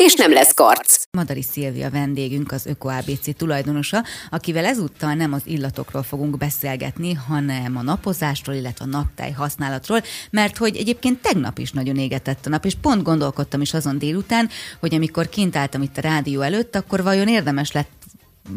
és 0.00 0.14
nem 0.14 0.32
lesz 0.32 0.54
karc. 0.54 1.02
Madari 1.10 1.42
Szilvia 1.42 1.90
vendégünk, 1.90 2.52
az 2.52 2.66
Öko 2.66 2.88
ABC 2.88 3.36
tulajdonosa, 3.36 4.04
akivel 4.30 4.64
ezúttal 4.64 5.14
nem 5.14 5.32
az 5.32 5.42
illatokról 5.44 6.02
fogunk 6.02 6.38
beszélgetni, 6.38 7.12
hanem 7.12 7.76
a 7.76 7.82
napozásról, 7.82 8.56
illetve 8.56 8.84
a 8.84 8.88
naptáj 8.88 9.30
használatról, 9.30 10.02
mert 10.30 10.56
hogy 10.56 10.76
egyébként 10.76 11.22
tegnap 11.22 11.58
is 11.58 11.72
nagyon 11.72 11.96
égetett 11.96 12.46
a 12.46 12.48
nap, 12.48 12.64
és 12.64 12.74
pont 12.80 13.02
gondolkodtam 13.02 13.60
is 13.60 13.74
azon 13.74 13.98
délután, 13.98 14.48
hogy 14.78 14.94
amikor 14.94 15.28
kint 15.28 15.56
álltam 15.56 15.82
itt 15.82 15.96
a 15.96 16.00
rádió 16.00 16.40
előtt, 16.40 16.76
akkor 16.76 17.02
vajon 17.02 17.28
érdemes 17.28 17.72
lett 17.72 18.00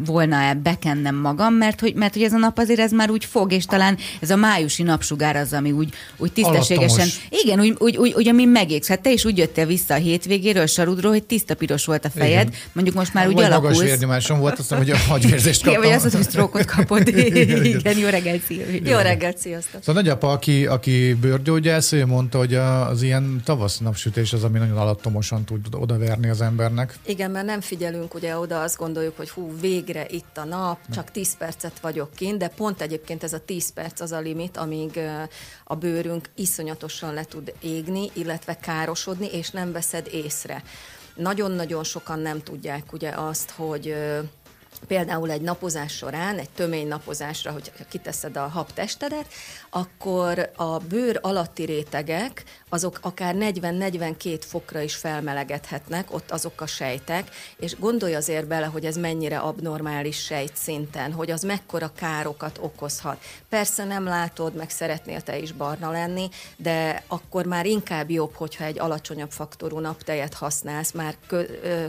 volna-e 0.04 0.54
bekennem 0.54 1.14
magam, 1.14 1.54
mert 1.54 1.80
hogy, 1.80 1.94
mert 1.94 2.12
hogy 2.12 2.22
ez 2.22 2.32
a 2.32 2.36
nap 2.36 2.58
azért 2.58 2.80
ez 2.80 2.92
már 2.92 3.10
úgy 3.10 3.24
fog, 3.24 3.52
és 3.52 3.64
talán 3.66 3.96
ez 4.20 4.30
a 4.30 4.36
májusi 4.36 4.82
napsugár 4.82 5.36
az, 5.36 5.52
ami 5.52 5.72
úgy, 5.72 5.94
úgy 6.16 6.32
tisztességesen, 6.32 6.98
Alattomos. 7.08 7.26
igen, 7.44 7.60
úgy, 7.60 7.74
úgy, 7.78 7.96
úgy, 7.96 8.12
úgy 8.16 8.28
ami 8.28 8.44
megégsz. 8.44 8.88
Hát 8.88 9.00
te 9.00 9.12
is 9.12 9.24
úgy 9.24 9.38
jöttél 9.38 9.66
vissza 9.66 9.94
a 9.94 9.96
hétvégéről, 9.96 10.66
Sarudról, 10.66 11.12
hogy 11.12 11.22
tiszta 11.24 11.54
piros 11.54 11.84
volt 11.84 12.04
a 12.04 12.10
fejed, 12.10 12.46
Igen. 12.48 12.60
mondjuk 12.72 12.96
most 12.96 13.14
már 13.14 13.26
úgy 13.26 13.32
Vagy 13.34 13.42
magas 13.42 13.58
alakulsz. 13.58 13.84
vérnyomásom 13.88 14.38
volt, 14.38 14.58
azt 14.58 14.70
mondom, 14.70 14.88
hogy 14.88 14.98
a 14.98 15.08
hagyvérzést 15.10 15.60
Igen, 15.60 15.74
kaptam. 15.74 15.90
vagy 15.92 16.04
azt, 16.04 16.14
hogy 16.16 16.24
sztrókot 16.24 16.64
kapod. 16.64 17.08
igen, 17.64 17.98
jó 17.98 18.08
reggelt, 18.08 18.42
Szilvi. 18.44 18.82
Jó 18.84 18.98
reggelt, 18.98 19.38
sziasztok! 19.38 19.82
Szóval 19.82 20.02
nagyapa, 20.02 20.30
aki, 20.32 20.66
aki 20.66 21.14
bőrgyógyász, 21.20 21.92
ő 21.92 22.06
mondta, 22.06 22.38
hogy 22.38 22.54
a- 22.54 22.88
az 22.88 23.02
ilyen 23.02 23.40
tavasz 23.44 23.78
napsütés 23.78 24.32
az, 24.32 24.44
ami 24.44 24.58
nagyon 24.58 24.76
alattomosan 24.76 25.44
tud 25.44 25.60
odaverni 25.70 26.28
az 26.28 26.40
embernek. 26.40 26.94
Igen, 27.06 27.30
mert 27.30 27.46
nem 27.46 27.60
figyelünk 27.60 28.14
ugye 28.14 28.36
oda, 28.38 28.60
azt 28.60 28.76
gondoljuk, 28.76 29.16
hogy 29.16 29.30
hú, 29.30 29.52
végre 29.84 30.06
itt 30.08 30.38
a 30.38 30.44
nap, 30.44 30.78
csak 30.92 31.10
10 31.10 31.36
percet 31.36 31.80
vagyok 31.80 32.14
kint, 32.14 32.38
de 32.38 32.48
pont 32.48 32.80
egyébként 32.80 33.22
ez 33.22 33.32
a 33.32 33.44
10 33.44 33.72
perc 33.72 34.00
az 34.00 34.12
a 34.12 34.20
limit, 34.20 34.56
amíg 34.56 35.00
a 35.64 35.74
bőrünk 35.74 36.28
iszonyatosan 36.34 37.14
le 37.14 37.24
tud 37.24 37.52
égni, 37.60 38.10
illetve 38.12 38.56
károsodni, 38.56 39.26
és 39.26 39.50
nem 39.50 39.72
veszed 39.72 40.08
észre. 40.12 40.62
Nagyon-nagyon 41.14 41.84
sokan 41.84 42.18
nem 42.18 42.42
tudják 42.42 42.92
ugye 42.92 43.10
azt, 43.10 43.50
hogy 43.50 43.94
például 44.86 45.30
egy 45.30 45.40
napozás 45.40 45.92
során, 45.92 46.38
egy 46.38 46.50
tömény 46.50 46.88
napozásra, 46.88 47.52
hogy 47.52 47.72
kiteszed 47.88 48.36
a 48.36 48.48
habtestedet, 48.48 49.26
akkor 49.70 50.50
a 50.56 50.78
bőr 50.78 51.18
alatti 51.22 51.64
rétegek, 51.64 52.44
azok 52.68 52.98
akár 53.02 53.34
40-42 53.38 54.40
fokra 54.46 54.80
is 54.80 54.94
felmelegedhetnek, 54.94 56.12
ott 56.12 56.30
azok 56.30 56.60
a 56.60 56.66
sejtek, 56.66 57.30
és 57.56 57.78
gondolj 57.78 58.14
azért 58.14 58.46
bele, 58.46 58.66
hogy 58.66 58.84
ez 58.84 58.96
mennyire 58.96 59.38
abnormális 59.38 60.24
sejt 60.24 60.56
szinten, 60.56 61.12
hogy 61.12 61.30
az 61.30 61.42
mekkora 61.42 61.92
károkat 61.96 62.58
okozhat. 62.60 63.22
Persze 63.48 63.84
nem 63.84 64.04
látod, 64.04 64.54
meg 64.54 64.70
szeretnél 64.70 65.20
te 65.20 65.38
is 65.38 65.52
barna 65.52 65.90
lenni, 65.90 66.28
de 66.56 67.02
akkor 67.06 67.46
már 67.46 67.66
inkább 67.66 68.10
jobb, 68.10 68.34
hogyha 68.34 68.64
egy 68.64 68.78
alacsonyabb 68.78 69.30
faktorú 69.30 69.78
naptejet 69.78 70.34
használsz, 70.34 70.92
már 70.92 71.16
kö, 71.26 71.42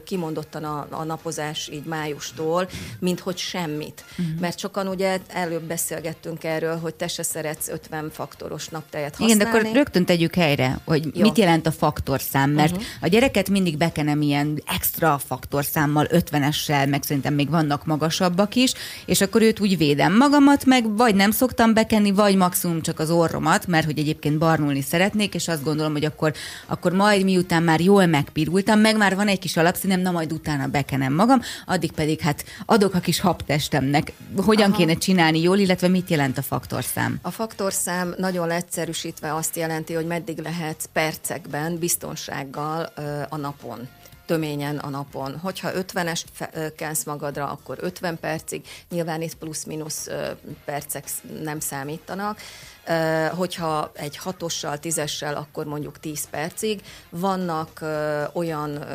kimondottan 0.04 0.64
a, 0.64 0.88
a 0.90 1.04
napozás 1.04 1.68
így 1.68 1.86
májustól, 1.86 2.68
mint 3.00 3.20
hogy 3.20 3.38
semmit. 3.38 4.04
Uh-huh. 4.12 4.40
Mert 4.40 4.60
sokan 4.60 4.88
ugye 4.88 5.20
előbb 5.28 5.64
beszélgettünk 5.64 6.44
erről, 6.44 6.78
hogy 6.78 6.94
te 6.94 7.08
se 7.08 7.24
szeretsz 7.24 7.68
50 7.68 8.12
faktoros 8.12 8.68
naptejet 8.68 9.16
Igen, 9.20 9.28
használni. 9.28 9.52
de 9.52 9.68
akkor 9.68 9.76
rögtön 9.76 10.06
tegyük 10.06 10.36
helyre, 10.36 10.80
hogy 10.86 11.10
Jó. 11.14 11.22
mit 11.22 11.38
jelent 11.38 11.68
a 11.68 11.72
faktorszám, 11.72 12.52
mert 12.52 12.72
uh-huh. 12.72 12.88
a 13.02 13.08
gyereket 13.08 13.50
mindig 13.50 13.78
bekenem 13.78 14.22
ilyen 14.22 14.62
extra 14.66 15.18
faktorszámmal, 15.26 16.08
50-essel, 16.12 16.90
meg 16.90 17.04
szerintem 17.04 17.34
még 17.34 17.50
vannak 17.50 17.86
magasabbak 17.86 18.56
is, 18.56 18.74
és 19.06 19.22
akkor 19.22 19.42
őt 19.42 19.60
úgy 19.60 19.78
védem 19.78 20.18
magamat, 20.18 20.66
meg 20.66 20.96
vagy 20.98 21.16
nem 21.16 21.32
szoktam 21.32 21.74
bekenni, 21.74 22.12
vagy 22.12 22.36
maximum 22.36 22.82
csak 22.82 23.00
az 23.00 23.10
orromat, 23.10 23.68
mert 23.68 23.86
hogy 23.86 24.00
egyébként 24.00 24.38
barnulni 24.38 24.82
szeretnék, 24.82 25.34
és 25.34 25.48
azt 25.48 25.64
gondolom, 25.64 25.92
hogy 25.92 26.06
akkor, 26.06 26.34
akkor 26.66 26.92
majd 26.92 27.24
miután 27.24 27.64
már 27.64 27.80
jól 27.80 28.06
megpirultam, 28.06 28.80
meg 28.80 28.98
már 28.98 29.16
van 29.16 29.28
egy 29.28 29.40
kis 29.40 29.58
alapszínem, 29.58 30.00
na 30.00 30.12
majd 30.12 30.32
utána 30.32 30.68
bekenem 30.68 31.14
magam, 31.14 31.42
addig 31.66 31.92
pedig 31.92 32.20
hát 32.20 32.46
adok 32.66 32.94
a 32.94 33.00
kis 33.00 33.20
habtestemnek. 33.20 34.12
Hogyan 34.46 34.70
Aha. 34.70 34.78
kéne 34.78 34.94
csinálni 34.94 35.42
jól, 35.42 35.58
illetve 35.58 35.88
mit 35.88 36.10
jelent 36.10 36.38
a 36.38 36.42
faktorszám? 36.42 37.20
A 37.22 37.32
faktorszám 37.32 38.14
nagyon 38.18 38.48
leegyszerűsítve 38.48 39.36
azt 39.36 39.56
jelenti, 39.56 39.94
hogy 39.94 40.06
meddig 40.06 40.38
lehet 40.38 40.90
percekben 40.94 41.78
biztonsággal 41.78 42.90
a 43.30 43.38
napon 43.38 43.88
töményen 44.26 44.78
a 44.78 44.90
napon. 44.90 45.40
Hogyha 45.40 45.72
50-est 45.74 46.24
fe- 46.34 46.56
ö, 46.56 46.76
kensz 46.76 47.04
magadra, 47.04 47.50
akkor 47.50 47.78
50 47.82 48.20
percig, 48.20 48.66
nyilván 48.90 49.22
itt 49.22 49.36
plusz-minusz 49.36 50.10
percek 50.66 51.10
nem 51.42 51.60
számítanak. 51.60 52.40
Hogyha 53.32 53.92
egy 53.94 54.18
hatossal, 54.18 54.80
tízessel, 54.80 55.36
akkor 55.36 55.66
mondjuk 55.66 56.00
10 56.00 56.30
percig. 56.30 56.82
Vannak 57.10 57.86
olyan 58.34 58.86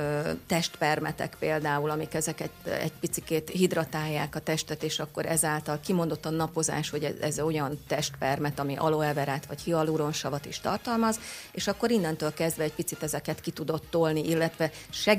testpermetek 0.46 1.36
például, 1.38 1.90
amik 1.90 2.14
ezeket 2.14 2.50
egy 2.64 2.92
picikét 3.00 3.50
hidratálják 3.50 4.34
a 4.34 4.40
testet, 4.40 4.82
és 4.82 4.98
akkor 4.98 5.26
ezáltal 5.26 5.80
kimondottan 5.84 6.34
napozás, 6.34 6.90
hogy 6.90 7.04
ez, 7.04 7.14
ez 7.20 7.40
olyan 7.40 7.78
testpermet, 7.86 8.58
ami 8.58 8.76
aloe 8.76 9.12
verát 9.12 9.46
vagy 9.46 9.60
hialuronsavat 9.60 10.46
is 10.46 10.60
tartalmaz, 10.60 11.20
és 11.52 11.66
akkor 11.66 11.90
innentől 11.90 12.34
kezdve 12.34 12.64
egy 12.64 12.74
picit 12.74 13.02
ezeket 13.02 13.40
ki 13.40 13.50
tudod 13.50 13.82
tolni, 13.90 14.28
illetve 14.28 14.70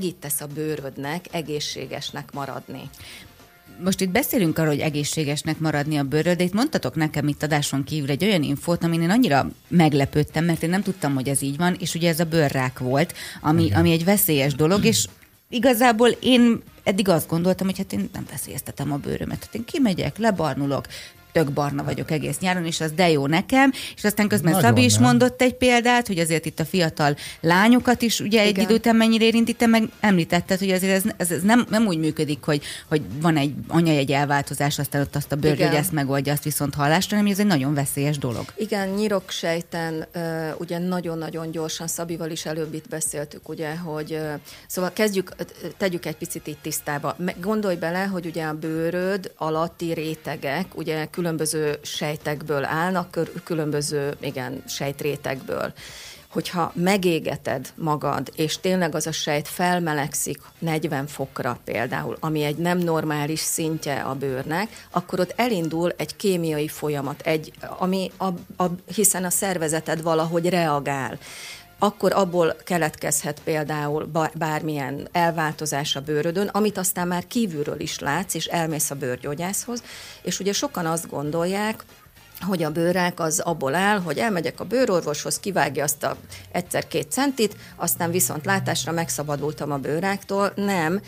segítesz 0.02 0.42
a 0.42 0.48
bőrödnek 0.54 1.26
egészségesnek 1.32 2.32
maradni. 2.34 2.90
Most 3.84 4.02
itt 4.02 4.10
beszélünk 4.10 4.58
arról, 4.58 4.70
hogy 4.70 4.80
egészségesnek 4.80 5.60
maradni 5.60 5.98
a 5.98 6.04
bőrről, 6.04 6.36
de 6.36 6.44
itt 6.44 6.54
mondtatok 6.54 6.96
nekem 6.96 7.28
itt 7.28 7.44
adáson 7.44 7.84
kívül 7.84 8.10
egy 8.10 8.24
olyan 8.24 8.44
infót, 8.44 8.84
amin 8.84 9.02
én 9.02 9.10
annyira 9.10 9.50
meglepődtem, 9.68 10.46
mert 10.46 10.64
én 10.64 10.70
nem 10.70 10.82
tudtam, 10.82 11.14
hogy 11.14 11.30
ez 11.30 11.42
így 11.42 11.58
van, 11.58 11.76
és 11.80 11.96
ugye 11.96 12.10
ez 12.10 12.20
a 12.20 12.26
bőrrák 12.26 12.80
volt, 12.80 13.14
ami, 13.42 13.72
ami 13.74 13.92
egy 13.92 14.04
veszélyes 14.04 14.54
dolog, 14.54 14.86
és 14.86 15.08
igazából 15.50 16.10
én 16.10 16.62
eddig 16.84 17.10
azt 17.10 17.28
gondoltam, 17.28 17.68
hogy 17.68 17.78
hát 17.78 17.94
én 17.94 18.10
nem 18.14 18.26
veszélyeztetem 18.32 18.92
a 18.92 18.98
bőrömet. 18.98 19.44
Hát 19.44 19.56
én 19.56 19.66
kimegyek, 19.66 20.18
lebarnulok, 20.18 20.86
tök 21.31 21.52
barna 21.52 21.84
vagyok 21.84 22.12
egész 22.12 22.40
nyáron, 22.40 22.66
és 22.66 22.81
az 22.81 22.92
de 22.92 23.09
jó 23.09 23.28
nekem, 23.28 23.72
és 23.96 24.03
aztán 24.03 24.28
közben 24.28 24.52
Nagyon 24.52 24.69
Szabi 24.69 24.84
is 24.84 24.94
nem. 24.94 25.03
mondott 25.03 25.42
egy 25.42 25.53
példát, 25.53 26.08
hogy 26.08 26.19
azért 26.19 26.46
itt 26.46 26.59
a 26.59 26.66
fiatal 26.66 27.16
lányokat 27.42 28.02
is 28.02 28.19
ugye 28.19 28.42
egy 28.42 28.50
Igen. 28.50 28.64
idő 28.64 28.74
után 28.74 28.96
mennyire 28.96 29.25
érinti, 29.25 29.53
te 29.53 29.66
meg 29.66 29.84
említetted, 30.00 30.59
hogy 30.59 30.70
azért 30.70 30.94
ez, 30.94 31.03
ez, 31.18 31.31
ez 31.31 31.41
nem, 31.41 31.66
nem 31.70 31.86
úgy 31.86 31.97
működik, 31.97 32.44
hogy, 32.44 32.64
hogy 32.88 33.02
van 33.22 33.38
egy 33.38 33.53
anyajegy 33.68 34.12
elváltozás, 34.12 34.80
aztán 34.80 35.02
ott 35.02 35.16
azt 35.16 35.31
a 35.31 35.36
bőrgyógyász 35.36 35.70
Igen. 35.70 35.81
ezt 35.81 35.91
megoldja, 35.91 36.34
azt 36.34 36.44
viszont 36.44 36.74
hallásra, 36.74 37.18
hanem 37.18 37.31
ez 37.31 37.40
egy 37.40 37.46
nagyon 37.46 37.74
veszélyes 37.74 38.18
dolog. 38.18 38.46
Igen, 38.56 38.90
nyiroksejten 38.90 40.08
ugye 40.58 40.78
nagyon-nagyon 40.78 41.52
gyorsan, 41.52 41.88
Szabival 41.88 42.30
is 42.30 42.46
előbb 42.46 42.74
itt 42.74 42.88
beszéltük, 42.90 43.50
ugye, 43.50 43.75
hogy 43.75 44.20
szóval 44.68 44.91
kezdjük, 44.94 45.31
tegyük 45.78 46.06
egy 46.06 46.16
picit 46.16 46.47
itt 46.47 46.62
tisztába. 46.62 47.16
Gondolj 47.41 47.75
bele, 47.75 48.03
hogy 48.03 48.25
ugye 48.25 48.44
a 48.44 48.53
bőröd 48.53 49.31
alatti 49.38 49.94
rétegek, 49.94 50.78
ugye 50.78 51.06
különböző 51.22 51.78
sejtekből 51.82 52.66
állnak, 52.66 53.20
különböző, 53.44 54.14
igen, 54.20 54.64
sejtrétegből 54.68 55.74
hogyha 56.32 56.72
megégeted 56.76 57.74
magad, 57.76 58.32
és 58.36 58.59
tényleg 58.59 58.96
az 58.96 59.08
a 59.08 59.12
sejt 59.12 59.48
felmelegszik 59.48 60.40
40 60.59 61.08
fokra 61.08 61.59
például, 61.64 62.18
ami 62.20 62.44
egy 62.44 62.56
nem 62.58 62.78
normális 62.78 63.40
szintje 63.40 64.02
a 64.02 64.14
bőrnek, 64.14 64.85
akkor 64.91 65.20
ott 65.20 65.34
elindul 65.35 65.94
egy 65.97 66.16
kémiai 66.16 66.68
folyamat, 66.68 67.22
egy, 67.22 67.52
ami 67.78 68.12
a, 68.18 68.28
a, 68.64 68.66
hiszen 68.96 69.23
a 69.23 69.29
szervezeted 69.29 70.02
valahogy 70.02 70.50
reagál 70.50 71.18
akkor 71.84 72.14
abból 72.14 72.56
keletkezhet 72.64 73.42
például 73.44 74.12
bármilyen 74.34 75.08
elváltozás 75.12 75.96
a 75.96 76.02
bőrödön, 76.02 76.48
amit 76.48 76.78
aztán 76.78 77.08
már 77.08 77.28
kívülről 77.28 77.80
is 77.80 78.00
látsz, 78.00 78.34
és 78.34 78.46
elmész 78.46 78.92
a 78.92 78.96
bőrgyógyászhoz, 78.96 79.84
és 80.22 80.40
ugye 80.40 80.54
sokan 80.54 80.86
azt 80.86 81.10
gondolják, 81.10 81.84
hogy 82.40 82.64
a 82.64 82.72
bőrák 82.72 83.20
az 83.20 83.40
abból 83.40 83.76
áll, 83.76 84.00
hogy 84.00 84.18
elmegyek 84.18 84.60
a 84.60 84.66
bőrorvoshoz, 84.66 85.40
kivágja 85.40 85.84
azt 85.84 86.04
a 86.04 86.18
egyszer-két 86.52 87.12
centit, 87.12 87.56
aztán 87.76 88.12
viszont 88.12 88.46
látásra 88.46 88.92
megszabadultam 88.92 89.72
a 89.72 89.78
bőráktól. 89.78 90.52
Nem, 90.56 91.02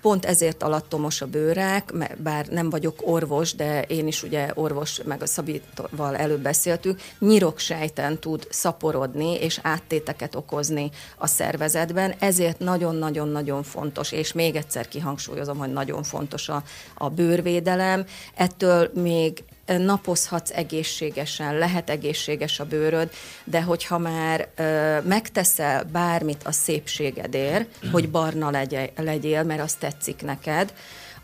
pont 0.00 0.24
ezért 0.24 0.62
alattomos 0.62 1.20
a 1.20 1.26
bőrek, 1.26 1.92
bár 2.22 2.46
nem 2.46 2.70
vagyok 2.70 2.98
orvos, 3.00 3.54
de 3.54 3.82
én 3.82 4.06
is 4.06 4.22
ugye 4.22 4.50
orvos, 4.54 5.00
meg 5.04 5.22
a 5.22 5.26
Szabival 5.26 6.16
előbb 6.16 6.40
beszéltük, 6.40 7.00
nyiroksejten 7.18 8.18
tud 8.18 8.46
szaporodni 8.50 9.34
és 9.34 9.58
áttéteket 9.62 10.34
okozni 10.34 10.90
a 11.16 11.26
szervezetben, 11.26 12.14
ezért 12.18 12.58
nagyon-nagyon-nagyon 12.58 13.62
fontos, 13.62 14.12
és 14.12 14.32
még 14.32 14.56
egyszer 14.56 14.88
kihangsúlyozom, 14.88 15.58
hogy 15.58 15.72
nagyon 15.72 16.02
fontos 16.02 16.48
a, 16.48 16.62
a 16.94 17.08
bőrvédelem. 17.08 18.04
Ettől 18.34 18.90
még 18.94 19.44
napozhatsz 19.76 20.50
egészségesen, 20.50 21.58
lehet 21.58 21.90
egészséges 21.90 22.60
a 22.60 22.64
bőröd, 22.64 23.10
de 23.44 23.62
hogyha 23.62 23.98
már 23.98 24.48
ö, 24.56 24.98
megteszel 25.00 25.84
bármit 25.84 26.42
a 26.44 26.52
szépségedért, 26.52 27.68
hogy 27.92 28.10
barna 28.10 28.50
legyél, 28.50 28.90
legyél, 28.96 29.42
mert 29.42 29.60
az 29.60 29.74
tetszik 29.74 30.22
neked, 30.22 30.72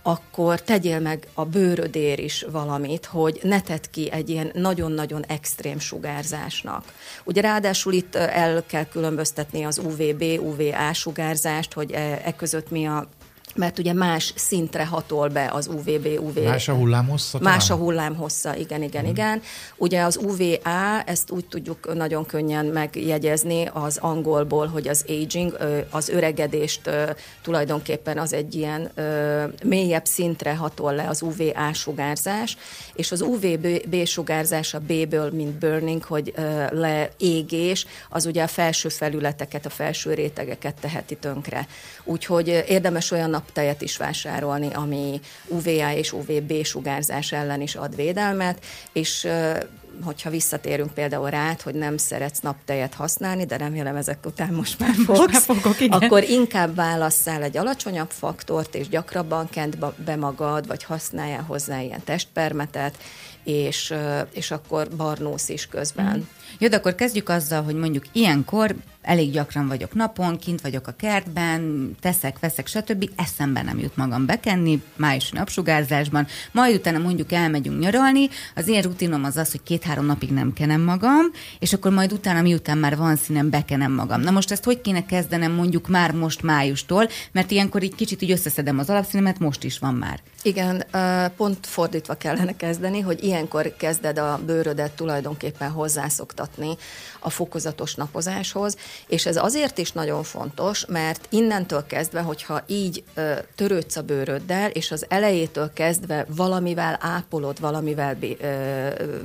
akkor 0.06 0.62
tegyél 0.62 1.00
meg 1.00 1.26
a 1.35 1.44
bőrödér 1.44 2.19
is 2.19 2.44
valamit, 2.50 3.06
hogy 3.06 3.41
ne 3.43 3.61
tedd 3.61 3.82
ki 3.91 4.11
egy 4.11 4.29
ilyen 4.29 4.50
nagyon-nagyon 4.55 5.25
extrém 5.25 5.79
sugárzásnak. 5.79 6.93
Ugye 7.25 7.41
ráadásul 7.41 7.93
itt 7.93 8.14
el 8.14 8.64
kell 8.67 8.85
különböztetni 8.85 9.64
az 9.64 9.79
UVB, 9.79 10.23
UVA 10.23 10.93
sugárzást, 10.93 11.73
hogy 11.73 11.93
e, 11.93 12.20
e 12.25 12.35
között 12.37 12.70
mi 12.70 12.87
a 12.87 13.08
mert 13.55 13.79
ugye 13.79 13.93
más 13.93 14.33
szintre 14.37 14.87
hatol 14.87 15.29
be 15.29 15.51
az 15.53 15.67
UVB, 15.67 16.06
UV. 16.21 16.45
Más 16.45 16.69
a 16.69 16.75
hullámhossza? 16.75 17.39
Más 17.41 17.71
a 17.71 17.75
hullámhossza, 17.75 18.56
igen, 18.56 18.83
igen, 18.83 19.05
mm. 19.05 19.09
igen. 19.09 19.43
Ugye 19.77 20.03
az 20.03 20.17
UVA, 20.17 21.03
ezt 21.03 21.31
úgy 21.31 21.47
tudjuk 21.47 21.95
nagyon 21.95 22.27
könnyen 22.27 22.67
megjegyezni 22.67 23.71
az 23.73 23.97
angolból, 23.97 24.67
hogy 24.67 24.89
az 24.89 25.05
aging, 25.09 25.59
az 25.91 26.09
öregedést 26.09 26.91
tulajdonképpen 27.43 28.19
az 28.19 28.33
egy 28.33 28.55
ilyen 28.55 28.91
mélyebb 29.65 30.05
szintre 30.05 30.55
hatol 30.55 30.95
le 30.95 31.09
az 31.09 31.23
UVA 31.23 31.73
sugárzás, 31.73 32.56
és 32.95 33.12
az 33.12 33.21
UVB 33.21 34.05
sugárzás 34.05 34.75
a 34.75 34.79
B-ből, 34.79 35.31
mint 35.31 35.59
burning, 35.59 36.03
hogy 36.03 36.35
leégés, 36.71 37.87
az 38.09 38.27
ugye 38.27 38.43
a 38.43 38.47
felső 38.47 38.89
felületeket, 38.89 39.67
a 39.67 39.71
felső 39.71 40.15
rétegeket 40.15 40.75
teheti 40.81 41.17
tönkre. 41.17 41.67
Úgyhogy 42.05 42.49
érdemes 42.69 43.11
olyan 43.11 43.31
naptejet 43.44 43.82
is 43.82 43.96
vásárolni, 43.96 44.69
ami 44.73 45.20
UVA 45.49 45.93
és 45.93 46.12
UVB 46.12 46.64
sugárzás 46.64 47.32
ellen 47.32 47.61
is 47.61 47.75
ad 47.75 47.96
védelmet, 47.96 48.64
és 48.93 49.29
hogyha 50.02 50.31
visszatérünk 50.31 50.94
például 50.94 51.31
rá, 51.31 51.56
hogy 51.62 51.75
nem 51.75 51.96
szeretsz 51.96 52.41
naptejet 52.41 52.94
használni, 52.94 53.44
de 53.44 53.56
remélem 53.56 53.96
ezek 53.96 54.26
után 54.26 54.52
most 54.52 54.79
már 54.79 54.94
fogsz, 55.05 55.19
most 55.19 55.49
már 55.49 55.58
fogok, 55.58 55.81
igen. 55.81 55.99
akkor 55.99 56.23
inkább 56.23 56.75
válasszál 56.75 57.43
egy 57.43 57.56
alacsonyabb 57.56 58.11
faktort, 58.11 58.75
és 58.75 58.88
gyakrabban 58.88 59.49
kent 59.50 59.79
be 60.05 60.17
magad, 60.17 60.67
vagy 60.67 60.85
használjál 60.85 61.43
hozzá 61.43 61.81
ilyen 61.81 62.05
testpermetet, 62.05 62.96
és, 63.44 63.94
és 64.32 64.50
akkor 64.50 64.88
barnósz 64.96 65.49
is 65.49 65.67
közben. 65.67 66.17
Mm. 66.17 66.44
Jó, 66.59 66.69
de 66.69 66.77
akkor 66.77 66.95
kezdjük 66.95 67.29
azzal, 67.29 67.62
hogy 67.62 67.75
mondjuk 67.75 68.05
ilyenkor 68.12 68.75
elég 69.03 69.31
gyakran 69.33 69.69
vagyok 69.69 69.95
napon, 69.95 70.39
kint 70.39 70.61
vagyok 70.61 70.87
a 70.87 70.95
kertben, 70.97 71.91
teszek, 72.01 72.39
veszek, 72.39 72.67
stb. 72.67 73.11
Eszembe 73.17 73.62
nem 73.62 73.79
jut 73.79 73.97
magam 73.97 74.27
bekenni, 74.27 74.83
május 74.97 75.31
napsugárzásban, 75.31 76.27
majd 76.53 76.75
utána 76.75 76.99
mondjuk 76.99 77.33
elmegyünk 77.33 77.81
nyaralni, 77.81 78.29
az 78.55 78.69
én 78.69 78.83
rutinom 78.83 79.25
az 79.25 79.37
az, 79.37 79.51
hogy 79.51 79.62
két-három 79.62 80.06
napig 80.06 80.31
nem 80.31 80.53
kenem 80.53 80.81
magam, 80.81 81.25
és 81.59 81.73
akkor 81.73 81.93
majd 81.93 82.12
utána, 82.12 82.43
miután 82.43 82.79
már 82.79 82.97
van 82.97 83.17
színem, 83.17 83.51
bekenem 83.51 83.93
magam. 83.93 84.21
Na 84.21 84.31
most 84.31 84.51
ezt 84.51 84.65
hogy 84.65 84.81
kéne 84.81 85.06
kezdenem 85.06 85.53
mondjuk 85.53 85.89
már 85.89 86.12
most 86.12 86.43
májustól, 86.43 87.09
mert 87.33 87.51
ilyenkor 87.51 87.83
így 87.83 87.95
kicsit 87.95 88.23
így 88.23 88.31
összeszedem 88.31 88.79
az 88.79 88.91
alapszínemet, 88.91 89.39
most 89.39 89.65
is 89.65 89.79
van 89.79 89.95
már. 89.95 90.21
Igen, 90.43 90.85
pont 91.37 91.67
fordítva 91.67 92.15
kellene 92.15 92.56
kezdeni, 92.56 93.01
hogy 93.01 93.25
ilyenkor 93.25 93.75
kezded 93.77 94.19
a 94.19 94.41
bőrödet 94.47 94.93
tulajdonképpen 94.93 95.71
hozzászoktatni 96.44 96.76
a 97.20 97.31
fokozatos 97.31 97.94
napozáshoz, 97.94 98.76
és 99.06 99.26
ez 99.26 99.37
azért 99.37 99.79
is 99.79 99.93
nagyon 99.93 100.23
fontos, 100.23 100.87
mert 100.87 101.26
innentől 101.31 101.87
kezdve, 101.87 102.20
hogyha 102.20 102.62
így 102.67 103.05
törődsz 103.55 103.96
a 103.96 104.02
bőröddel, 104.02 104.70
és 104.70 104.91
az 104.91 105.06
elejétől 105.08 105.73
kezdve 105.73 106.26
valamivel 106.29 106.99
ápolod, 107.00 107.61
valamivel 107.61 108.17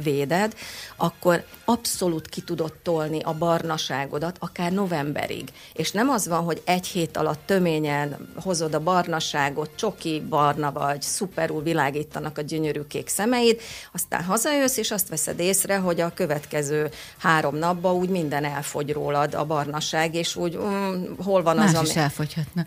véded, 0.03 0.53
akkor 0.95 1.43
abszolút 1.65 2.29
ki 2.29 2.41
tudod 2.41 2.73
tolni 2.83 3.19
a 3.21 3.33
barnaságodat, 3.33 4.37
akár 4.39 4.71
novemberig. 4.71 5.49
És 5.73 5.91
nem 5.91 6.09
az 6.09 6.27
van, 6.27 6.43
hogy 6.43 6.61
egy 6.65 6.87
hét 6.87 7.17
alatt 7.17 7.45
töményen 7.45 8.29
hozod 8.43 8.73
a 8.73 8.79
barnaságot, 8.79 9.69
csoki 9.75 10.23
barna 10.29 10.71
vagy, 10.71 11.01
szuperul 11.01 11.63
világítanak 11.63 12.37
a 12.37 12.41
gyönyörű 12.41 12.81
kék 12.87 13.07
szemeid, 13.07 13.59
aztán 13.91 14.23
hazajössz, 14.23 14.77
és 14.77 14.91
azt 14.91 15.09
veszed 15.09 15.39
észre, 15.39 15.77
hogy 15.77 16.01
a 16.01 16.13
következő 16.13 16.89
három 17.17 17.55
napban 17.55 17.93
úgy 17.93 18.09
minden 18.09 18.45
elfogy 18.45 18.91
rólad 18.91 19.33
a 19.33 19.45
barnaság, 19.45 20.15
és 20.15 20.35
úgy 20.35 20.55
um, 20.55 21.15
hol 21.23 21.43
van 21.43 21.55
Más 21.55 21.73
az, 21.73 21.87
is 21.87 21.95
ami... 21.95 21.99
elfogyhatna. 22.03 22.65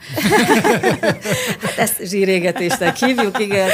hát 1.62 1.76
ezt 1.76 2.00
zsírégetésnek 2.04 2.96
hívjuk, 2.96 3.38
igen. 3.38 3.68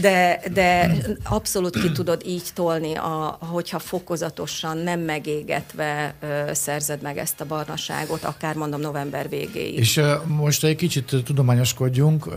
De, 0.00 0.40
de 0.52 0.96
abszolút 1.24 1.80
ki 1.80 1.92
tudod 1.92 2.22
így 2.26 2.50
tolni, 2.54 2.94
a, 2.94 3.38
hogyha 3.40 3.78
fokozatosan, 3.78 4.78
nem 4.78 5.00
megégetve 5.00 6.14
ö, 6.20 6.50
szerzed 6.52 7.02
meg 7.02 7.18
ezt 7.18 7.40
a 7.40 7.44
barnaságot, 7.44 8.24
akár 8.24 8.54
mondom 8.54 8.80
november 8.80 9.28
végéig. 9.28 9.78
És 9.78 9.96
uh, 9.96 10.24
most 10.26 10.64
egy 10.64 10.76
kicsit 10.76 11.16
tudományoskodjunk. 11.24 12.26
Uh, 12.26 12.34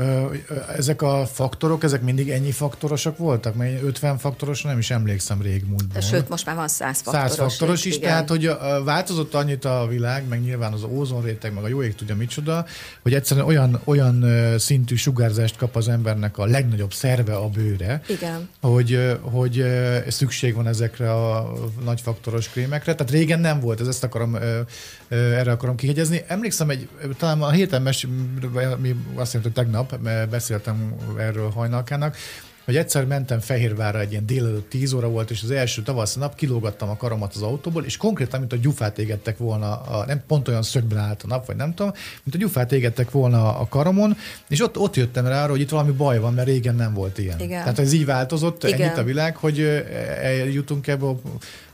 ezek 0.78 1.02
a 1.02 1.26
faktorok, 1.26 1.84
ezek 1.84 2.02
mindig 2.02 2.30
ennyi 2.30 2.52
faktorosak 2.52 3.18
voltak? 3.18 3.56
Mert 3.56 3.84
50 3.84 4.18
faktoros 4.18 4.62
nem 4.62 4.78
is 4.78 4.92
emlékszem 4.92 5.42
régmúltban. 5.42 6.02
Sőt, 6.02 6.30
most 6.30 6.46
már 6.46 6.56
van 6.56 6.68
100 6.76 7.02
faktoros. 7.02 7.30
100 7.30 7.36
faktoros 7.36 7.86
is, 7.86 7.96
igen. 7.96 8.10
tehát 8.10 8.30
hogy 8.30 8.52
változott 8.84 9.34
annyit 9.34 9.66
a 9.66 9.88
világ, 9.90 10.28
meg 10.28 10.42
nyilván 10.42 10.74
az 10.74 10.84
ózonréteg, 10.84 11.54
meg 11.54 11.64
a 11.64 11.68
jó 11.68 11.84
ég 11.84 11.96
tudja 11.96 12.16
micsoda, 12.16 12.66
hogy 13.02 13.14
egyszerűen 13.14 13.46
olyan, 13.46 13.82
olyan 13.84 14.26
szintű 14.58 14.96
sugárzást 14.96 15.58
kap 15.58 15.76
az 15.76 15.88
embernek 15.88 16.38
a 16.38 16.46
legnagyobb 16.46 16.94
szerve 16.94 17.36
a 17.36 17.50
bőre, 17.50 18.02
igen. 18.08 18.50
hogy, 18.62 19.18
hogy 19.22 19.66
szükség 20.08 20.56
van 20.56 20.68
ezekre 20.68 21.14
a 21.14 21.54
nagy 21.84 22.02
faktoros 22.02 22.50
krémekre. 22.50 22.96
Tehát 22.96 23.12
régen 23.12 23.40
nem 23.40 23.60
volt, 23.60 23.82
ez 23.82 23.88
ezt 23.88 24.04
akarom, 24.04 24.38
erre 25.10 25.52
akarom 25.52 25.76
kihegyezni. 25.76 26.24
Emlékszem, 26.28 26.70
egy, 26.70 26.88
talán 27.18 27.42
a 27.42 27.50
héten 27.50 27.82
mes, 27.82 28.08
mi 28.78 28.96
azt 29.16 29.34
jelenti, 29.34 29.40
hogy 29.42 29.52
tegnap 29.52 29.98
beszéltem 30.30 30.96
erről 31.18 31.50
hajnalkának, 31.50 32.16
hogy 32.66 32.76
egyszer 32.76 33.06
mentem 33.06 33.40
Fehérvárra, 33.40 34.00
egy 34.00 34.12
ilyen 34.12 34.26
délelőtt 34.26 34.70
10 34.70 34.94
óra 34.94 35.10
volt, 35.10 35.32
és 35.32 35.44
az 35.44 35.52
első 35.52 35.82
tavasz 35.82 36.16
nap 36.16 36.36
kilógattam 36.36 36.90
a 36.90 36.98
karomat 36.98 37.34
az 37.36 37.42
autóból, 37.42 37.84
és 37.84 37.98
konkrétan, 37.98 38.40
mint 38.40 38.54
a 38.54 38.56
gyufát 38.56 39.00
égettek 39.00 39.38
volna, 39.38 39.82
a, 39.82 40.06
nem 40.06 40.24
pont 40.28 40.48
olyan 40.48 40.64
szögben 40.64 40.98
állt 40.98 41.24
a 41.24 41.28
nap, 41.28 41.46
vagy 41.46 41.56
nem 41.56 41.74
tudom, 41.74 41.92
mint 42.24 42.36
a 42.36 42.38
gyufát 42.38 42.72
égettek 42.72 43.12
volna 43.12 43.58
a 43.60 43.68
karomon, 43.68 44.18
és 44.50 44.62
ott, 44.62 44.78
ott 44.78 44.96
jöttem 44.96 45.28
rá, 45.28 45.48
hogy 45.48 45.60
itt 45.60 45.70
valami 45.70 45.92
baj 45.92 46.20
van, 46.20 46.34
mert 46.34 46.48
régen 46.48 46.76
nem 46.76 46.94
volt 46.94 47.18
ilyen. 47.18 47.40
Igen. 47.40 47.62
Tehát 47.62 47.80
ez 47.80 47.94
így 47.94 48.06
változott, 48.06 48.64
Igen. 48.64 48.82
ennyit 48.82 48.98
a 48.98 49.04
világ, 49.04 49.36
hogy 49.36 49.60
eljutunk 50.22 50.88
ebbe 50.88 51.06
a 51.06 51.20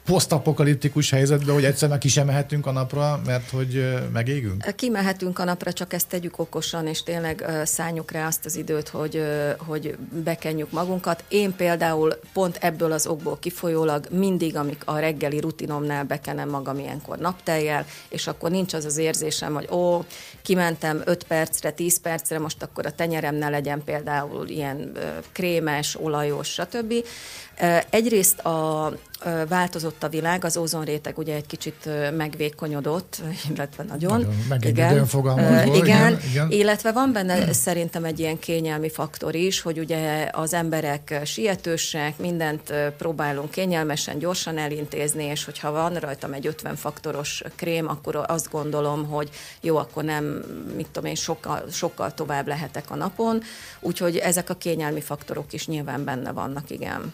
posztapokaliptikus 0.06 1.10
helyzetbe, 1.10 1.52
hogy 1.52 1.66
egyszer 1.66 1.90
meg 1.90 1.98
ki 1.98 2.08
sem 2.08 2.26
mehetünk 2.26 2.66
a 2.66 2.72
napra, 2.72 3.22
mert 3.26 3.50
hogy 3.50 4.00
megégünk? 4.14 4.76
Kimehetünk 4.76 5.40
a 5.40 5.44
napra, 5.44 5.74
csak 5.74 5.94
ezt 5.94 6.08
tegyük 6.08 6.40
okosan, 6.40 6.88
és 6.88 7.04
tényleg 7.04 7.46
szálljuk 7.64 8.12
rá 8.12 8.28
azt 8.28 8.46
az 8.46 8.56
időt, 8.56 8.88
hogy, 8.90 9.24
hogy 9.58 9.98
bekenjük 10.24 10.72
magunkat. 10.72 11.24
Én 11.28 11.56
például 11.56 12.20
pont 12.34 12.58
ebből 12.62 12.92
az 12.92 13.08
okból 13.08 13.40
kifolyólag 13.40 14.08
mindig, 14.10 14.56
amik 14.56 14.82
a 14.86 15.00
reggeli 15.00 15.40
rutinomnál 15.40 16.04
bekenem 16.04 16.50
magam 16.50 16.80
ilyenkor 16.80 17.18
napteljel, 17.18 17.86
és 18.10 18.28
akkor 18.28 18.52
nincs 18.52 18.74
az 18.74 18.86
az 18.86 18.98
érzésem, 18.98 19.54
hogy 19.54 19.68
ó, 19.72 20.04
kimentem 20.42 21.02
5 21.06 21.24
percre, 21.24 21.72
10 21.72 22.00
percre, 22.00 22.40
most 22.40 22.64
akkor 22.64 22.86
a 22.86 22.92
tenyerem 22.92 23.36
ne 23.36 23.50
legyen 23.50 23.84
például 23.84 24.48
ilyen 24.48 24.92
krémes, 25.32 25.98
olajos, 26.02 26.48
stb. 26.48 26.94
Egyrészt 27.90 28.40
a, 28.40 28.94
változott 29.48 30.04
a 30.04 30.10
világ, 30.10 30.46
az 30.46 30.58
ózonréteg 30.58 31.18
ugye 31.18 31.36
egy 31.36 31.46
kicsit 31.46 31.90
megvékonyodott, 32.18 33.22
illetve 33.54 33.84
nagyon. 33.84 34.28
nagyon 34.50 34.64
igen, 34.74 35.04
igen, 35.04 35.74
igen, 35.74 36.20
igen, 36.30 36.52
illetve 36.52 36.92
van 36.92 37.12
benne 37.12 37.54
szerintem 37.54 38.04
egy 38.04 38.20
ilyen 38.20 38.40
kényelmi 38.40 38.90
faktor 38.90 39.36
is, 39.36 39.62
hogy 39.62 39.80
ugye 39.80 40.30
az 40.32 40.54
emberek 40.54 41.22
sietősek, 41.26 42.18
mindent 42.18 42.74
próbálunk 42.98 43.52
kényelmesen, 43.52 44.20
gyorsan 44.20 44.58
elintézni, 44.58 45.24
és 45.24 45.46
hogyha 45.46 45.72
van 45.72 45.94
rajtam 45.94 46.34
egy 46.34 46.48
50 46.48 46.76
faktoros 46.76 47.44
krém, 47.56 47.88
akkor 47.90 48.24
azt 48.28 48.52
gondolom, 48.52 49.06
hogy 49.06 49.30
jó, 49.62 49.78
akkor 49.78 50.04
nem, 50.04 50.24
mit 50.76 50.88
tudom 50.92 51.10
én, 51.10 51.16
sokkal, 51.16 51.64
sokkal 51.72 52.14
tovább 52.14 52.48
lehetek 52.48 52.92
a 52.92 52.96
napon, 52.96 53.42
úgyhogy 53.80 54.18
ezek 54.18 54.50
a 54.50 54.54
kényelmi 54.54 55.02
faktorok 55.02 55.54
is 55.54 55.68
nyilván 55.68 56.04
benne 56.04 56.32
vannak, 56.32 56.70
igen. 56.70 57.14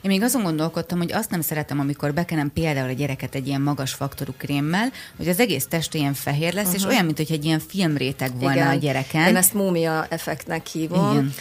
Én 0.00 0.10
még 0.10 0.22
azon 0.22 0.42
gondolkodtam, 0.42 0.98
hogy 0.98 1.12
azt 1.12 1.30
nem 1.30 1.40
szeretem, 1.40 1.80
amikor 1.80 2.14
bekenem 2.14 2.52
például 2.52 2.88
a 2.88 2.92
gyereket 2.92 3.34
egy 3.34 3.46
ilyen 3.46 3.60
magas 3.60 3.92
faktorú 3.92 4.32
krémmel, 4.36 4.88
hogy 5.16 5.28
az 5.28 5.40
egész 5.40 5.66
test 5.66 5.94
ilyen 5.94 6.14
fehér 6.14 6.54
lesz, 6.54 6.66
uh-huh. 6.66 6.80
és 6.80 6.86
olyan, 6.86 7.04
mint 7.04 7.16
hogy 7.16 7.32
egy 7.32 7.44
ilyen 7.44 7.58
filmréteg 7.58 8.38
volna 8.38 8.54
Igen. 8.54 8.68
a 8.68 8.74
gyereken. 8.74 9.28
Én 9.28 9.36
ezt 9.36 9.54
múmia 9.54 10.06
effektnek 10.08 10.66
hívom. 10.66 11.10
Igen. 11.10 11.32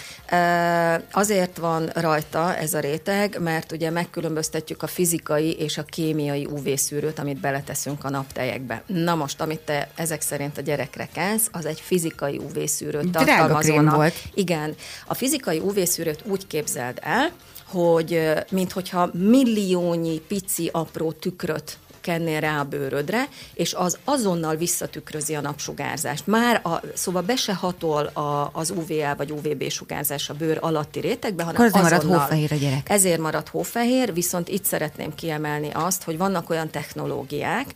Azért 1.11 1.57
van 1.57 1.89
rajta 1.93 2.55
ez 2.55 2.73
a 2.73 2.79
réteg, 2.79 3.37
mert 3.41 3.71
ugye 3.71 3.89
megkülönböztetjük 3.89 4.83
a 4.83 4.87
fizikai 4.87 5.51
és 5.51 5.77
a 5.77 5.83
kémiai 5.83 6.45
UV-szűrőt, 6.45 7.19
amit 7.19 7.39
beleteszünk 7.39 8.03
a 8.03 8.09
naptejekbe. 8.09 8.83
Na 8.85 9.15
most, 9.15 9.41
amit 9.41 9.59
te 9.59 9.89
ezek 9.95 10.21
szerint 10.21 10.57
a 10.57 10.61
gyerekre 10.61 11.07
kensz, 11.13 11.47
az 11.51 11.65
egy 11.65 11.79
fizikai 11.79 12.37
UV-szűrőt 12.37 13.11
tartalmazónak. 13.11 13.95
volt. 13.95 14.13
Igen. 14.33 14.75
A 15.05 15.13
fizikai 15.13 15.59
UV-szűrőt 15.59 16.21
úgy 16.25 16.47
képzeld 16.47 16.99
el, 17.01 17.31
hogy 17.67 18.33
minthogyha 18.49 19.09
milliónyi 19.13 20.19
pici 20.27 20.69
apró 20.73 21.11
tükröt 21.11 21.77
kennél 22.07 22.39
rá 22.39 22.59
a 22.59 22.63
bőrödre, 22.63 23.27
és 23.53 23.73
az 23.73 23.97
azonnal 24.03 24.55
visszatükrözi 24.55 25.35
a 25.35 25.41
napsugárzást. 25.41 26.27
Már 26.27 26.61
a, 26.63 26.81
szóval 26.93 27.21
be 27.21 27.35
se 27.35 27.53
hatol 27.53 28.05
a, 28.05 28.49
az 28.53 28.69
UVA 28.69 29.15
vagy 29.15 29.31
UVB 29.31 29.69
sugárzás 29.69 30.29
a 30.29 30.33
bőr 30.33 30.57
alatti 30.61 30.99
rétegbe, 30.99 31.43
hanem 31.43 31.61
Akkor 31.61 31.79
azonnal. 31.79 31.99
marad 31.99 32.19
hófehér 32.19 32.51
a 32.51 32.55
gyerek. 32.55 32.89
Ezért 32.89 33.19
marad 33.19 33.47
hófehér, 33.47 34.13
viszont 34.13 34.47
itt 34.47 34.63
szeretném 34.63 35.15
kiemelni 35.15 35.69
azt, 35.73 36.03
hogy 36.03 36.17
vannak 36.17 36.49
olyan 36.49 36.69
technológiák, 36.69 37.73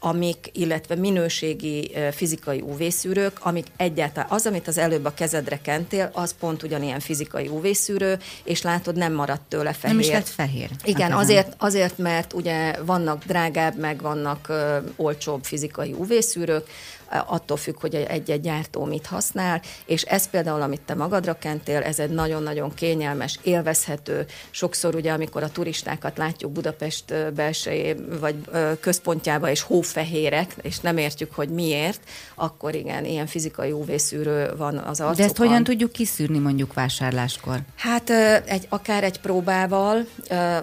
amik, 0.00 0.50
illetve 0.52 0.94
minőségi 0.94 1.92
fizikai 2.12 2.60
UV-szűrők, 2.60 3.38
amik 3.40 3.66
egyáltalán 3.76 4.30
az, 4.30 4.46
amit 4.46 4.68
az 4.68 4.78
előbb 4.78 5.04
a 5.04 5.14
kezedre 5.14 5.60
kentél, 5.62 6.10
az 6.12 6.34
pont 6.40 6.62
ugyanilyen 6.62 7.00
fizikai 7.00 7.48
UV-szűrő, 7.48 8.18
és 8.44 8.62
látod, 8.62 8.96
nem 8.96 9.12
maradt 9.12 9.42
tőle 9.48 9.72
fehér. 9.72 9.96
Nem 9.96 10.04
is 10.06 10.12
lett 10.12 10.28
fehér. 10.28 10.70
Igen, 10.84 11.12
azért, 11.12 11.54
azért, 11.58 11.98
mert 11.98 12.32
ugye 12.32 12.74
vannak 12.84 13.24
drágább, 13.24 13.78
meg 13.78 14.00
vannak 14.00 14.48
ö, 14.48 14.76
olcsóbb 14.96 15.44
fizikai 15.44 15.92
UV-szűrők, 15.92 16.66
attól 17.26 17.56
függ, 17.56 17.80
hogy 17.80 17.94
egy-egy 17.94 18.40
gyártó 18.40 18.84
mit 18.84 19.06
használ, 19.06 19.62
és 19.86 20.02
ez 20.02 20.30
például, 20.30 20.62
amit 20.62 20.80
te 20.80 20.94
magadra 20.94 21.34
kentél, 21.38 21.82
ez 21.82 21.98
egy 21.98 22.10
nagyon-nagyon 22.10 22.74
kényelmes, 22.74 23.38
élvezhető. 23.42 24.26
Sokszor 24.50 24.94
ugye, 24.94 25.12
amikor 25.12 25.42
a 25.42 25.48
turistákat 25.48 26.18
látjuk 26.18 26.52
Budapest 26.52 27.32
belsejé 27.34 27.96
vagy 28.20 28.34
központjába, 28.80 29.50
és 29.50 29.60
hófehérek, 29.60 30.54
és 30.62 30.78
nem 30.78 30.96
értjük, 30.96 31.34
hogy 31.34 31.48
miért, 31.48 32.00
akkor 32.34 32.74
igen, 32.74 33.04
ilyen 33.04 33.26
fizikai 33.26 33.72
UV-szűrő 33.72 34.54
van 34.56 34.78
az 34.78 35.00
arcukon. 35.00 35.14
De 35.16 35.24
ezt 35.24 35.36
hogyan 35.36 35.64
tudjuk 35.64 35.92
kiszűrni 35.92 36.38
mondjuk 36.38 36.74
vásárláskor? 36.74 37.58
Hát 37.76 38.10
egy, 38.46 38.66
akár 38.68 39.04
egy 39.04 39.20
próbával, 39.20 40.06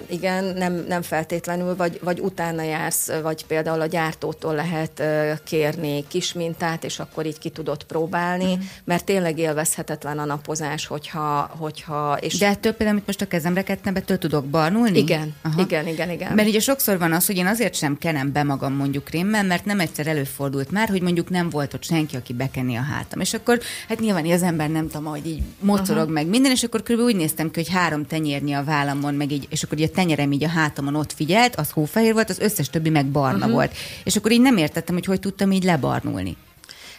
igen, 0.06 0.44
nem, 0.44 0.86
nem 0.88 1.02
feltétlenül, 1.02 1.76
vagy, 1.76 2.00
vagy 2.04 2.20
utána 2.20 2.62
jársz, 2.62 3.12
vagy 3.22 3.46
például 3.46 3.82
a 3.82 3.86
gyártótól 3.86 4.54
lehet 4.54 5.04
kérni 5.44 6.08
kis 6.08 6.34
mintát, 6.38 6.84
és 6.84 7.00
akkor 7.00 7.26
így 7.26 7.38
ki 7.38 7.50
tudod 7.50 7.84
próbálni, 7.84 8.44
uh-huh. 8.44 8.64
mert 8.84 9.06
tényleg 9.06 9.40
élvezhetetlen 9.40 10.20
a 10.20 10.26
napozás, 10.26 10.86
hogyha... 10.86 11.50
hogyha 11.58 12.18
és 12.22 12.38
De 12.38 12.48
ettől 12.48 12.72
például, 12.72 12.92
amit 12.92 13.06
most 13.06 13.22
a 13.22 13.28
kezemre 13.28 13.64
kettem, 13.64 13.94
betől 13.94 14.18
tudok 14.18 14.46
barnulni? 14.46 14.98
Igen, 14.98 15.34
Aha. 15.42 15.62
igen, 15.62 15.88
igen, 15.88 16.10
igen. 16.10 16.34
Mert 16.34 16.48
ugye 16.48 16.60
sokszor 16.60 16.98
van 16.98 17.14
az, 17.14 17.26
hogy 17.26 17.36
én 17.36 17.46
azért 17.46 17.74
sem 17.74 17.98
kenem 17.98 18.32
be 18.32 18.44
magam 18.44 18.74
mondjuk 18.74 19.04
krémmel, 19.04 19.44
mert 19.44 19.66
nem 19.66 19.80
egyszer 19.80 20.08
előfordult 20.08 20.72
már, 20.72 20.90
hogy 20.90 21.02
mondjuk 21.02 21.30
nem 21.30 21.50
volt 21.50 21.74
ott 21.74 21.84
senki, 21.84 22.16
aki 22.16 22.34
bekenni 22.34 22.76
a 22.76 22.82
hátam. 22.82 23.20
És 23.20 23.34
akkor 23.34 23.60
hát 23.88 24.00
nyilván 24.00 24.26
az 24.26 24.44
ember 24.44 24.70
nem 24.70 24.88
tudom, 24.88 25.06
hogy 25.06 25.28
így 25.28 25.42
mocorog 25.60 25.98
uh-huh. 25.98 26.14
meg 26.14 26.28
minden, 26.28 26.52
és 26.52 26.64
akkor 26.64 26.84
körülbelül 26.84 27.14
úgy 27.14 27.20
néztem 27.22 27.52
ki, 27.52 27.60
hogy 27.64 27.74
három 27.74 28.06
tenyérnyi 28.06 28.54
a 28.54 28.64
vállamon, 28.64 29.14
meg 29.14 29.32
így, 29.32 29.48
és 29.50 29.64
akkor 29.64 29.78
így 29.78 29.90
a 29.92 29.96
tenyerem 29.96 30.32
így 30.32 30.44
a 30.44 30.50
hátamon 30.50 30.96
ott 30.96 31.14
figyelt, 31.14 31.56
az 31.56 31.70
hófehér 31.72 32.14
volt, 32.14 32.30
az 32.30 32.40
összes 32.40 32.70
többi 32.70 32.90
meg 32.90 33.06
barna 33.06 33.38
uh-huh. 33.38 33.52
volt. 33.52 33.76
És 34.04 34.16
akkor 34.16 34.32
így 34.32 34.42
nem 34.42 34.58
értettem, 34.58 34.96
hogy 34.96 35.06
hogy 35.06 35.20
tudtam 35.20 35.52
így 35.52 35.64
lebarnulni. 35.64 36.27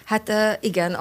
Hát 0.08 0.32
igen, 0.60 0.96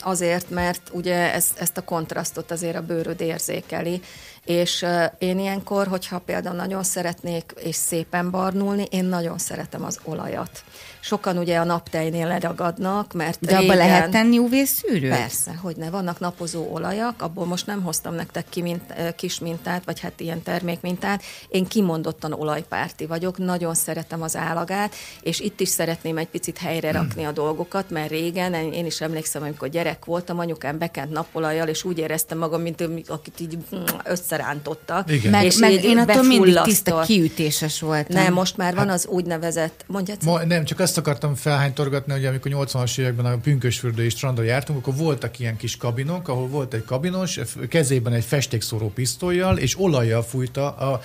azért, 0.00 0.50
mert 0.50 0.90
ugye 0.92 1.32
ezt, 1.32 1.58
ezt 1.58 1.76
a 1.76 1.84
kontrasztot 1.84 2.50
azért 2.50 2.76
a 2.76 2.82
bőröd 2.82 3.20
érzékeli, 3.20 4.00
és 4.44 4.86
én 5.18 5.38
ilyenkor, 5.38 5.86
hogyha 5.86 6.18
például 6.18 6.56
nagyon 6.56 6.82
szeretnék 6.82 7.54
és 7.56 7.76
szépen 7.76 8.30
barnulni, 8.30 8.86
én 8.90 9.04
nagyon 9.04 9.38
szeretem 9.38 9.84
az 9.84 9.98
olajat. 10.04 10.64
Sokan 11.08 11.38
ugye 11.38 11.58
a 11.58 11.64
naptejnél 11.64 12.26
leragadnak, 12.26 13.12
mert 13.12 13.38
De 13.40 13.46
régen... 13.46 13.62
abba 13.70 13.74
lehet 13.74 14.10
tenni 14.10 14.38
UV 14.38 14.52
szűrőt? 14.64 15.10
Persze, 15.10 15.54
hogy 15.62 15.76
ne. 15.76 15.90
Vannak 15.90 16.20
napozó 16.20 16.68
olajak, 16.72 17.22
abból 17.22 17.46
most 17.46 17.66
nem 17.66 17.82
hoztam 17.82 18.14
nektek 18.14 18.44
ki 18.48 18.62
mint, 18.62 18.82
kis 19.16 19.38
mintát, 19.38 19.84
vagy 19.84 20.00
hát 20.00 20.20
ilyen 20.20 20.42
termékmintát. 20.42 21.22
Én 21.48 21.66
kimondottan 21.66 22.32
olajpárti 22.32 23.06
vagyok, 23.06 23.38
nagyon 23.38 23.74
szeretem 23.74 24.22
az 24.22 24.36
állagát, 24.36 24.94
és 25.22 25.40
itt 25.40 25.60
is 25.60 25.68
szeretném 25.68 26.18
egy 26.18 26.26
picit 26.26 26.58
helyre 26.58 26.92
rakni 26.92 27.24
a 27.24 27.32
dolgokat, 27.32 27.90
mert 27.90 28.10
régen, 28.10 28.54
én 28.54 28.86
is 28.86 29.00
emlékszem, 29.00 29.42
amikor 29.42 29.68
gyerek 29.68 30.04
voltam, 30.04 30.38
anyukám 30.38 30.78
bekent 30.78 31.10
napolajjal, 31.10 31.68
és 31.68 31.84
úgy 31.84 31.98
éreztem 31.98 32.38
magam, 32.38 32.60
mint 32.60 32.82
akit 33.06 33.40
így 33.40 33.58
összerántottak. 34.04 35.12
Igen. 35.12 35.30
Meg, 35.30 35.44
és 35.44 35.56
meg 35.56 35.84
én 35.84 35.98
attól 35.98 36.22
mindig 36.22 36.60
tiszta 36.60 37.00
kiütéses 37.00 37.80
voltam. 37.80 38.22
Nem, 38.22 38.32
most 38.32 38.56
már 38.56 38.74
van 38.74 38.86
hát, 38.86 38.94
az 38.94 39.06
úgynevezett, 39.06 39.84
mondjad? 39.86 40.16
Ma, 40.24 40.44
nem, 40.44 40.64
csak 40.64 40.80
azt 40.80 40.97
akartam 40.98 41.34
felhánytorgatni, 41.34 42.12
hogy 42.12 42.24
amikor 42.24 42.50
80-as 42.54 42.98
években 42.98 43.26
a 43.26 43.36
Pünkösfürdői 43.36 44.08
strandra 44.08 44.42
jártunk, 44.42 44.78
akkor 44.78 44.94
voltak 44.94 45.38
ilyen 45.38 45.56
kis 45.56 45.76
kabinok, 45.76 46.28
ahol 46.28 46.46
volt 46.46 46.74
egy 46.74 46.84
kabinos, 46.84 47.40
kezében 47.68 48.12
egy 48.12 48.24
festékszóró 48.24 48.90
pisztolyjal, 48.90 49.58
és 49.58 49.78
olajjal 49.78 50.22
fújta 50.22 50.70
a 50.70 51.00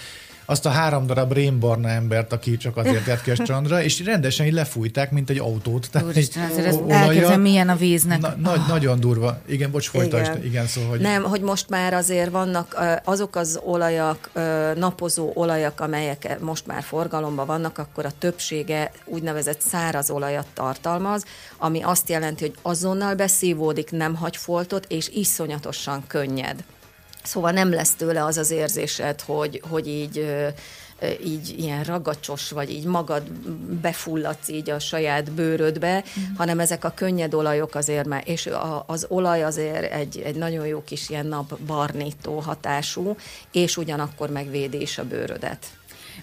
azt 0.45 0.65
a 0.65 0.69
három 0.69 1.05
darab 1.05 1.33
rémbarna 1.33 1.89
embert, 1.89 2.33
aki 2.33 2.57
csak 2.57 2.77
azért 2.77 3.07
jött 3.07 3.21
ki 3.21 3.31
a 3.31 3.35
strandra, 3.35 3.83
és 3.83 4.03
rendesen 4.05 4.45
így 4.45 4.53
lefújták, 4.53 5.11
mint 5.11 5.29
egy 5.29 5.37
autót. 5.37 5.89
Tehát 5.91 6.07
Úristen, 6.07 6.49
egy 6.57 6.65
ez 6.65 6.75
olajjal, 6.75 7.37
milyen 7.37 7.69
a 7.69 7.75
víznek. 7.75 8.19
Na, 8.19 8.35
nagy, 8.41 8.59
oh. 8.59 8.67
Nagyon 8.67 8.99
durva. 8.99 9.37
Igen, 9.45 9.71
bocs, 9.71 9.89
folytasd. 9.89 10.31
Igen. 10.31 10.45
Igen, 10.45 10.67
szóval, 10.67 10.89
hogy... 10.89 10.99
Nem, 10.99 11.23
hogy 11.23 11.41
most 11.41 11.69
már 11.69 11.93
azért 11.93 12.31
vannak 12.31 12.77
azok 13.03 13.35
az 13.35 13.59
olajak, 13.63 14.31
napozó 14.75 15.31
olajak, 15.33 15.79
amelyek 15.79 16.39
most 16.39 16.67
már 16.67 16.83
forgalomban 16.83 17.45
vannak, 17.45 17.77
akkor 17.77 18.05
a 18.05 18.11
többsége 18.19 18.91
úgynevezett 19.05 19.61
száraz 19.61 20.09
olajat 20.09 20.47
tartalmaz, 20.53 21.23
ami 21.57 21.81
azt 21.81 22.09
jelenti, 22.09 22.43
hogy 22.43 22.55
azonnal 22.61 23.15
beszívódik, 23.15 23.91
nem 23.91 24.15
hagy 24.15 24.37
foltot, 24.37 24.85
és 24.89 25.09
iszonyatosan 25.09 26.03
könnyed. 26.07 26.63
Szóval 27.23 27.51
nem 27.51 27.73
lesz 27.73 27.93
tőle 27.93 28.23
az 28.23 28.37
az 28.37 28.51
érzésed, 28.51 29.21
hogy, 29.21 29.61
hogy 29.69 29.87
így 29.87 30.25
így 31.25 31.55
ilyen 31.57 31.83
ragacsos, 31.83 32.49
vagy 32.49 32.69
így 32.69 32.85
magad 32.85 33.31
befulladsz 33.81 34.49
így 34.49 34.69
a 34.69 34.79
saját 34.79 35.31
bőrödbe, 35.31 36.03
mm. 36.19 36.35
hanem 36.35 36.59
ezek 36.59 36.83
a 36.83 36.91
könnyed 36.95 37.33
olajok 37.33 37.75
azért 37.75 38.07
már, 38.07 38.23
és 38.25 38.45
a, 38.45 38.83
az 38.87 39.05
olaj 39.09 39.43
azért 39.43 39.91
egy, 39.91 40.21
egy 40.25 40.35
nagyon 40.35 40.67
jó 40.67 40.83
kis 40.83 41.09
ilyen 41.09 41.25
napbarnító 41.25 42.39
hatású, 42.39 43.15
és 43.51 43.77
ugyanakkor 43.77 44.29
megvédi 44.29 44.81
is 44.81 44.97
a 44.97 45.05
bőrödet. 45.05 45.65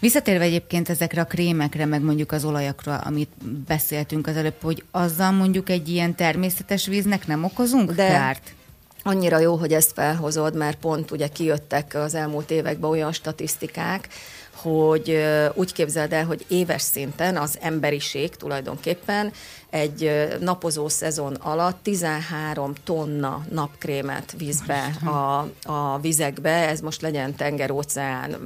Visszatérve 0.00 0.44
egyébként 0.44 0.88
ezekre 0.88 1.20
a 1.20 1.24
krémekre, 1.24 1.86
meg 1.86 2.02
mondjuk 2.02 2.32
az 2.32 2.44
olajakra, 2.44 2.96
amit 2.96 3.30
beszéltünk 3.66 4.26
az 4.26 4.36
előbb, 4.36 4.62
hogy 4.62 4.84
azzal 4.90 5.30
mondjuk 5.30 5.68
egy 5.68 5.88
ilyen 5.88 6.14
természetes 6.14 6.86
víznek 6.86 7.26
nem 7.26 7.44
okozunk 7.44 7.92
De 7.92 8.08
kárt? 8.08 8.54
Annyira 9.02 9.38
jó, 9.38 9.54
hogy 9.54 9.72
ezt 9.72 9.92
felhozod, 9.92 10.56
mert 10.56 10.78
pont 10.78 11.10
ugye 11.10 11.28
kijöttek 11.28 11.94
az 11.94 12.14
elmúlt 12.14 12.50
években 12.50 12.90
olyan 12.90 13.12
statisztikák, 13.12 14.08
hogy 14.54 15.22
úgy 15.54 15.72
képzeld 15.72 16.12
el, 16.12 16.24
hogy 16.24 16.44
éves 16.48 16.82
szinten 16.82 17.36
az 17.36 17.58
emberiség 17.60 18.36
tulajdonképpen 18.36 19.32
egy 19.70 20.28
napozó 20.40 20.88
szezon 20.88 21.34
alatt 21.34 21.82
13 21.82 22.72
tonna 22.84 23.44
napkrémet 23.50 24.34
víz 24.38 24.62
be 24.66 25.10
a, 25.10 25.48
a 25.72 25.98
vizekbe, 26.00 26.68
ez 26.68 26.80
most 26.80 27.02
legyen 27.02 27.34
tenger, 27.34 27.70
óceán, 27.70 28.36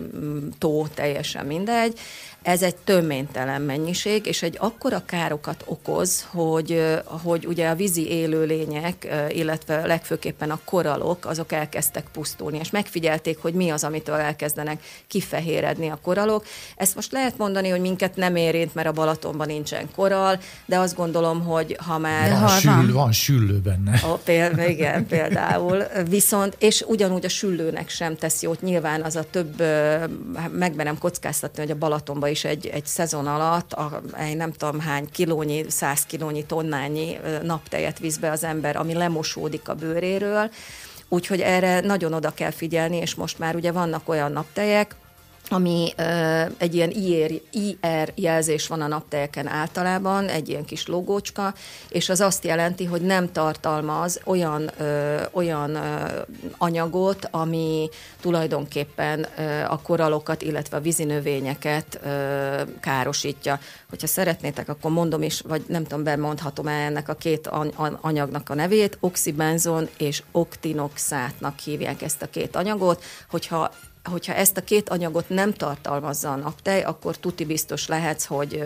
tó, 0.58 0.87
teljesen 0.87 1.46
mindegy, 1.46 1.99
ez 2.44 2.62
egy 2.62 2.76
töménytelen 2.76 3.62
mennyiség, 3.62 4.26
és 4.26 4.42
egy 4.42 4.56
akkora 4.60 5.02
károkat 5.06 5.62
okoz, 5.66 6.26
hogy, 6.30 6.82
hogy 7.04 7.46
ugye 7.46 7.68
a 7.68 7.74
vízi 7.74 8.08
élőlények, 8.08 9.14
illetve 9.28 9.86
legfőképpen 9.86 10.50
a 10.50 10.60
koralok, 10.64 11.26
azok 11.26 11.52
elkezdtek 11.52 12.04
pusztulni, 12.12 12.58
és 12.58 12.70
megfigyelték, 12.70 13.38
hogy 13.38 13.54
mi 13.54 13.70
az, 13.70 13.84
amitől 13.84 14.14
elkezdenek 14.14 14.82
kifehéredni 15.06 15.88
a 15.88 15.98
koralok. 16.02 16.44
Ezt 16.76 16.94
most 16.94 17.12
lehet 17.12 17.38
mondani, 17.38 17.68
hogy 17.68 17.80
minket 17.80 18.16
nem 18.16 18.36
érint, 18.36 18.74
mert 18.74 18.88
a 18.88 18.92
Balatonban 18.92 19.46
nincsen 19.46 19.88
koral, 19.94 20.38
de 20.66 20.78
azt 20.78 20.96
gondolom, 20.96 21.44
hogy 21.44 21.76
ha 21.86 21.98
már... 21.98 22.30
Van, 22.30 22.38
ha 22.38 22.48
sül, 22.48 22.92
van 22.92 23.12
süllő 23.12 23.58
benne. 23.58 24.00
A, 24.02 24.14
például, 24.24 24.68
igen, 24.68 25.06
például. 25.06 25.84
Viszont, 26.08 26.56
és 26.58 26.84
ugyanúgy 26.86 27.24
a 27.24 27.28
süllőnek 27.28 27.88
sem 27.88 28.16
tesz 28.16 28.42
jót, 28.42 28.62
nyilván 28.62 29.02
az 29.02 29.16
a 29.16 29.24
több, 29.30 29.62
megbenem 30.52 30.98
kockáztatni, 30.98 31.62
hogy 31.62 31.70
a 31.70 31.76
Balatonban 31.76 32.32
is 32.34 32.44
egy, 32.44 32.66
egy 32.66 32.86
szezon 32.86 33.26
alatt 33.26 33.72
a, 33.72 34.02
egy 34.16 34.36
nem 34.36 34.52
tudom 34.52 34.80
hány 34.80 35.08
kilónyi, 35.12 35.64
száz 35.68 36.06
kilónyi, 36.06 36.44
tonnányi 36.44 37.18
naptejet 37.42 37.98
visz 37.98 38.16
be 38.16 38.30
az 38.30 38.44
ember, 38.44 38.76
ami 38.76 38.94
lemosódik 38.94 39.68
a 39.68 39.74
bőréről, 39.74 40.50
Úgyhogy 41.08 41.40
erre 41.40 41.80
nagyon 41.80 42.12
oda 42.12 42.30
kell 42.30 42.50
figyelni, 42.50 42.96
és 42.96 43.14
most 43.14 43.38
már 43.38 43.54
ugye 43.54 43.72
vannak 43.72 44.08
olyan 44.08 44.32
naptejek, 44.32 44.96
ami 45.48 45.92
uh, 45.98 46.50
egy 46.58 46.74
ilyen 46.74 46.90
IR, 46.90 47.40
IR 47.50 48.12
jelzés 48.14 48.66
van 48.66 48.80
a 48.80 48.86
naptejeken 48.86 49.46
általában, 49.46 50.28
egy 50.28 50.48
ilyen 50.48 50.64
kis 50.64 50.86
logócska, 50.86 51.54
és 51.88 52.08
az 52.08 52.20
azt 52.20 52.44
jelenti, 52.44 52.84
hogy 52.84 53.00
nem 53.00 53.32
tartalmaz 53.32 54.20
olyan, 54.24 54.70
uh, 54.78 55.20
olyan 55.32 55.70
uh, 55.70 56.10
anyagot, 56.58 57.28
ami 57.30 57.88
tulajdonképpen 58.20 59.26
uh, 59.38 59.72
a 59.72 59.80
koralokat, 59.82 60.42
illetve 60.42 60.76
a 60.76 60.80
vízinövényeket 60.80 62.00
uh, 62.04 62.10
károsítja. 62.80 63.58
Hogyha 63.88 64.06
szeretnétek, 64.06 64.68
akkor 64.68 64.90
mondom 64.90 65.22
is, 65.22 65.40
vagy 65.40 65.62
nem 65.68 65.82
tudom, 65.82 66.04
bemondhatom 66.04 66.66
el 66.66 66.80
ennek 66.80 67.08
a 67.08 67.14
két 67.14 67.50
anyagnak 68.00 68.50
a 68.50 68.54
nevét, 68.54 68.96
oxibenzon 69.00 69.88
és 69.98 70.22
oktinoxátnak 70.32 71.58
hívják 71.58 72.02
ezt 72.02 72.22
a 72.22 72.30
két 72.30 72.56
anyagot, 72.56 73.02
hogyha 73.30 73.70
hogyha 74.11 74.34
ezt 74.34 74.56
a 74.56 74.64
két 74.64 74.88
anyagot 74.88 75.28
nem 75.28 75.52
tartalmazza 75.52 76.32
a 76.32 76.37
naptej, 76.37 76.82
akkor 76.82 77.16
tuti 77.16 77.44
biztos 77.44 77.87
lehetsz, 77.87 78.25
hogy, 78.25 78.62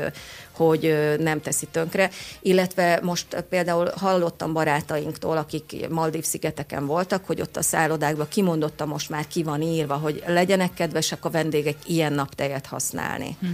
hogy 0.51 1.15
nem 1.19 1.41
teszi 1.41 1.67
tönkre. 1.67 2.11
Illetve 2.41 3.01
most 3.03 3.45
például 3.49 3.91
hallottam 3.97 4.53
barátainktól, 4.53 5.37
akik 5.37 5.89
Maldív 5.89 6.25
szigeteken 6.25 6.87
voltak, 6.87 7.25
hogy 7.27 7.41
ott 7.41 7.57
a 7.57 7.63
szállodákban 7.63 8.29
kimondotta 8.29 8.87
most 8.87 9.11
már 9.11 9.27
ki 9.27 9.43
van 9.43 9.63
írva, 9.63 9.95
hogy 9.95 10.23
legyenek 10.27 10.75
kedvesek 10.75 11.25
a 11.25 11.31
vendégek 11.31 11.77
ilyen 11.87 12.13
naptejet 12.13 12.67
használni. 12.67 13.37
Hm. 13.41 13.47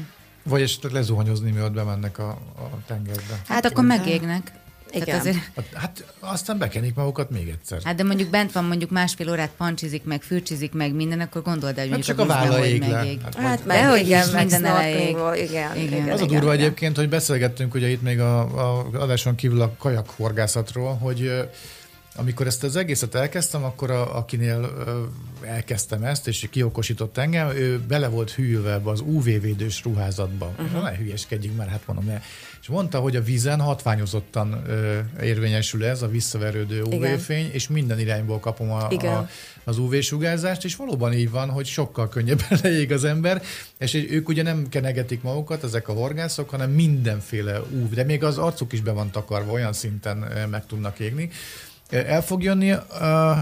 Vagy 0.43 0.63
esetleg 0.63 0.93
lezuhanyozni, 0.93 1.51
mi 1.51 1.63
ott 1.63 1.73
bemennek 1.73 2.19
a, 2.19 2.29
a 2.57 2.85
tengerbe. 2.87 3.23
Hát, 3.29 3.47
hát 3.47 3.65
akkor 3.65 3.85
megégnek. 3.85 4.53
Igen. 4.95 5.19
azért... 5.19 5.37
Hát, 5.75 6.05
aztán 6.21 6.59
bekenik 6.59 6.95
magukat 6.95 7.31
még 7.31 7.49
egyszer. 7.49 7.83
Hát 7.85 7.97
de 7.97 8.03
mondjuk 8.03 8.31
bent 8.31 8.53
van, 8.53 8.65
mondjuk 8.65 8.91
másfél 8.91 9.31
órát 9.31 9.51
pancsizik 9.57 10.05
meg, 10.05 10.23
fürcsizik 10.23 10.73
meg 10.73 10.95
minden, 10.95 11.21
akkor 11.21 11.43
gondold 11.43 11.79
el, 11.79 11.85
hogy 11.85 11.95
hát 11.95 12.05
csak 12.05 12.19
a, 12.19 12.27
válla 12.27 12.65
ég 12.65 12.81
le. 12.81 12.97
Hát, 13.23 13.35
hát 13.35 13.67
meg, 13.67 13.89
hogy 13.89 14.01
igen, 14.01 14.29
minden 14.35 14.65
elejéig. 14.65 15.17
Igen, 15.35 15.77
igen, 15.77 16.03
igen, 16.03 16.11
az 16.11 16.21
a 16.21 16.27
durva 16.27 16.55
igen. 16.55 16.65
egyébként, 16.65 16.97
hogy 16.97 17.09
beszélgettünk 17.09 17.75
ugye 17.75 17.89
itt 17.89 18.03
még 18.03 18.21
a, 18.21 18.41
a 18.41 18.87
adáson 18.93 19.35
kívül 19.35 19.61
a 19.61 19.75
kajakhorgászatról, 19.79 20.95
hogy 20.95 21.33
amikor 22.17 22.47
ezt 22.47 22.65
az 22.65 22.77
egészet 22.77 23.15
elkezdtem, 23.15 23.65
akkor 23.65 23.91
a, 23.91 24.17
akinél 24.17 24.71
elkezdtem 25.41 26.05
ezt, 26.05 26.29
és 26.29 26.47
kiokosított 26.51 27.19
engem, 27.19 27.49
ő 27.49 27.81
bele 27.89 28.09
volt 28.09 28.31
hűlve 28.31 28.73
ebbe 28.73 28.91
az 28.91 29.01
UV-védős 29.01 29.83
ruházatba. 29.83 30.53
Uh-huh. 30.59 30.83
Ne 30.83 30.97
hülyeskedjünk, 30.97 31.57
mert 31.57 31.71
hát 31.71 31.87
mondom, 31.87 32.05
ne. 32.05 32.21
És 32.61 32.71
mondta, 32.71 32.99
hogy 32.99 33.17
a 33.17 33.23
vízen 33.23 33.61
hatványozottan 33.61 34.63
ö, 34.67 34.99
érvényesül 35.23 35.85
ez, 35.85 36.03
a 36.03 36.09
visszaverődő 36.09 36.83
UV-fény, 36.83 37.51
és 37.53 37.69
minden 37.69 37.99
irányból 37.99 38.41
kapom 38.41 38.71
a, 38.71 38.89
a, 38.89 39.29
az 39.65 39.79
UV-sugárzást, 39.79 40.65
és 40.65 40.77
valóban 40.77 41.13
így 41.13 41.31
van, 41.31 41.51
hogy 41.51 41.67
sokkal 41.67 42.09
könnyebben 42.09 42.59
leég 42.63 42.93
az 42.99 43.05
ember, 43.05 43.43
és 43.79 43.95
ők 43.95 44.29
ugye 44.29 44.43
nem 44.43 44.69
kenegetik 44.69 45.23
magukat, 45.23 45.65
ezek 45.65 45.89
a 45.89 45.93
horgászok, 45.93 46.51
hanem 46.51 46.71
mindenféle 46.71 47.61
UV, 47.61 47.91
de 47.95 48.05
még 48.05 48.25
az 48.25 48.39
arcuk 48.39 48.73
is 48.73 48.81
be 48.81 48.91
van 48.91 49.11
takarva, 49.11 49.53
olyan 49.53 49.73
szinten 49.73 50.49
meg 50.51 50.67
tudnak 50.67 50.99
égni. 50.99 51.31
El 51.91 52.23
fog 52.23 52.43
jönni, 52.43 52.75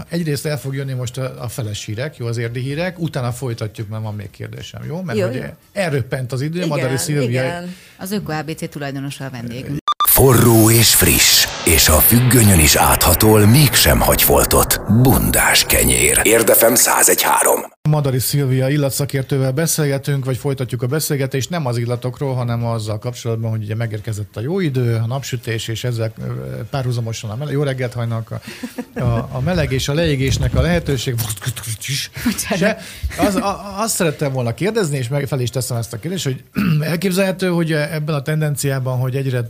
egyrészt 0.09 0.45
el 0.45 0.59
fog 0.59 0.75
jönni 0.75 0.93
most 0.93 1.17
a, 1.17 1.43
a 1.43 1.47
feles 1.47 1.85
hírek, 1.85 2.17
jó 2.17 2.25
az 2.25 2.37
érdi 2.37 2.59
hírek, 2.59 2.99
utána 2.99 3.31
folytatjuk, 3.31 3.89
mert 3.89 4.03
van 4.03 4.15
még 4.15 4.29
kérdésem, 4.29 4.81
jó? 4.87 5.01
Mert 5.01 5.17
jó, 5.17 5.27
hogy 5.27 5.43
elröppent 5.73 6.31
az 6.31 6.41
idő, 6.41 6.55
igen, 6.55 6.67
Madari 6.67 6.97
Szilvia. 6.97 7.43
Igen. 7.43 7.75
Az 7.97 8.11
Öko 8.11 8.31
ABC 8.31 8.69
tulajdonosa 8.69 9.25
a 9.25 9.29
vendégünk. 9.29 9.77
Forró 10.09 10.69
és 10.69 10.95
friss, 10.95 11.47
és 11.65 11.89
a 11.89 11.99
függönyön 11.99 12.59
is 12.59 12.75
áthatol, 12.75 13.45
mégsem 13.45 13.99
hagy 13.99 14.21
foltot. 14.21 14.81
Bundás 15.01 15.65
kenyér. 15.65 16.19
Érdefem 16.23 16.73
1013. 16.73 17.61
Madari 17.89 18.19
Szilvia 18.19 18.69
illatszakértővel 18.69 19.51
beszélgetünk, 19.51 20.25
vagy 20.25 20.37
folytatjuk 20.37 20.81
a 20.81 20.87
beszélgetést, 20.87 21.49
nem 21.49 21.65
az 21.65 21.77
illatokról, 21.77 22.33
hanem 22.33 22.65
azzal 22.65 22.99
kapcsolatban, 22.99 23.51
hogy 23.51 23.63
ugye 23.63 23.75
megérkezett 23.75 24.37
a 24.37 24.41
jó 24.41 24.59
idő, 24.59 24.95
a 24.95 25.05
napsütés, 25.05 25.67
és 25.67 25.83
ezzel 25.83 26.13
párhuzamosan 26.69 27.29
a 27.29 27.35
meleg, 27.35 27.53
jó 27.53 27.63
reggelt 27.63 27.93
hajnak, 27.93 28.31
a, 28.31 28.39
a, 28.99 29.29
a 29.31 29.39
meleg 29.39 29.71
és 29.71 29.87
a 29.87 29.93
leégésnek 29.93 30.55
a 30.55 30.61
lehetőség. 30.61 31.15
Se, 32.55 32.77
az, 33.17 33.35
a, 33.35 33.81
azt 33.81 33.95
szerettem 33.95 34.31
volna 34.31 34.53
kérdezni, 34.53 34.97
és 34.97 35.07
meg 35.07 35.27
fel 35.27 35.39
is 35.39 35.49
teszem 35.49 35.77
ezt 35.77 35.93
a 35.93 35.99
kérdést, 35.99 36.23
hogy 36.23 36.43
elképzelhető, 36.81 37.47
hogy 37.47 37.71
ebben 37.71 38.15
a 38.15 38.21
tendenciában, 38.21 38.97
hogy 38.97 39.15
egyre 39.15 39.49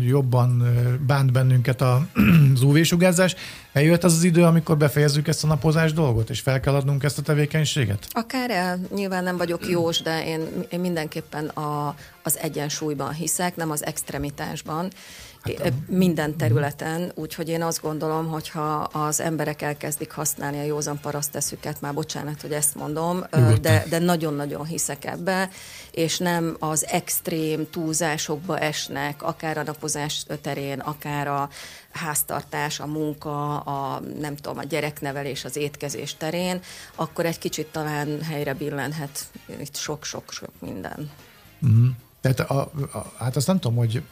jobban 0.00 0.62
bánt 1.06 1.32
bennünket 1.32 1.82
az 2.54 2.62
UV-sugárzás, 2.62 3.34
Eljöhet 3.76 4.04
az 4.04 4.14
az 4.14 4.24
idő, 4.24 4.42
amikor 4.42 4.76
befejezzük 4.76 5.28
ezt 5.28 5.44
a 5.44 5.46
napozás 5.46 5.92
dolgot, 5.92 6.30
és 6.30 6.40
fel 6.40 6.60
kell 6.60 6.74
adnunk 6.74 7.02
ezt 7.02 7.18
a 7.18 7.22
tevékenységet? 7.22 8.06
Akár 8.10 8.50
el, 8.50 8.78
nyilván 8.94 9.24
nem 9.24 9.36
vagyok 9.36 9.68
jós, 9.68 10.02
de 10.02 10.26
én, 10.26 10.40
én 10.70 10.80
mindenképpen 10.80 11.46
a, 11.46 11.94
az 12.26 12.38
egyensúlyban 12.38 13.12
hiszek, 13.12 13.56
nem 13.56 13.70
az 13.70 13.84
extremitásban. 13.84 14.90
Hát, 15.54 15.72
minden 15.86 16.36
területen, 16.36 17.12
úgyhogy 17.14 17.48
én 17.48 17.62
azt 17.62 17.82
gondolom, 17.82 18.28
hogy 18.28 18.48
ha 18.48 18.74
az 18.76 19.20
emberek 19.20 19.62
elkezdik 19.62 20.10
használni 20.10 20.58
a 20.58 20.62
józan 20.62 21.00
paraszteszüket, 21.00 21.80
már 21.80 21.94
bocsánat, 21.94 22.40
hogy 22.40 22.52
ezt 22.52 22.74
mondom, 22.74 23.24
de, 23.60 23.84
de 23.88 23.98
nagyon-nagyon 23.98 24.64
hiszek 24.64 25.04
ebbe, 25.04 25.50
és 25.90 26.18
nem 26.18 26.56
az 26.58 26.86
extrém 26.86 27.70
túlzásokba 27.70 28.58
esnek, 28.58 29.22
akár 29.22 29.58
a 29.58 29.62
napozás 29.62 30.26
terén, 30.40 30.78
akár 30.78 31.28
a 31.28 31.48
háztartás, 31.92 32.80
a 32.80 32.86
munka, 32.86 33.58
a 33.58 34.00
nem 34.20 34.36
tudom, 34.36 34.58
a 34.58 34.64
gyereknevelés, 34.64 35.44
az 35.44 35.56
étkezés 35.56 36.14
terén, 36.14 36.60
akkor 36.94 37.26
egy 37.26 37.38
kicsit 37.38 37.66
talán 37.66 38.22
helyre 38.22 38.54
billenhet 38.54 39.20
itt 39.60 39.76
sok-sok-sok 39.76 40.50
minden. 40.60 41.10
Mm. 41.66 41.88
Tehát 42.34 42.50
a, 42.50 42.70
a, 42.98 43.12
hát 43.16 43.36
azt 43.36 43.46
nem 43.46 43.58
tudom, 43.58 43.76
hogy 43.76 44.02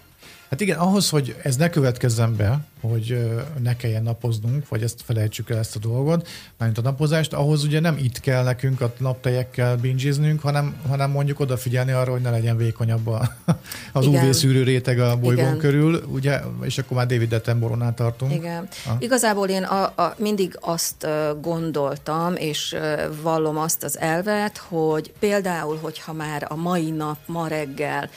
Hát 0.51 0.61
igen, 0.61 0.79
ahhoz, 0.79 1.11
hogy 1.11 1.37
ez 1.43 1.57
ne 1.57 1.71
következzen 1.71 2.37
be, 2.37 2.61
hogy 2.81 3.31
ne 3.63 3.77
kelljen 3.77 4.03
napoznunk, 4.03 4.69
vagy 4.69 4.83
ezt 4.83 5.03
felejtsük 5.05 5.51
el 5.51 5.59
ezt 5.59 5.77
a 5.77 5.79
dolgot, 5.79 6.29
mármint 6.59 6.79
a 6.79 6.83
napozást, 6.83 7.33
ahhoz 7.33 7.65
ugye 7.65 7.81
nem 7.81 7.97
itt 7.99 8.21
kell 8.21 8.43
nekünk 8.43 8.81
a 8.81 8.93
naptejekkel 8.99 9.77
bingiznünk, 9.77 10.41
hanem, 10.41 10.77
hanem 10.89 11.11
mondjuk 11.11 11.41
odafigyelni 11.41 11.93
arra, 11.93 12.11
hogy 12.11 12.21
ne 12.21 12.31
legyen 12.31 12.57
vékonyabb 12.57 13.07
a, 13.07 13.31
az 13.93 14.07
Igen. 14.07 14.27
UV 14.27 14.33
szűrő 14.33 14.63
réteg 14.63 14.99
a 14.99 15.17
bolygón 15.17 15.45
Igen. 15.45 15.59
körül, 15.59 16.03
ugye, 16.13 16.41
és 16.63 16.79
akkor 16.79 16.97
már 16.97 17.07
David 17.07 17.33
Attenboroughnál 17.33 17.95
tartunk. 17.95 18.33
Igen. 18.33 18.69
Ha? 18.85 18.97
Igazából 18.99 19.49
én 19.49 19.63
a, 19.63 19.83
a, 19.83 20.15
mindig 20.19 20.57
azt 20.61 21.07
gondoltam, 21.41 22.35
és 22.37 22.77
vallom 23.23 23.59
azt 23.59 23.83
az 23.83 23.99
elvet, 23.99 24.59
hogy 24.59 25.13
például, 25.19 25.79
hogyha 25.83 26.13
már 26.13 26.47
a 26.49 26.57
mai 26.57 26.91
nap, 26.91 27.19
ma 27.27 27.47
reggel 27.47 28.11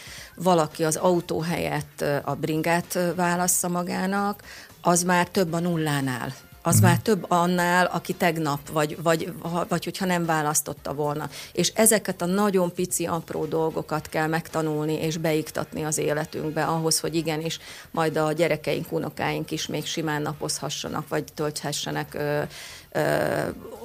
valaki 0.44 0.84
az 0.84 0.96
autó 0.96 1.40
helyett 1.40 2.06
a 2.24 2.36
bringát 2.36 3.00
válassza 3.16 3.68
magának, 3.68 4.44
az 4.82 5.04
már 5.04 5.28
több 5.28 5.54
a 5.54 5.60
nullánál 5.60 6.34
az 6.68 6.76
uh-huh. 6.76 6.90
már 6.90 7.00
több 7.00 7.26
annál, 7.28 7.86
aki 7.86 8.14
tegnap, 8.14 8.70
vagy, 8.70 8.98
vagy, 9.02 9.34
vagy 9.68 9.84
hogyha 9.84 10.06
nem 10.06 10.26
választotta 10.26 10.94
volna. 10.94 11.30
És 11.54 11.72
ezeket 11.76 12.22
a 12.22 12.26
nagyon 12.26 12.74
pici, 12.74 13.06
apró 13.06 13.46
dolgokat 13.46 14.10
kell 14.10 14.28
megtanulni 14.28 14.94
és 14.94 15.18
beiktatni 15.18 15.84
az 15.84 15.98
életünkbe, 15.98 16.64
ahhoz, 16.64 17.00
hogy 17.00 17.16
igenis 17.16 17.60
majd 17.92 18.18
a 18.18 18.32
gyerekeink, 18.32 18.92
unokáink 18.92 19.52
is 19.52 19.68
még 19.68 19.86
simán 19.86 20.22
napozhassanak, 20.22 21.08
vagy 21.08 21.24
tölthessenek 21.34 22.14
ö, 22.14 22.42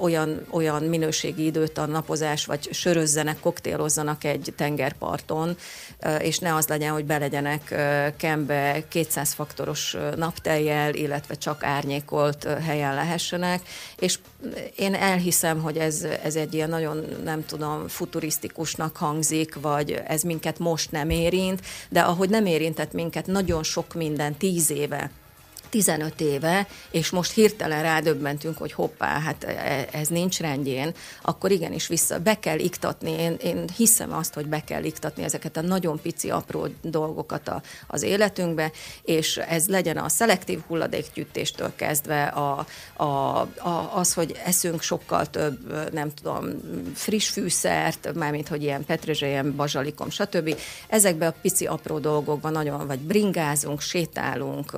olyan, 0.03 0.47
olyan 0.51 0.83
minőségi 0.83 1.45
időt 1.45 1.79
a 1.79 1.87
napozás, 1.87 2.47
vagy 2.47 2.69
sörözzenek, 2.73 3.41
koktélozzanak 3.41 4.25
egy 4.25 4.53
tengerparton, 4.57 5.57
és 6.19 6.39
ne 6.39 6.55
az 6.55 6.67
legyen, 6.67 6.93
hogy 6.93 7.05
belegyenek 7.05 7.75
kembe 8.17 8.83
200 8.89 9.33
faktoros 9.33 9.97
napteljel, 10.17 10.95
illetve 10.95 11.35
csak 11.35 11.65
árnyékolt 11.65 12.45
helyen 12.45 12.95
lehessenek, 12.95 13.61
és 13.99 14.19
én 14.77 14.95
elhiszem, 14.95 15.61
hogy 15.61 15.77
ez, 15.77 16.07
ez 16.23 16.37
egy 16.37 16.55
ilyen 16.55 16.69
nagyon, 16.69 17.05
nem 17.25 17.47
tudom, 17.47 17.89
futurisztikusnak 17.89 18.97
hangzik, 18.97 19.55
vagy 19.61 20.03
ez 20.07 20.23
minket 20.23 20.59
most 20.59 20.91
nem 20.91 21.11
érint, 21.11 21.61
de 21.89 22.01
ahogy 22.01 22.31
nem 22.31 22.47
érintett 22.47 22.93
minket 22.93 23.27
nagyon 23.27 23.63
sok 23.63 23.95
minden 23.95 24.37
tíz 24.37 24.71
éve, 24.71 25.11
15 25.73 26.21
éve, 26.21 26.67
és 26.91 27.11
most 27.11 27.33
hirtelen 27.33 27.83
rádöbbentünk, 27.83 28.59
hogy 28.59 28.73
hoppá, 28.73 29.21
hát 29.21 29.45
e, 29.45 29.89
ez 29.93 30.09
nincs 30.09 30.41
rendjén, 30.41 30.95
akkor 31.23 31.51
igenis 31.51 31.87
vissza, 31.87 32.19
be 32.19 32.39
kell 32.39 32.59
iktatni, 32.59 33.11
én, 33.11 33.37
én 33.43 33.69
hiszem 33.77 34.13
azt, 34.13 34.35
hogy 34.35 34.47
be 34.47 34.65
kell 34.65 34.85
iktatni 34.85 35.23
ezeket 35.23 35.57
a 35.57 35.61
nagyon 35.61 36.01
pici, 36.01 36.31
apró 36.31 36.67
dolgokat 36.83 37.49
a, 37.49 37.63
az 37.87 38.03
életünkbe, 38.03 38.71
és 39.03 39.37
ez 39.37 39.69
legyen 39.69 39.97
a 39.97 40.09
szelektív 40.09 40.61
hulladékgyűjtéstől 40.67 41.73
kezdve, 41.77 42.25
a, 42.25 42.67
a, 42.97 43.05
a, 43.05 43.91
az, 43.95 44.15
hogy 44.15 44.41
eszünk 44.45 44.83
sokkal 44.83 45.27
több, 45.27 45.91
nem 45.93 46.15
tudom, 46.15 46.47
friss 46.95 47.29
fűszert, 47.29 48.15
mármint, 48.15 48.49
hogy 48.49 48.63
ilyen 48.63 48.85
petrezselyem, 48.85 49.57
bazsalikom, 49.57 50.11
stb. 50.11 50.57
Ezekben 50.89 51.29
a 51.29 51.35
pici, 51.43 51.67
apró 51.67 51.99
dolgokban 51.99 52.53
nagyon, 52.53 52.87
vagy 52.87 52.99
bringázunk, 52.99 53.81
sétálunk, 53.81 54.73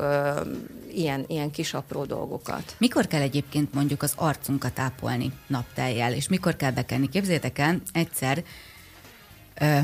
ilyen, 0.96 1.24
ilyen 1.26 1.50
kis 1.50 1.74
apró 1.74 2.04
dolgokat. 2.04 2.74
Mikor 2.78 3.06
kell 3.06 3.20
egyébként 3.20 3.74
mondjuk 3.74 4.02
az 4.02 4.12
arcunkat 4.16 4.78
ápolni 4.78 5.32
napteljel, 5.46 6.12
és 6.12 6.28
mikor 6.28 6.56
kell 6.56 6.70
bekenni? 6.70 7.08
Képzétek 7.08 7.58
el, 7.58 7.80
egyszer 7.92 8.44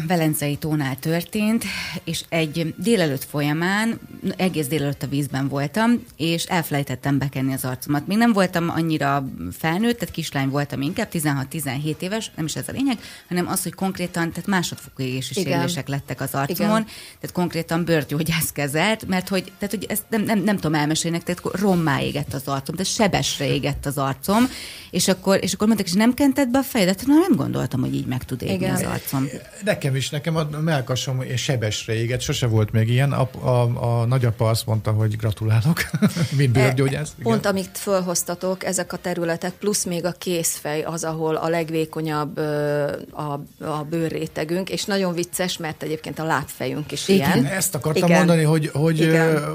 Velencei 0.07 0.57
tónál 0.57 0.97
történt, 0.97 1.65
és 2.05 2.25
egy 2.29 2.75
délelőtt 2.77 3.25
folyamán, 3.25 4.01
egész 4.37 4.67
délelőtt 4.67 5.03
a 5.03 5.07
vízben 5.07 5.49
voltam, 5.49 6.05
és 6.17 6.45
elfelejtettem 6.45 7.19
bekenni 7.19 7.53
az 7.53 7.65
arcomat. 7.65 8.07
Még 8.07 8.17
nem 8.17 8.33
voltam 8.33 8.69
annyira 8.69 9.29
felnőtt, 9.59 9.99
tehát 9.99 10.15
kislány 10.15 10.49
voltam 10.49 10.81
inkább, 10.81 11.09
16-17 11.13 12.01
éves, 12.01 12.31
nem 12.37 12.45
is 12.45 12.57
ez 12.57 12.69
a 12.69 12.73
lényeg, 12.73 12.99
hanem 13.29 13.49
az, 13.49 13.63
hogy 13.63 13.75
konkrétan, 13.75 14.31
tehát 14.31 14.47
másodfokú 14.47 15.03
égési 15.03 15.35
sérülések 15.35 15.89
lettek 15.89 16.21
az 16.21 16.35
arcomon, 16.35 16.81
Igen. 16.81 16.85
tehát 17.21 17.33
konkrétan 17.33 17.85
bőrgyógyász 17.85 18.53
kezelt, 18.53 19.07
mert 19.07 19.29
hogy, 19.29 19.53
tehát, 19.59 19.75
hogy 19.75 19.87
ezt 19.89 20.05
nem, 20.09 20.23
nem, 20.23 20.39
nem 20.39 20.57
tudom 20.57 20.75
elmesélni, 20.75 21.23
tehát 21.23 21.61
rommá 21.61 22.01
égett 22.01 22.35
az 22.35 22.43
arcom, 22.49 22.75
tehát 22.75 22.93
sebesre 22.93 23.47
égett 23.47 23.87
az 23.87 23.99
arcom, 23.99 24.49
és 24.91 25.09
akkor, 25.09 25.39
és 25.43 25.53
akkor 25.53 25.67
mondták, 25.67 25.89
hogy 25.89 25.99
nem 25.99 26.15
kented 26.15 26.49
be 26.49 26.59
a 26.59 26.63
fejedet, 26.63 27.07
na 27.07 27.15
nem 27.15 27.37
gondoltam, 27.37 27.81
hogy 27.81 27.95
így 27.95 28.07
meg 28.07 28.25
tud 28.25 28.43
égni 28.43 28.55
Igen. 28.55 28.75
az 28.75 28.83
arcom. 28.83 29.27
Nekem 29.65 29.97
is, 29.97 30.11
nekem 30.11 30.37
a 30.37 30.47
melkasom 30.61 31.23
sebesre 31.37 31.95
éget, 31.95 32.21
sose 32.21 32.47
volt 32.47 32.73
még 32.73 32.89
ilyen. 32.89 33.13
A, 33.13 33.29
a, 33.41 34.01
a 34.01 34.05
nagyapa 34.05 34.49
azt 34.49 34.67
mondta, 34.67 34.91
hogy 34.91 35.17
gratulálok, 35.17 35.83
mint 36.39 36.57
e, 36.57 36.61
bőrgyógyász. 36.61 37.13
E, 37.19 37.23
pont 37.23 37.47
amit 37.47 37.79
fölhoztatok, 37.79 38.65
ezek 38.65 38.93
a 38.93 38.97
területek, 38.97 39.53
plusz 39.53 39.85
még 39.85 40.05
a 40.05 40.13
készfej 40.13 40.83
az, 40.83 41.05
ahol 41.05 41.35
a 41.35 41.49
legvékonyabb 41.49 42.39
a, 43.13 43.41
a 43.59 43.87
bőrrétegünk, 43.91 44.71
és 44.71 44.85
nagyon 44.85 45.15
vicces, 45.15 45.57
mert 45.57 45.83
egyébként 45.83 46.19
a 46.19 46.25
lábfejünk 46.25 46.93
is 46.93 47.09
Igen. 47.09 47.33
ilyen. 47.33 47.45
Ezt 47.45 47.75
akartam 47.75 48.09
Igen. 48.09 48.19
mondani, 48.19 48.43
hogy, 48.43 48.71
hogy, 48.73 49.03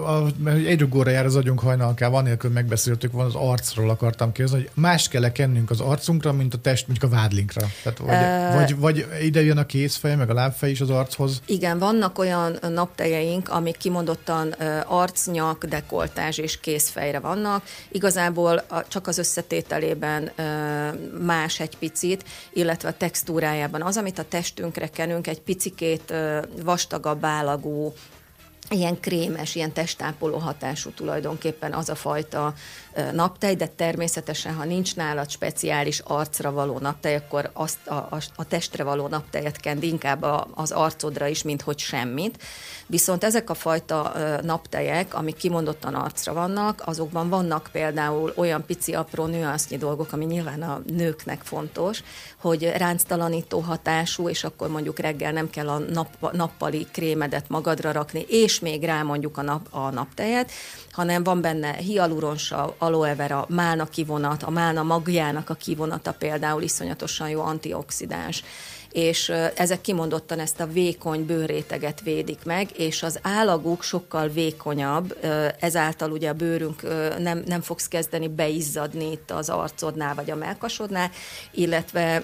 a, 0.06 0.26
egy 0.66 0.80
rugóra 0.80 1.10
jár 1.10 1.26
az 1.26 1.36
agyunk 1.36 1.60
hajnalkával, 1.60 2.20
anélkül 2.20 2.52
megbeszéltük, 2.52 3.12
van 3.12 3.26
az 3.26 3.36
arcról 3.36 3.90
akartam 3.90 4.32
kérdezni, 4.32 4.60
hogy 4.60 4.70
más 4.74 5.08
kell 5.08 5.32
kennünk 5.32 5.70
az 5.70 5.80
arcunkra, 5.80 6.34
mint 6.34 6.54
a 6.54 6.58
test, 6.58 6.88
mondjuk 6.88 7.12
a 7.12 7.16
vádlinkra. 7.16 7.68
Tehát 7.84 7.98
vagy, 7.98 8.56
uh, 8.56 8.80
vagy, 8.80 8.80
vagy 8.80 9.24
ide 9.24 9.44
jön 9.44 9.58
a 9.58 9.66
kézfej, 9.96 10.16
meg 10.16 10.30
a 10.30 10.34
lábfej 10.34 10.70
is 10.70 10.82
az 10.82 10.90
archoz. 10.90 11.42
Igen, 11.46 11.80
vannak 11.80 12.20
olyan 12.20 12.58
naptejeink, 12.62 13.50
amik 13.50 13.78
kimondottan 13.78 14.52
arcnyak, 14.86 15.66
dekoltázs 15.66 16.38
és 16.38 16.60
kézfejre 16.60 17.20
vannak. 17.20 17.64
Igazából 17.92 18.66
csak 18.88 19.08
az 19.08 19.18
összetételében 19.18 20.32
más 21.26 21.60
egy 21.60 21.78
picit, 21.78 22.24
illetve 22.54 22.90
a 22.90 22.98
textúrájában. 22.98 23.82
Az, 23.82 23.98
amit 23.98 24.20
a 24.20 24.26
testünkre 24.30 24.88
kenünk, 24.88 25.28
egy 25.28 25.42
picikét 25.42 26.14
vastagabb 26.64 27.26
állagú, 27.26 27.94
ilyen 28.70 29.00
krémes, 29.00 29.56
ilyen 29.56 29.72
testápoló 29.72 30.38
hatású 30.38 30.90
tulajdonképpen 30.90 31.74
az 31.74 31.90
a 31.90 31.96
fajta 31.96 32.54
naptej, 33.14 33.56
de 33.56 33.68
természetesen, 33.68 34.54
ha 34.54 34.64
nincs 34.64 34.96
nálad 34.96 35.30
speciális 35.30 36.00
arcra 36.00 36.52
való 36.52 36.80
naptej, 36.80 37.16
akkor 37.16 37.50
azt 37.54 37.88
a, 37.88 37.94
a, 37.94 38.18
a 38.36 38.48
testre 38.48 38.84
való 38.84 39.08
naptejet 39.08 39.58
kend 39.58 39.84
inkább 39.84 40.22
a, 40.22 40.48
az 40.54 40.72
arcodra 40.72 41.28
is, 41.28 41.44
mint 41.44 41.62
hogy 41.62 41.80
semmit. 41.80 42.44
Viszont 42.88 43.24
ezek 43.24 43.50
a 43.50 43.54
fajta 43.54 44.14
naptejek, 44.42 45.14
amik 45.14 45.36
kimondottan 45.36 45.94
arcra 45.94 46.34
vannak, 46.34 46.82
azokban 46.86 47.30
vannak 47.30 47.70
például 47.72 48.34
olyan 48.36 48.66
pici 48.66 48.94
apró 48.94 49.26
nüansznyi 49.26 49.78
dolgok, 49.78 50.12
ami 50.12 50.26
nyilván 50.26 50.62
a 50.62 50.82
nőknek 50.88 51.42
fontos, 51.44 52.04
hogy 52.38 52.72
ránctalanító 52.78 53.60
hatású, 53.60 54.30
és 54.30 54.44
akkor 54.44 54.70
mondjuk 54.70 55.00
reggel 55.00 55.32
nem 55.32 55.50
kell 55.50 55.70
a 55.70 55.78
nap, 55.78 56.32
nappali 56.32 56.88
krémedet 56.92 57.50
magadra 57.50 57.92
rakni, 57.92 58.26
és 58.28 58.55
még 58.60 58.84
rá 58.84 59.02
mondjuk 59.02 59.38
a, 59.38 59.42
nap, 59.42 59.68
a 59.70 59.90
naptejet, 59.90 60.52
hanem 60.92 61.24
van 61.24 61.42
benne 61.42 61.72
hialuronsav, 61.72 62.74
aloe 62.78 63.16
vera, 63.16 63.46
málna 63.50 63.86
kivonat, 63.86 64.44
a 64.44 64.50
málna 64.50 64.84
magjának 64.84 65.50
a 65.50 65.54
kivonata 65.54 66.12
például 66.12 66.62
iszonyatosan 66.62 67.30
jó 67.30 67.42
antioxidáns. 67.42 68.44
És 68.92 69.30
ezek 69.56 69.82
kimondottan 69.82 70.40
ezt 70.40 70.60
a 70.60 70.68
vékony 70.68 71.26
bőrréteget 71.26 72.02
védik 72.02 72.44
meg, 72.44 72.70
és 72.78 73.04
az 73.04 73.20
állaguk 73.22 73.84
sokkal 73.84 74.28
vékonyabb, 74.28 75.18
ezáltal 75.60 76.12
ugye 76.12 76.30
a 76.30 76.34
bőrünk 76.34 76.82
nem, 77.20 77.44
nem 77.46 77.62
fogsz 77.62 77.88
kezdeni 77.88 78.28
beizzadni 78.28 79.12
itt 79.12 79.32
az 79.32 79.50
arcodnál 79.50 80.16
vagy 80.16 80.32
a 80.32 80.36
melkasodnál, 80.36 81.12
illetve 81.52 82.24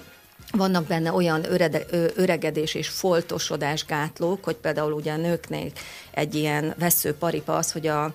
vannak 0.51 0.85
benne 0.85 1.11
olyan 1.11 1.51
örede, 1.51 1.85
öregedés 2.15 2.73
és 2.73 2.87
foltosodás 2.87 3.85
gátlók, 3.85 4.43
hogy 4.43 4.55
például 4.55 4.91
ugye 4.91 5.11
a 5.11 5.17
nőknél 5.17 5.71
egy 6.11 6.35
ilyen 6.35 6.73
veszőparipa 6.79 7.55
az, 7.55 7.71
hogy 7.71 7.87
a 7.87 8.13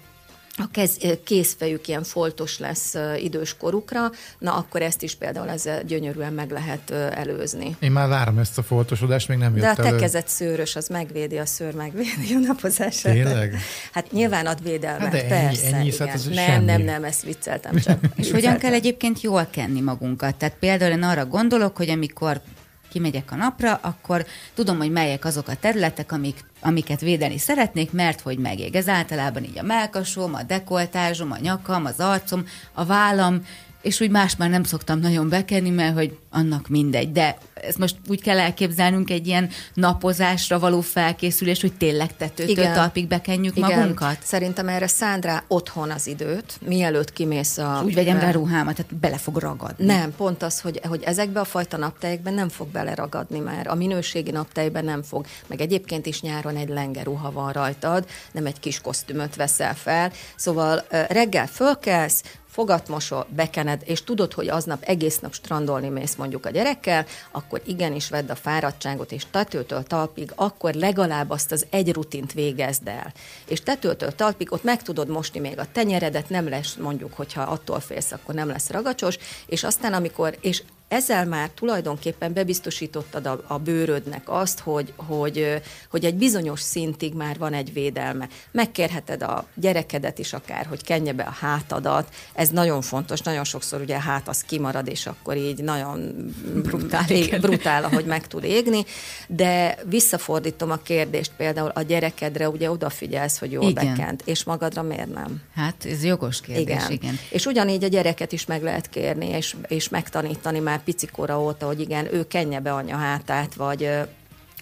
a 0.58 0.68
kez, 0.70 0.98
kézfejük 1.24 1.88
ilyen 1.88 2.02
foltos 2.02 2.58
lesz 2.58 2.94
idős 3.18 3.56
korukra, 3.56 4.10
na 4.38 4.54
akkor 4.54 4.82
ezt 4.82 5.02
is 5.02 5.14
például 5.14 5.48
ezzel 5.48 5.82
gyönyörűen 5.82 6.32
meg 6.32 6.50
lehet 6.50 6.90
előzni. 6.90 7.76
Én 7.78 7.90
már 7.90 8.08
várom 8.08 8.38
ezt 8.38 8.58
a 8.58 8.62
foltosodást, 8.62 9.28
még 9.28 9.38
nem 9.38 9.52
jött 9.56 9.64
De 9.64 9.70
a 9.70 9.74
te 9.74 9.82
elő. 9.82 9.96
kezed 9.96 10.28
szőrös, 10.28 10.76
az 10.76 10.88
megvédi, 10.88 11.38
a 11.38 11.46
szőr 11.46 11.74
megvédi 11.74 12.34
a 12.34 12.38
napozását. 12.46 13.12
Tényleg? 13.12 13.56
Hát 13.92 14.12
nyilván 14.12 14.46
ad 14.46 14.62
védelmet, 14.62 15.02
hát 15.02 15.12
de 15.12 15.24
persze. 15.26 15.66
Ennyi, 15.66 15.76
ennyi 15.76 15.92
hát 15.98 16.24
nem, 16.24 16.46
semmi. 16.46 16.64
nem, 16.64 16.82
nem, 16.82 17.04
ezt 17.04 17.22
vicceltem 17.22 17.76
csak. 17.78 17.98
És 18.16 18.30
hogyan 18.30 18.58
kell 18.58 18.72
egyébként 18.72 19.20
jól 19.20 19.46
kenni 19.50 19.80
magunkat? 19.80 20.36
Tehát 20.36 20.54
például 20.60 20.92
én 20.92 21.02
arra 21.02 21.26
gondolok, 21.26 21.76
hogy 21.76 21.90
amikor 21.90 22.40
kimegyek 22.88 23.32
a 23.32 23.36
napra, 23.36 23.78
akkor 23.82 24.26
tudom, 24.54 24.76
hogy 24.76 24.90
melyek 24.90 25.24
azok 25.24 25.48
a 25.48 25.54
területek, 25.54 26.12
amik, 26.12 26.44
amiket 26.60 27.00
védeni 27.00 27.38
szeretnék, 27.38 27.92
mert 27.92 28.20
hogy 28.20 28.38
megég. 28.38 28.74
Ez 28.74 28.88
általában 28.88 29.44
így 29.44 29.58
a 29.58 29.62
melkasom, 29.62 30.34
a 30.34 30.42
dekoltázsom, 30.42 31.32
a 31.32 31.38
nyakam, 31.38 31.84
az 31.84 32.00
arcom, 32.00 32.44
a 32.72 32.84
vállam, 32.84 33.42
és 33.86 34.00
úgy 34.00 34.10
más 34.10 34.36
már 34.36 34.50
nem 34.50 34.62
szoktam 34.62 34.98
nagyon 34.98 35.28
bekenni, 35.28 35.70
mert 35.70 35.94
hogy 35.94 36.18
annak 36.30 36.68
mindegy. 36.68 37.12
De 37.12 37.38
ezt 37.54 37.78
most 37.78 37.96
úgy 38.08 38.22
kell 38.22 38.38
elképzelnünk 38.38 39.10
egy 39.10 39.26
ilyen 39.26 39.50
napozásra 39.74 40.58
való 40.58 40.80
felkészülés, 40.80 41.60
hogy 41.60 41.72
tényleg 41.72 42.16
tetőtől 42.16 42.72
talpig 42.72 43.08
bekenjük 43.08 43.56
Igen. 43.56 43.78
magunkat? 43.78 44.18
Szerintem 44.22 44.68
erre 44.68 44.86
szánd 44.86 45.24
rá 45.24 45.42
otthon 45.48 45.90
az 45.90 46.06
időt, 46.06 46.58
mielőtt 46.66 47.12
kimész 47.12 47.58
a... 47.58 47.82
úgy 47.84 47.94
vegyem 47.94 48.18
be 48.18 48.30
ruhámat, 48.30 48.74
tehát 48.74 48.94
bele 48.94 49.16
fog 49.16 49.36
ragadni. 49.36 49.84
Nem, 49.84 50.14
pont 50.16 50.42
az, 50.42 50.60
hogy, 50.60 50.80
hogy 50.88 51.02
ezekbe 51.02 51.40
a 51.40 51.44
fajta 51.44 51.76
naptejekben 51.76 52.34
nem 52.34 52.48
fog 52.48 52.68
beleragadni 52.68 53.38
már. 53.38 53.66
A 53.66 53.74
minőségi 53.74 54.30
naptejben 54.30 54.84
nem 54.84 55.02
fog. 55.02 55.26
Meg 55.46 55.60
egyébként 55.60 56.06
is 56.06 56.20
nyáron 56.20 56.56
egy 56.56 56.68
lenge 56.68 57.02
ruha 57.02 57.32
van 57.32 57.52
rajtad, 57.52 58.06
nem 58.32 58.46
egy 58.46 58.60
kis 58.60 58.80
kosztümöt 58.80 59.36
veszel 59.36 59.74
fel. 59.74 60.12
Szóval 60.36 60.84
reggel 61.08 61.46
fölkelsz, 61.46 62.22
fogatmosol, 62.56 63.26
bekened, 63.28 63.82
és 63.84 64.04
tudod, 64.04 64.32
hogy 64.32 64.48
aznap 64.48 64.82
egész 64.82 65.18
nap 65.18 65.32
strandolni 65.32 65.88
mész 65.88 66.14
mondjuk 66.14 66.46
a 66.46 66.50
gyerekkel, 66.50 67.06
akkor 67.30 67.60
igenis 67.64 68.08
vedd 68.08 68.30
a 68.30 68.34
fáradtságot, 68.34 69.12
és 69.12 69.26
tetőtől 69.30 69.82
talpig, 69.82 70.32
akkor 70.34 70.74
legalább 70.74 71.30
azt 71.30 71.52
az 71.52 71.66
egy 71.70 71.92
rutint 71.92 72.32
végezd 72.32 72.88
el. 72.88 73.12
És 73.46 73.60
tetőtől 73.60 74.14
talpig 74.14 74.52
ott 74.52 74.62
meg 74.62 74.82
tudod 74.82 75.08
mosni 75.08 75.40
még 75.40 75.58
a 75.58 75.72
tenyeredet, 75.72 76.28
nem 76.28 76.48
lesz 76.48 76.74
mondjuk, 76.74 77.12
hogyha 77.14 77.42
attól 77.42 77.80
félsz, 77.80 78.12
akkor 78.12 78.34
nem 78.34 78.48
lesz 78.48 78.70
ragacsos, 78.70 79.18
és 79.46 79.64
aztán 79.64 79.92
amikor, 79.92 80.36
és 80.40 80.62
ezzel 80.88 81.26
már 81.26 81.50
tulajdonképpen 81.50 82.32
bebiztosítottad 82.32 83.26
a, 83.26 83.42
a 83.46 83.58
bőrödnek 83.58 84.22
azt, 84.24 84.60
hogy, 84.60 84.92
hogy, 84.96 85.62
hogy 85.90 86.04
egy 86.04 86.14
bizonyos 86.14 86.60
szintig 86.60 87.14
már 87.14 87.38
van 87.38 87.52
egy 87.52 87.72
védelme. 87.72 88.28
Megkérheted 88.50 89.22
a 89.22 89.46
gyerekedet 89.54 90.18
is 90.18 90.32
akár, 90.32 90.66
hogy 90.66 90.82
kenje 90.82 91.12
be 91.12 91.22
a 91.22 91.30
hátadat. 91.40 92.14
Ez 92.32 92.48
nagyon 92.48 92.82
fontos, 92.82 93.20
nagyon 93.20 93.44
sokszor 93.44 93.80
ugye 93.80 93.96
a 93.96 93.98
hát 93.98 94.28
az 94.28 94.40
kimarad, 94.40 94.88
és 94.88 95.06
akkor 95.06 95.36
így 95.36 95.62
nagyon 95.62 96.14
brutál, 96.62 97.10
ég, 97.10 97.40
brutál 97.40 97.84
ahogy 97.84 98.04
meg 98.04 98.26
tud 98.26 98.44
égni. 98.44 98.84
De 99.28 99.78
visszafordítom 99.88 100.70
a 100.70 100.76
kérdést 100.76 101.32
például 101.36 101.70
a 101.74 101.82
gyerekedre, 101.82 102.48
ugye 102.48 102.70
odafigyelsz, 102.70 103.38
hogy 103.38 103.52
jól 103.52 103.70
igen. 103.70 103.86
bekent, 103.86 104.22
és 104.24 104.44
magadra 104.44 104.82
miért 104.82 105.14
nem? 105.14 105.42
Hát 105.54 105.84
ez 105.84 106.04
jogos 106.04 106.40
kérdés, 106.40 106.64
igen. 106.64 106.90
igen. 106.90 107.18
És 107.30 107.46
ugyanígy 107.46 107.84
a 107.84 107.88
gyereket 107.88 108.32
is 108.32 108.46
meg 108.46 108.62
lehet 108.62 108.88
kérni, 108.88 109.28
és, 109.28 109.56
és 109.68 109.88
megtanítani 109.88 110.58
már 110.58 110.75
már 110.76 110.84
picikora 110.84 111.40
óta, 111.40 111.66
hogy 111.66 111.80
igen, 111.80 112.14
ő 112.14 112.26
kenje 112.26 112.60
be 112.60 112.72
anya 112.72 112.96
hátát, 112.96 113.54
vagy 113.54 113.90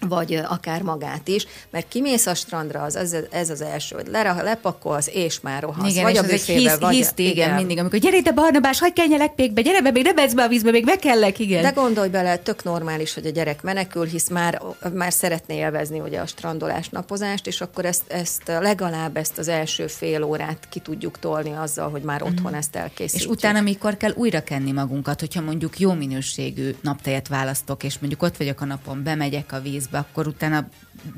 vagy 0.07 0.41
akár 0.47 0.81
magát 0.81 1.27
is, 1.27 1.47
mert 1.69 1.87
kimész 1.87 2.25
a 2.25 2.33
strandra, 2.33 2.81
az, 2.81 2.95
ez, 2.95 3.15
ez 3.31 3.49
az 3.49 3.61
első, 3.61 3.95
hogy 3.95 4.07
le, 4.07 4.41
lepakolsz, 4.41 5.07
és 5.07 5.39
már 5.39 5.61
rohansz. 5.61 5.91
Igen, 5.91 6.03
vagy 6.03 6.13
és 6.13 6.19
a 6.19 6.23
büfébe, 6.23 6.59
hisz, 6.59 6.77
vagy... 6.79 6.93
Hisz 6.93 7.11
igen, 7.15 7.31
igen, 7.31 7.53
mindig, 7.53 7.79
amikor 7.79 7.99
gyere 7.99 8.17
ide 8.17 8.31
Barnabás, 8.31 8.79
hagyj 8.79 8.93
kenjelek 8.93 9.35
pékbe, 9.35 9.61
gyere 9.61 9.81
be, 9.81 9.91
még 9.91 10.03
ne 10.03 10.13
be 10.13 10.43
a 10.43 10.47
vízbe, 10.47 10.71
még 10.71 10.99
kellek, 10.99 11.39
igen. 11.39 11.61
De 11.61 11.69
gondolj 11.69 12.09
bele, 12.09 12.37
tök 12.37 12.63
normális, 12.63 13.13
hogy 13.13 13.25
a 13.25 13.29
gyerek 13.29 13.61
menekül, 13.61 14.05
hisz 14.05 14.29
már, 14.29 14.61
már 14.93 15.13
szeretné 15.13 15.57
élvezni 15.57 15.99
ugye 15.99 16.19
a 16.19 16.25
strandolás, 16.25 16.89
napozást, 16.89 17.47
és 17.47 17.61
akkor 17.61 17.85
ezt, 17.85 18.03
ezt 18.07 18.41
legalább 18.45 19.17
ezt 19.17 19.37
az 19.37 19.47
első 19.47 19.87
fél 19.87 20.23
órát 20.23 20.67
ki 20.69 20.79
tudjuk 20.79 21.19
tolni 21.19 21.51
azzal, 21.51 21.89
hogy 21.89 22.01
már 22.01 22.23
otthon 22.23 22.51
mm. 22.51 22.55
ezt 22.55 22.75
elkészítjük. 22.75 23.29
És 23.29 23.37
utána, 23.37 23.61
mikor 23.61 23.97
kell 23.97 24.11
újra 24.15 24.43
kenni 24.43 24.71
magunkat, 24.71 25.19
hogyha 25.19 25.41
mondjuk 25.41 25.79
jó 25.79 25.93
minőségű 25.93 26.75
naptejet 26.81 27.27
választok, 27.27 27.83
és 27.83 27.99
mondjuk 27.99 28.21
ott 28.21 28.37
vagyok 28.37 28.61
a 28.61 28.65
napon, 28.65 29.03
bemegyek 29.03 29.51
a 29.51 29.59
víz 29.59 29.87
vízbe, 29.95 30.07
akkor 30.09 30.27
utána 30.27 30.67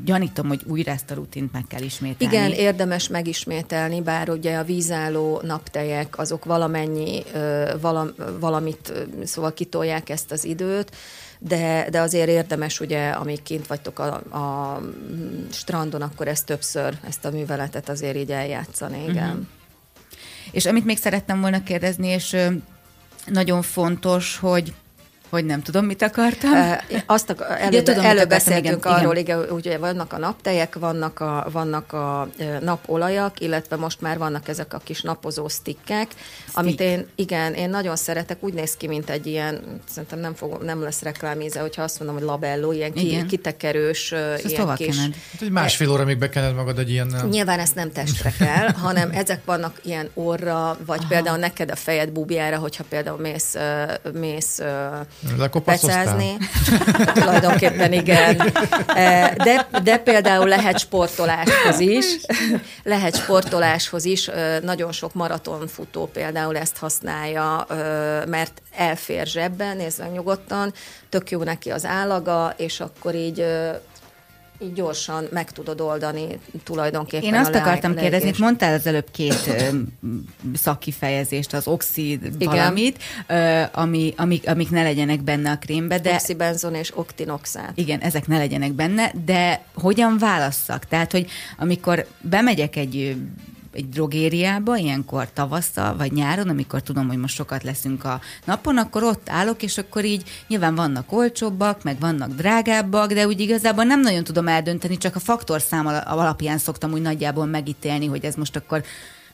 gyanítom, 0.06 0.48
hogy 0.48 0.62
újra 0.66 0.92
ezt 0.92 1.12
a 1.12 1.13
rutint 1.13 1.52
meg 1.52 1.63
kell 1.68 1.82
ismételni. 1.82 2.36
Igen, 2.36 2.52
érdemes 2.52 3.08
megismételni, 3.08 4.02
bár 4.02 4.30
ugye 4.30 4.58
a 4.58 4.63
vízálló 4.63 5.42
naptejek 5.44 6.18
azok 6.18 6.46
valamennyi, 6.46 7.24
valam, 7.82 8.10
valamit, 8.40 8.94
szóval 9.24 9.54
kitolják 9.54 10.10
ezt 10.10 10.32
az 10.32 10.44
időt, 10.44 10.96
de, 11.40 11.88
de 11.90 12.00
azért 12.00 12.30
érdemes, 12.30 12.80
ugye, 12.80 13.10
amíg 13.10 13.44
kint 13.44 13.68
vagytok 13.68 14.00
a, 14.00 14.13
a 14.16 14.80
strandon, 15.52 16.02
akkor 16.02 16.28
ezt 16.28 16.46
többször, 16.46 16.98
ezt 17.08 17.26
a 17.26 17.32
műveletet 17.32 17.90
azért 17.90 18.16
így 18.16 18.32
eljátszani, 18.32 19.04
igen. 19.08 19.30
Uh-huh. 19.30 19.46
És 20.52 20.66
amit 20.66 20.86
még 20.86 20.98
szerettem 20.98 21.42
volna 21.42 21.63
kérdezni, 21.63 22.08
és 22.08 22.38
nagyon 23.26 23.62
fontos, 23.62 24.38
hogy 24.38 24.74
hogy 25.30 25.46
nem 25.46 25.62
tudom, 25.62 25.86
mit 25.86 26.02
akartam. 26.02 26.52
Azt 27.06 27.30
a, 27.30 27.60
előbb, 27.60 27.74
ja, 27.74 27.84
tudom, 27.84 28.06
előbb 28.06 28.30
beszéltünk 28.30 28.86
igen, 28.86 28.94
arról, 28.94 29.16
igen. 29.16 29.40
igen, 29.40 29.52
ugye 29.52 29.78
vannak 29.78 30.13
a 30.13 30.18
naptejek, 30.18 30.76
vannak 30.76 31.20
a, 31.20 31.48
vannak 31.52 31.94
a 31.94 32.28
napolajak, 32.62 33.40
illetve 33.40 33.76
most 33.76 34.02
már 34.02 34.18
vannak 34.18 34.48
ezek 34.48 34.74
a 34.74 34.82
kis 34.84 35.02
napozó 35.02 35.48
stickek, 35.48 36.08
Stick. 36.10 36.58
amit 36.58 36.80
én, 36.80 37.08
igen, 37.16 37.54
én 37.54 37.70
nagyon 37.70 37.96
szeretek, 37.96 38.38
úgy 38.44 38.54
néz 38.54 38.78
ki, 38.78 38.88
mint 38.88 39.10
egy 39.10 39.28
ilyen, 39.28 39.82
szerintem 39.90 40.20
nem, 40.20 40.34
fog, 40.34 40.63
nem 40.63 40.82
lesz 40.82 41.02
reklámíze, 41.02 41.60
hogyha 41.60 41.82
azt 41.82 42.00
mondom, 42.00 42.18
hogy 42.18 42.26
labelló, 42.26 42.72
ilyen 42.72 42.94
ki, 42.94 43.26
kitekerős, 43.26 44.13
És 44.44 44.52
ilyen 44.52 44.76
kis... 44.76 44.96
Kened? 44.96 45.16
Hát 45.32 45.42
egy 45.42 45.52
másfél 45.52 45.92
óra 45.92 46.06
még 46.06 46.18
bekened 46.18 46.56
magad 46.56 46.80
egy 46.80 46.90
ilyen... 46.90 47.16
Nyilván 47.30 47.60
ezt 47.60 47.76
nem 47.76 47.92
testre 47.92 48.34
kell, 48.38 48.70
hanem 48.88 49.12
ezek 49.12 49.46
vannak 49.46 49.80
ilyen 49.84 50.10
orra, 50.13 50.78
vagy 50.86 51.00
Aha. 51.00 51.08
például 51.08 51.38
neked 51.38 51.72
a 51.72 51.76
fejed 51.76 52.10
búbjára, 52.10 52.58
hogyha 52.58 52.84
például 52.90 53.20
mész, 53.20 53.56
mész 54.13 54.62
Becázni. 55.66 56.38
Tulajdonképpen 57.14 57.94
igen. 57.94 58.42
E, 58.88 59.34
de, 59.44 59.68
de 59.84 59.98
például 59.98 60.48
lehet 60.48 60.80
sportoláshoz 60.80 61.80
is. 61.80 62.06
Lehet 62.84 63.16
sportoláshoz 63.16 64.06
is. 64.06 64.30
Nagyon 64.62 64.92
sok 64.92 65.14
maratonfutó 65.14 66.06
például 66.06 66.58
ezt 66.58 66.78
használja, 66.78 67.66
mert 68.28 68.62
elfér 68.76 69.28
zsebben, 69.28 69.78
nézd 69.78 70.00
meg 70.00 70.12
nyugodtan, 70.12 70.74
tök 71.10 71.32
jó 71.32 71.44
neki 71.44 71.70
az 71.70 71.86
állaga, 71.86 72.54
és 72.58 72.80
akkor 72.80 73.16
így 73.16 73.46
így 74.60 74.74
gyorsan 74.74 75.28
meg 75.32 75.52
tudod 75.52 75.82
oldani 75.82 76.39
tulajdonképpen 76.63 77.28
Én 77.28 77.36
azt 77.36 77.54
a 77.56 77.58
akartam 77.58 77.93
le- 77.93 78.02
kérdezni, 78.02 78.34
mondtál 78.38 78.74
az 78.74 78.88
előbb 78.88 79.12
két 79.12 79.48
ö, 79.48 79.78
szakkifejezést, 80.54 81.54
az 81.54 81.67
oxid 81.67 82.24
Igen. 82.24 82.54
valamit, 82.54 83.04
ö, 83.28 83.62
ami, 83.72 84.13
amik, 84.17 84.50
amik 84.50 84.70
ne 84.70 84.84
legyenek 84.84 85.22
benne 85.22 85.52
a 85.52 85.58
krémbe, 85.58 86.00
de... 86.00 86.13
Oxibenzon 86.13 86.74
és 86.76 86.98
oktinoxát. 86.98 87.72
Igen, 87.76 88.00
ezek 88.00 88.28
ne 88.28 88.38
legyenek 88.38 88.72
benne, 88.72 89.12
de 89.26 89.62
hogyan 89.74 90.17
válasszak? 90.17 90.86
Tehát, 90.86 91.12
hogy 91.12 91.30
amikor 91.58 92.06
bemegyek 92.22 92.76
egy 92.76 93.15
egy 93.78 93.90
drogériába, 93.90 94.78
ilyenkor 94.78 95.28
tavasszal 95.34 95.96
vagy 95.98 96.12
nyáron, 96.12 96.50
amikor 96.50 96.82
tudom, 96.82 97.08
hogy 97.08 97.18
most 97.18 97.36
sokat 97.36 97.63
leszünk 97.63 98.04
a 98.04 98.22
napon, 98.46 98.78
akkor 98.78 99.04
ott 99.04 99.30
állok, 99.30 99.63
és 99.63 99.78
akkor 99.78 100.06
így 100.06 100.24
nyilván 100.48 100.76
vannak 100.76 101.12
olcsóbbak, 101.12 101.84
meg 101.84 102.00
vannak 102.00 102.30
drágábbak, 102.30 103.13
de 103.13 103.28
úgy 103.28 103.40
igazából 103.40 103.84
nem 103.84 104.02
nagyon 104.02 104.24
tudom 104.24 104.48
eldönteni, 104.48 104.98
csak 104.98 105.16
a 105.16 105.20
faktorszám 105.20 105.88
alapján 105.88 106.58
szoktam 106.58 106.92
úgy 106.92 107.02
nagyjából 107.02 107.46
megítélni, 107.46 108.06
hogy 108.06 108.26
ez 108.26 108.36
most 108.36 108.56
akkor 108.56 108.84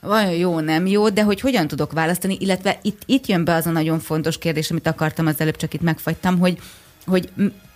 vajon 0.01 0.32
jó, 0.32 0.60
nem 0.60 0.86
jó, 0.88 1.10
de 1.10 1.23
hogy 1.23 1.39
hogyan 1.39 1.67
tudok 1.67 1.91
választani, 1.91 2.38
illetve 2.39 2.79
itt, 2.82 3.01
itt 3.06 3.25
jön 3.25 3.43
be 3.43 3.53
az 3.53 3.65
a 3.65 3.71
nagyon 3.71 3.99
fontos 3.99 4.38
kérdés, 4.38 4.71
amit 4.71 4.88
akartam 4.88 5.27
az 5.27 5.41
előbb, 5.41 5.56
csak 5.56 5.73
itt 5.73 5.82
megfagytam, 5.82 6.39
hogy, 6.39 6.60
hogy 7.06 7.29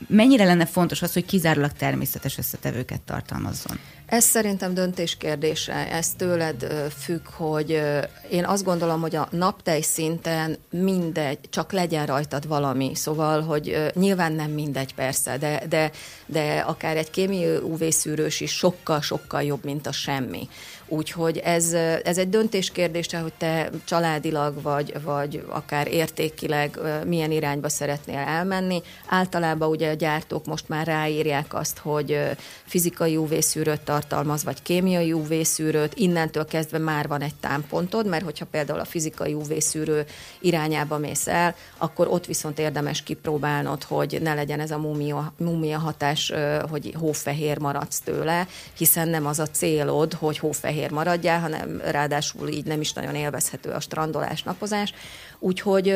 mennyire 0.07 0.43
lenne 0.43 0.65
fontos 0.65 1.01
az, 1.01 1.13
hogy 1.13 1.25
kizárólag 1.25 1.71
természetes 1.71 2.37
összetevőket 2.37 3.01
tartalmazzon? 3.01 3.79
Ez 4.07 4.23
szerintem 4.23 4.73
döntés 4.73 5.17
kérdése, 5.17 5.73
ez 5.73 6.13
tőled 6.17 6.67
függ, 6.97 7.27
hogy 7.29 7.81
én 8.29 8.45
azt 8.45 8.63
gondolom, 8.63 9.01
hogy 9.01 9.15
a 9.15 9.27
naptej 9.31 9.81
szinten 9.81 10.57
mindegy, 10.69 11.39
csak 11.49 11.71
legyen 11.71 12.05
rajtad 12.05 12.47
valami. 12.47 12.95
Szóval, 12.95 13.41
hogy 13.41 13.91
nyilván 13.93 14.33
nem 14.33 14.51
mindegy 14.51 14.93
persze, 14.93 15.37
de, 15.37 15.63
de, 15.69 15.91
de 16.25 16.59
akár 16.59 16.97
egy 16.97 17.09
kémiai 17.09 17.57
UV-szűrős 17.57 18.41
is 18.41 18.51
sokkal-sokkal 18.51 19.43
jobb, 19.43 19.63
mint 19.63 19.87
a 19.87 19.91
semmi. 19.91 20.47
Úgyhogy 20.89 21.37
ez, 21.37 21.73
ez 22.03 22.17
egy 22.17 22.29
döntés 22.29 22.71
kérdése, 22.71 23.19
hogy 23.19 23.33
te 23.37 23.69
családilag 23.85 24.61
vagy, 24.61 24.93
vagy 25.03 25.43
akár 25.49 25.87
értékileg 25.87 26.79
milyen 27.05 27.31
irányba 27.31 27.69
szeretnél 27.69 28.17
elmenni. 28.17 28.81
Általában 29.07 29.69
ugye 29.69 29.89
a 29.89 29.93
gyártók 29.93 30.45
most 30.45 30.69
már 30.69 30.87
ráírják 30.87 31.53
azt, 31.53 31.77
hogy 31.77 32.19
fizikai 32.65 33.17
UV-szűrőt 33.17 33.81
tartalmaz, 33.81 34.43
vagy 34.43 34.61
kémiai 34.61 35.13
UV-szűrőt, 35.13 35.93
innentől 35.95 36.45
kezdve 36.45 36.77
már 36.77 37.07
van 37.07 37.21
egy 37.21 37.35
támpontod, 37.35 38.07
mert 38.07 38.23
hogyha 38.23 38.45
például 38.45 38.79
a 38.79 38.85
fizikai 38.85 39.33
UV-szűrő 39.33 40.05
irányába 40.39 40.97
mész 40.97 41.27
el, 41.27 41.55
akkor 41.77 42.07
ott 42.07 42.25
viszont 42.25 42.59
érdemes 42.59 43.03
kipróbálnod, 43.03 43.83
hogy 43.83 44.19
ne 44.21 44.33
legyen 44.33 44.59
ez 44.59 44.71
a 44.71 44.77
mumia, 44.77 45.33
mumia 45.37 45.77
hatás, 45.77 46.33
hogy 46.69 46.93
hófehér 46.99 47.59
maradsz 47.59 47.99
tőle, 47.99 48.47
hiszen 48.77 49.07
nem 49.07 49.25
az 49.25 49.39
a 49.39 49.47
célod, 49.47 50.13
hogy 50.13 50.37
hófehér 50.37 50.75
maradjál, 50.91 51.39
hanem 51.39 51.81
ráadásul 51.83 52.47
így 52.47 52.65
nem 52.65 52.81
is 52.81 52.93
nagyon 52.93 53.15
élvezhető 53.15 53.69
a 53.69 53.79
strandolás, 53.79 54.43
napozás. 54.43 54.93
Úgyhogy 55.39 55.95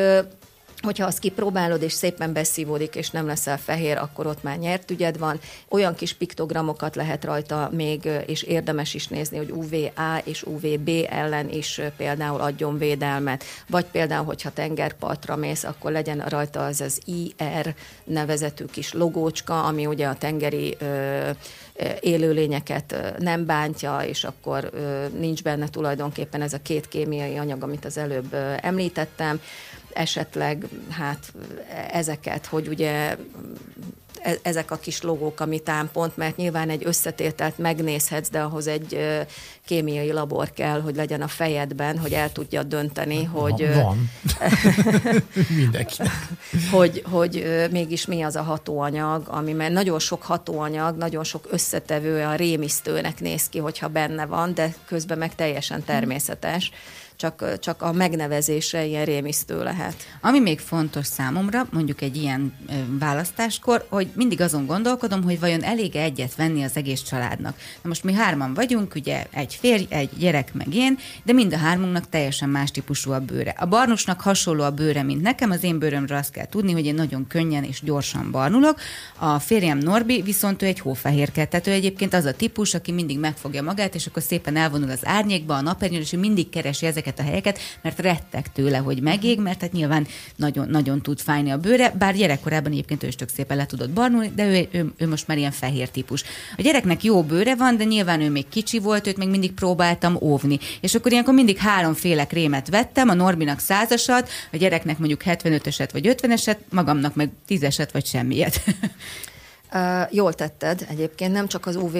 hogyha 0.82 1.06
azt 1.06 1.18
kipróbálod, 1.18 1.82
és 1.82 1.92
szépen 1.92 2.32
beszívódik, 2.32 2.94
és 2.94 3.10
nem 3.10 3.26
leszel 3.26 3.58
fehér, 3.58 3.96
akkor 3.96 4.26
ott 4.26 4.42
már 4.42 4.58
nyert 4.58 4.90
ügyed 4.90 5.18
van. 5.18 5.40
Olyan 5.68 5.94
kis 5.94 6.12
piktogramokat 6.12 6.96
lehet 6.96 7.24
rajta 7.24 7.70
még, 7.72 8.08
és 8.26 8.42
érdemes 8.42 8.94
is 8.94 9.08
nézni, 9.08 9.36
hogy 9.36 9.50
UVA 9.50 10.18
és 10.24 10.42
UVB 10.42 10.90
ellen 11.08 11.50
is 11.50 11.80
például 11.96 12.40
adjon 12.40 12.78
védelmet. 12.78 13.44
Vagy 13.68 13.84
például, 13.84 14.24
hogyha 14.24 14.50
tengerpartra 14.50 15.36
mész, 15.36 15.64
akkor 15.64 15.92
legyen 15.92 16.24
rajta 16.28 16.64
az 16.64 16.80
az 16.80 17.00
IR 17.04 17.74
nevezetű 18.04 18.64
kis 18.64 18.92
logócska, 18.92 19.64
ami 19.64 19.86
ugye 19.86 20.06
a 20.06 20.14
tengeri 20.14 20.76
ö, 20.78 21.30
élőlényeket 22.00 23.14
nem 23.18 23.46
bántja, 23.46 23.98
és 23.98 24.24
akkor 24.24 24.70
nincs 25.18 25.42
benne 25.42 25.68
tulajdonképpen 25.68 26.42
ez 26.42 26.52
a 26.52 26.62
két 26.62 26.88
kémiai 26.88 27.36
anyag, 27.36 27.62
amit 27.62 27.84
az 27.84 27.96
előbb 27.96 28.34
említettem 28.60 29.40
esetleg 29.94 30.66
hát 30.90 31.32
ezeket, 31.90 32.46
hogy 32.46 32.68
ugye 32.68 33.16
e, 34.22 34.38
ezek 34.42 34.70
a 34.70 34.76
kis 34.76 35.02
logók, 35.02 35.40
ami 35.40 35.60
támpont, 35.60 36.16
mert 36.16 36.36
nyilván 36.36 36.70
egy 36.70 36.86
összetételt 36.86 37.58
megnézhetsz, 37.58 38.30
de 38.30 38.40
ahhoz 38.40 38.66
egy 38.66 38.94
kémiai 39.64 40.12
labor 40.12 40.52
kell, 40.52 40.80
hogy 40.80 40.96
legyen 40.96 41.22
a 41.22 41.28
fejedben, 41.28 41.98
hogy 41.98 42.12
el 42.12 42.32
tudja 42.32 42.62
dönteni, 42.62 43.24
hogy... 43.24 43.74
Van. 43.74 44.10
Mindenki. 45.56 46.02
hogy, 46.70 47.02
hogy 47.10 47.66
mégis 47.70 48.06
mi 48.06 48.22
az 48.22 48.36
a 48.36 48.42
hatóanyag, 48.42 49.28
ami, 49.28 49.52
mert 49.52 49.72
nagyon 49.72 49.98
sok 49.98 50.22
hatóanyag, 50.22 50.96
nagyon 50.96 51.24
sok 51.24 51.46
összetevő 51.50 52.22
a 52.24 52.34
rémisztőnek 52.34 53.20
néz 53.20 53.48
ki, 53.48 53.58
hogyha 53.58 53.88
benne 53.88 54.26
van, 54.26 54.54
de 54.54 54.74
közben 54.86 55.18
meg 55.18 55.34
teljesen 55.34 55.84
természetes. 55.84 56.68
Hmm 56.68 57.00
csak, 57.22 57.58
csak 57.58 57.82
a 57.82 57.92
megnevezése 57.92 58.84
ilyen 58.84 59.04
rémisztő 59.04 59.62
lehet. 59.62 59.94
Ami 60.20 60.40
még 60.40 60.58
fontos 60.60 61.06
számomra, 61.06 61.66
mondjuk 61.70 62.00
egy 62.00 62.16
ilyen 62.16 62.54
választáskor, 62.98 63.86
hogy 63.88 64.10
mindig 64.14 64.40
azon 64.40 64.66
gondolkodom, 64.66 65.22
hogy 65.22 65.40
vajon 65.40 65.62
elég 65.62 65.96
egyet 65.96 66.34
venni 66.34 66.62
az 66.62 66.76
egész 66.76 67.02
családnak. 67.02 67.56
Na 67.82 67.88
most 67.88 68.04
mi 68.04 68.12
hárman 68.12 68.54
vagyunk, 68.54 68.94
ugye 68.94 69.26
egy 69.30 69.51
férj, 69.56 69.86
egy 69.88 70.10
gyerek 70.18 70.54
meg 70.54 70.74
én, 70.74 70.98
de 71.24 71.32
mind 71.32 71.52
a 71.52 71.56
hármunknak 71.56 72.08
teljesen 72.08 72.48
más 72.48 72.70
típusú 72.70 73.12
a 73.12 73.20
bőre. 73.20 73.54
A 73.58 73.66
barnusnak 73.66 74.20
hasonló 74.20 74.62
a 74.62 74.70
bőre, 74.70 75.02
mint 75.02 75.22
nekem, 75.22 75.50
az 75.50 75.62
én 75.62 75.78
bőrömről 75.78 76.18
azt 76.18 76.32
kell 76.32 76.46
tudni, 76.46 76.72
hogy 76.72 76.86
én 76.86 76.94
nagyon 76.94 77.26
könnyen 77.26 77.64
és 77.64 77.80
gyorsan 77.82 78.30
barnulok. 78.30 78.80
A 79.18 79.38
férjem 79.38 79.78
Norbi 79.78 80.22
viszont 80.22 80.62
ő 80.62 80.66
egy 80.66 80.80
hófehérke, 80.80 81.44
tehát 81.44 81.66
ő 81.66 81.70
egyébként 81.70 82.14
az 82.14 82.24
a 82.24 82.32
típus, 82.32 82.74
aki 82.74 82.92
mindig 82.92 83.18
megfogja 83.18 83.62
magát, 83.62 83.94
és 83.94 84.06
akkor 84.06 84.22
szépen 84.22 84.56
elvonul 84.56 84.90
az 84.90 85.06
árnyékba, 85.06 85.54
a 85.54 85.60
napernyőn, 85.60 86.00
és 86.00 86.12
ő 86.12 86.18
mindig 86.18 86.48
keresi 86.48 86.86
ezeket 86.86 87.18
a 87.18 87.22
helyeket, 87.22 87.58
mert 87.82 87.98
rettek 87.98 88.52
tőle, 88.52 88.78
hogy 88.78 89.02
megég, 89.02 89.40
mert 89.40 89.60
hát 89.60 89.72
nyilván 89.72 90.06
nagyon, 90.36 90.68
nagyon 90.68 91.00
tud 91.02 91.20
fájni 91.20 91.50
a 91.50 91.56
bőre, 91.56 91.90
bár 91.98 92.14
gyerekkorában 92.14 92.72
egyébként 92.72 93.02
ő 93.02 93.06
is 93.06 93.16
tök 93.16 93.28
szépen 93.28 93.56
le 93.56 93.66
tudott 93.66 93.90
barnulni, 93.90 94.32
de 94.34 94.46
ő, 94.46 94.68
ő, 94.70 94.92
ő 94.96 95.08
most 95.08 95.26
már 95.26 95.38
ilyen 95.38 95.50
fehér 95.50 95.88
típus. 95.88 96.22
A 96.56 96.62
gyereknek 96.62 97.04
jó 97.04 97.22
bőre 97.22 97.56
van, 97.56 97.76
de 97.76 97.84
nyilván 97.84 98.20
ő 98.20 98.30
még 98.30 98.48
kicsi 98.48 98.78
volt, 98.78 99.06
őt 99.06 99.16
még 99.16 99.28
mindig 99.28 99.41
próbáltam 99.50 100.16
óvni. 100.20 100.58
És 100.80 100.94
akkor 100.94 101.12
ilyenkor 101.12 101.34
mindig 101.34 101.56
háromféle 101.56 102.26
krémet 102.26 102.68
vettem, 102.68 103.08
a 103.08 103.14
Norbinak 103.14 103.58
százasat, 103.58 104.28
a 104.52 104.56
gyereknek 104.56 104.98
mondjuk 104.98 105.22
75-eset 105.24 105.88
vagy 105.92 106.14
50-eset, 106.20 106.56
magamnak 106.70 107.14
meg 107.14 107.30
tízeset 107.46 107.92
vagy 107.92 108.06
semmiet. 108.06 108.62
Jól 110.10 110.32
tetted 110.32 110.86
egyébként, 110.88 111.32
nem 111.32 111.46
csak 111.46 111.66
az 111.66 111.76
UV, 111.76 111.96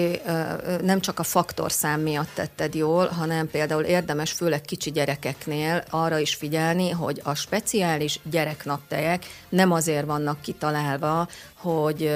nem 0.81 0.99
csak 0.99 1.19
a 1.19 1.23
faktorszám 1.23 2.01
miatt 2.01 2.29
tetted 2.33 2.75
jól, 2.75 3.07
hanem 3.07 3.49
például 3.49 3.83
érdemes 3.83 4.31
főleg 4.31 4.61
kicsi 4.61 4.91
gyerekeknél 4.91 5.83
arra 5.89 6.17
is 6.17 6.35
figyelni, 6.35 6.89
hogy 6.89 7.21
a 7.23 7.35
speciális 7.35 8.19
gyereknaptejek 8.23 9.25
nem 9.49 9.71
azért 9.71 10.05
vannak 10.05 10.41
kitalálva, 10.41 11.27
hogy 11.63 12.11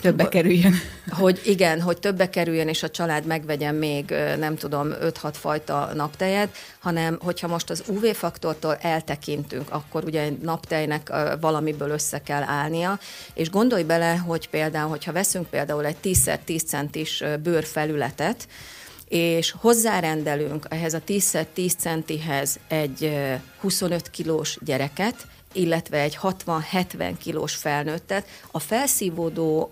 többe 0.00 0.28
kerüljön. 0.28 0.74
Hogy 1.10 1.40
igen, 1.44 1.80
hogy 1.80 1.98
többe 1.98 2.30
kerüljön, 2.30 2.68
és 2.68 2.82
a 2.82 2.90
család 2.90 3.26
megvegyen 3.26 3.74
még, 3.74 4.14
nem 4.38 4.56
tudom, 4.56 4.88
5-6 5.02 5.12
fajta 5.32 5.90
naptejet, 5.94 6.48
hanem 6.78 7.18
hogyha 7.22 7.48
most 7.48 7.70
az 7.70 7.82
UV-faktortól 7.86 8.76
eltekintünk, 8.80 9.70
akkor 9.70 10.04
ugye 10.04 10.20
egy 10.20 10.38
naptejnek 10.38 11.12
valamiből 11.40 11.90
össze 11.90 12.18
kell 12.18 12.42
állnia, 12.42 12.98
és 13.34 13.50
gondolj 13.50 13.82
bele, 13.82 14.16
hogy 14.16 14.48
például, 14.48 14.91
hogyha 14.92 15.12
veszünk 15.12 15.46
például 15.46 15.84
egy 15.86 15.96
10x10 16.02 16.66
centis 16.66 17.24
bőrfelületet, 17.42 18.48
és 19.08 19.54
hozzárendelünk 19.60 20.66
ehhez 20.68 20.94
a 20.94 21.00
10x10 21.06 21.76
centihez 21.78 22.58
egy 22.68 23.18
25 23.60 24.10
kilós 24.10 24.58
gyereket, 24.64 25.14
illetve 25.52 26.00
egy 26.00 26.18
60-70 26.22 27.12
kilós 27.18 27.54
felnőttet, 27.54 28.26
a 28.50 28.58
felszívódó 28.58 29.70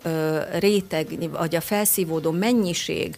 réteg, 0.58 1.30
vagy 1.30 1.56
a 1.56 1.60
felszívódó 1.60 2.30
mennyiség, 2.30 3.16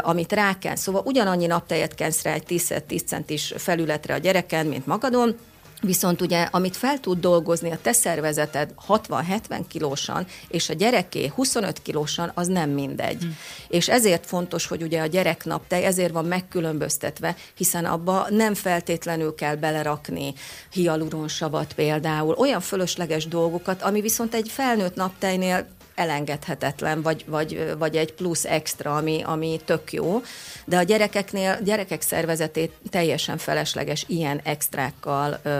amit 0.00 0.32
ráken, 0.32 0.76
szóval 0.76 1.02
ugyanannyi 1.04 1.46
naptejet 1.46 1.94
kensz 1.94 2.24
egy 2.24 2.44
10-10 2.48 3.06
centis 3.06 3.54
felületre 3.56 4.14
a 4.14 4.18
gyereken, 4.18 4.66
mint 4.66 4.86
magadon, 4.86 5.36
Viszont 5.80 6.20
ugye, 6.20 6.42
amit 6.42 6.76
fel 6.76 7.00
tud 7.00 7.20
dolgozni 7.20 7.70
a 7.70 7.78
te 7.82 7.92
szervezeted 7.92 8.74
60-70 8.88 9.60
kilósan, 9.68 10.26
és 10.48 10.68
a 10.68 10.74
gyereké 10.74 11.26
25 11.34 11.82
kilósan, 11.82 12.30
az 12.34 12.46
nem 12.46 12.70
mindegy. 12.70 13.22
Hm. 13.22 13.28
És 13.68 13.88
ezért 13.88 14.26
fontos, 14.26 14.66
hogy 14.66 14.82
ugye 14.82 15.00
a 15.00 15.06
gyereknaptej 15.06 15.84
ezért 15.84 16.12
van 16.12 16.24
megkülönböztetve, 16.24 17.36
hiszen 17.54 17.84
abba 17.84 18.26
nem 18.30 18.54
feltétlenül 18.54 19.34
kell 19.34 19.54
belerakni 19.54 20.34
hialuronsavat 20.72 21.72
például, 21.72 22.34
olyan 22.34 22.60
fölösleges 22.60 23.26
dolgokat, 23.26 23.82
ami 23.82 24.00
viszont 24.00 24.34
egy 24.34 24.48
felnőtt 24.48 24.94
naptejnél 24.94 25.66
elengedhetetlen, 25.98 27.02
vagy, 27.02 27.24
vagy, 27.26 27.74
vagy 27.78 27.96
egy 27.96 28.12
plusz 28.12 28.44
extra, 28.44 28.96
ami, 28.96 29.22
ami 29.24 29.60
tök 29.64 29.92
jó, 29.92 30.22
de 30.64 30.76
a 30.76 30.82
gyerekeknél, 30.82 31.58
gyerekek 31.64 32.00
szervezetét 32.02 32.72
teljesen 32.90 33.38
felesleges 33.38 34.04
ilyen 34.06 34.40
extrákkal 34.44 35.40
ö, 35.42 35.50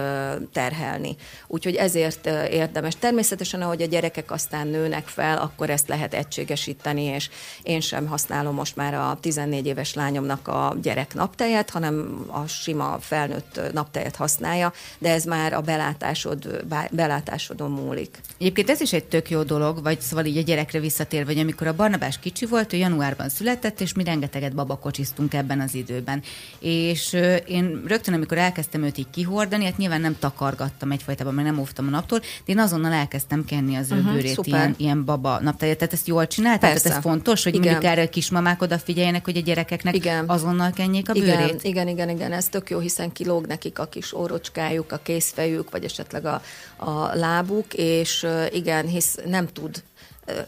terhelni. 0.52 1.16
Úgyhogy 1.46 1.74
ezért 1.74 2.26
ö, 2.26 2.44
érdemes. 2.44 2.96
Természetesen, 2.98 3.62
ahogy 3.62 3.82
a 3.82 3.86
gyerekek 3.86 4.30
aztán 4.30 4.66
nőnek 4.66 5.06
fel, 5.06 5.38
akkor 5.38 5.70
ezt 5.70 5.88
lehet 5.88 6.14
egységesíteni, 6.14 7.02
és 7.02 7.30
én 7.62 7.80
sem 7.80 8.06
használom 8.06 8.54
most 8.54 8.76
már 8.76 8.94
a 8.94 9.18
14 9.20 9.66
éves 9.66 9.94
lányomnak 9.94 10.48
a 10.48 10.76
gyerek 10.82 11.14
naptejet, 11.14 11.70
hanem 11.70 12.24
a 12.26 12.46
sima 12.46 12.98
felnőtt 13.00 13.60
naptejet 13.72 14.16
használja, 14.16 14.72
de 14.98 15.12
ez 15.12 15.24
már 15.24 15.52
a 15.52 15.60
belátásod, 15.60 16.64
belátásodon 16.90 17.70
múlik. 17.70 18.20
Egyébként 18.38 18.70
ez 18.70 18.80
is 18.80 18.92
egy 18.92 19.04
tök 19.04 19.30
jó 19.30 19.42
dolog, 19.42 19.82
vagy 19.82 20.00
szóval 20.00 20.26
így 20.28 20.36
a 20.36 20.42
gyerekre 20.42 20.80
visszatér, 20.80 21.24
vagy 21.24 21.38
amikor 21.38 21.66
a 21.66 21.74
Barnabás 21.74 22.18
kicsi 22.18 22.46
volt, 22.46 22.72
ő 22.72 22.76
januárban 22.76 23.28
született, 23.28 23.80
és 23.80 23.92
mi 23.92 24.04
rengeteget 24.04 24.54
babakocsisztunk 24.54 25.34
ebben 25.34 25.60
az 25.60 25.74
időben. 25.74 26.22
És 26.58 27.16
én 27.46 27.82
rögtön, 27.86 28.14
amikor 28.14 28.38
elkezdtem 28.38 28.82
őt 28.82 28.98
így 28.98 29.10
kihordani, 29.10 29.64
hát 29.64 29.76
nyilván 29.76 30.00
nem 30.00 30.16
takargattam 30.18 30.90
egyfajtában, 30.90 31.34
mert 31.34 31.48
nem 31.48 31.58
óvtam 31.58 31.86
a 31.86 31.90
naptól, 31.90 32.18
de 32.18 32.26
én 32.44 32.58
azonnal 32.58 32.92
elkezdtem 32.92 33.44
kenni 33.44 33.76
az 33.76 33.90
ő 33.90 33.96
uh-huh, 33.96 34.12
bőrét, 34.12 34.38
ilyen, 34.42 34.74
ilyen 34.76 35.04
baba 35.04 35.40
naptáját. 35.40 35.78
Tehát 35.78 35.92
ezt 35.92 36.06
jól 36.06 36.26
csinálták? 36.26 36.80
Tehát 36.80 36.96
ez 36.96 37.02
fontos, 37.02 37.44
hogy 37.44 37.54
igen. 37.54 37.70
mondjuk 37.72 37.92
erre 37.92 38.02
a 38.02 38.08
kismamák 38.08 38.62
odafigyeljenek, 38.62 39.24
hogy 39.24 39.36
a 39.36 39.40
gyerekeknek 39.40 39.94
igen. 39.94 40.28
azonnal 40.28 40.70
kenjék 40.70 41.08
a 41.08 41.12
bőrét? 41.12 41.32
Igen, 41.32 41.58
igen, 41.62 41.88
igen, 41.88 42.08
igen, 42.08 42.32
ez 42.32 42.48
tök 42.48 42.70
jó, 42.70 42.78
hiszen 42.78 43.12
kilóg 43.12 43.46
nekik 43.46 43.78
a 43.78 43.86
kis 43.86 44.12
órocskájuk, 44.12 44.92
a 44.92 45.00
kézfejük, 45.02 45.70
vagy 45.70 45.84
esetleg 45.84 46.24
a, 46.24 46.42
a 46.76 47.14
lábuk, 47.14 47.74
és 47.74 48.26
igen, 48.52 48.86
hisz 48.86 49.18
nem 49.26 49.48
tud 49.52 49.82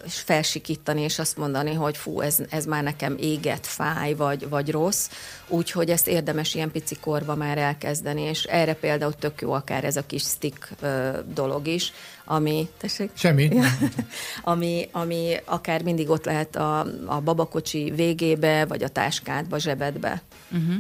felsikítani, 0.06 1.00
és 1.00 1.18
azt 1.18 1.36
mondani, 1.36 1.74
hogy 1.74 1.96
fú, 1.96 2.20
ez, 2.20 2.38
ez 2.50 2.64
már 2.64 2.82
nekem 2.82 3.16
éget, 3.20 3.66
fáj, 3.66 4.14
vagy, 4.14 4.48
vagy 4.48 4.70
rossz. 4.70 5.10
Úgyhogy 5.48 5.90
ezt 5.90 6.08
érdemes 6.08 6.54
ilyen 6.54 6.70
pici 6.70 6.96
korba 7.00 7.34
már 7.34 7.58
elkezdeni, 7.58 8.20
és 8.20 8.42
erre 8.44 8.74
például 8.74 9.14
tök 9.14 9.40
jó 9.40 9.52
akár 9.52 9.84
ez 9.84 9.96
a 9.96 10.06
kis 10.06 10.22
stick 10.22 10.68
ö, 10.80 11.18
dolog 11.34 11.66
is, 11.66 11.92
ami... 12.24 12.68
Tessék? 12.78 13.10
Semmi. 13.14 13.50
ami, 14.42 14.88
ami 14.92 15.36
akár 15.44 15.82
mindig 15.82 16.10
ott 16.10 16.24
lehet 16.24 16.56
a, 16.56 16.86
a 17.06 17.20
babakocsi 17.20 17.92
végébe, 17.96 18.64
vagy 18.64 18.82
a 18.82 18.88
táskádba, 18.88 19.58
zsebedbe. 19.58 20.22
Uh-huh. 20.50 20.74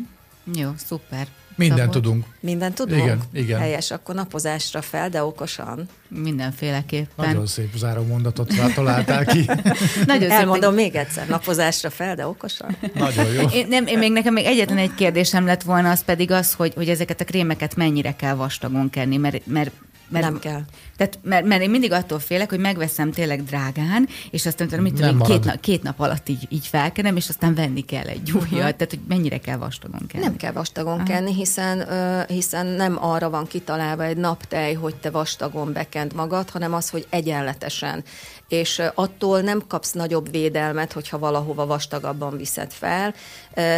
Jó, 0.54 0.70
szuper. 0.76 1.26
Mindent 1.60 1.92
Szabot. 1.92 2.02
tudunk. 2.02 2.24
Mindent 2.40 2.74
tudunk? 2.74 3.02
Igen, 3.02 3.20
igen. 3.32 3.58
Helyes, 3.58 3.90
akkor 3.90 4.14
napozásra 4.14 4.82
fel, 4.82 5.08
de 5.08 5.24
okosan. 5.24 5.88
Mindenféleképpen. 6.08 7.26
Nagyon 7.26 7.46
szép 7.46 7.76
záró 7.76 8.02
mondatot 8.02 8.52
találtál 8.74 9.24
ki. 9.24 9.50
Nagyon 10.06 10.30
Elmondom 10.30 10.74
még 10.74 10.94
egyszer, 10.94 11.28
napozásra 11.28 11.90
fel, 11.90 12.14
de 12.14 12.26
okosan. 12.26 12.76
Nagyon 12.94 13.32
jó. 13.32 13.48
Én, 13.48 13.66
nem, 13.68 13.86
én 13.86 13.98
még 13.98 14.12
nekem 14.12 14.32
még 14.32 14.44
egyetlen 14.44 14.78
egy 14.78 14.94
kérdésem 14.94 15.46
lett 15.46 15.62
volna, 15.62 15.90
az 15.90 16.04
pedig 16.04 16.30
az, 16.30 16.52
hogy, 16.52 16.72
hogy 16.74 16.88
ezeket 16.88 17.20
a 17.20 17.24
krémeket 17.24 17.76
mennyire 17.76 18.16
kell 18.16 18.34
vastagon 18.34 18.90
kenni, 18.90 19.16
mert, 19.16 19.46
mert 19.46 19.70
mert, 20.10 20.24
nem 20.24 20.38
kell. 20.38 20.60
Tehát, 20.96 21.18
mert, 21.22 21.44
mert 21.44 21.62
én 21.62 21.70
mindig 21.70 21.92
attól 21.92 22.18
félek, 22.18 22.50
hogy 22.50 22.58
megveszem 22.58 23.10
tényleg 23.10 23.44
drágán, 23.44 24.08
és 24.30 24.46
aztán 24.46 24.68
tudom, 24.68 24.84
mit 24.84 24.94
tudom, 24.94 25.20
két, 25.22 25.44
nap, 25.44 25.60
két 25.60 25.82
nap 25.82 26.00
alatt 26.00 26.28
így, 26.28 26.46
így 26.48 26.66
felkenem, 26.66 27.16
és 27.16 27.28
aztán 27.28 27.54
venni 27.54 27.80
kell 27.80 28.06
egy 28.06 28.30
újat. 28.30 28.44
Uh-huh. 28.44 28.58
Tehát, 28.60 28.90
hogy 28.90 29.00
mennyire 29.08 29.38
kell 29.38 29.56
vastagon 29.56 30.06
kenni. 30.06 30.24
Nem 30.24 30.36
kell 30.36 30.52
vastagon 30.52 30.92
uh-huh. 30.92 31.08
kenni, 31.08 31.34
hiszen, 31.34 31.78
uh, 31.78 32.26
hiszen 32.26 32.66
nem 32.66 33.04
arra 33.04 33.30
van 33.30 33.46
kitalálva 33.46 34.04
egy 34.04 34.16
naptej, 34.16 34.74
hogy 34.74 34.94
te 34.94 35.10
vastagon 35.10 35.72
bekend 35.72 36.14
magad, 36.14 36.50
hanem 36.50 36.74
az, 36.74 36.90
hogy 36.90 37.06
egyenletesen 37.10 38.04
és 38.50 38.82
attól 38.94 39.40
nem 39.40 39.62
kapsz 39.68 39.92
nagyobb 39.92 40.30
védelmet, 40.30 40.92
hogyha 40.92 41.18
valahova 41.18 41.66
vastagabban 41.66 42.36
viszed 42.36 42.72
fel. 42.72 43.14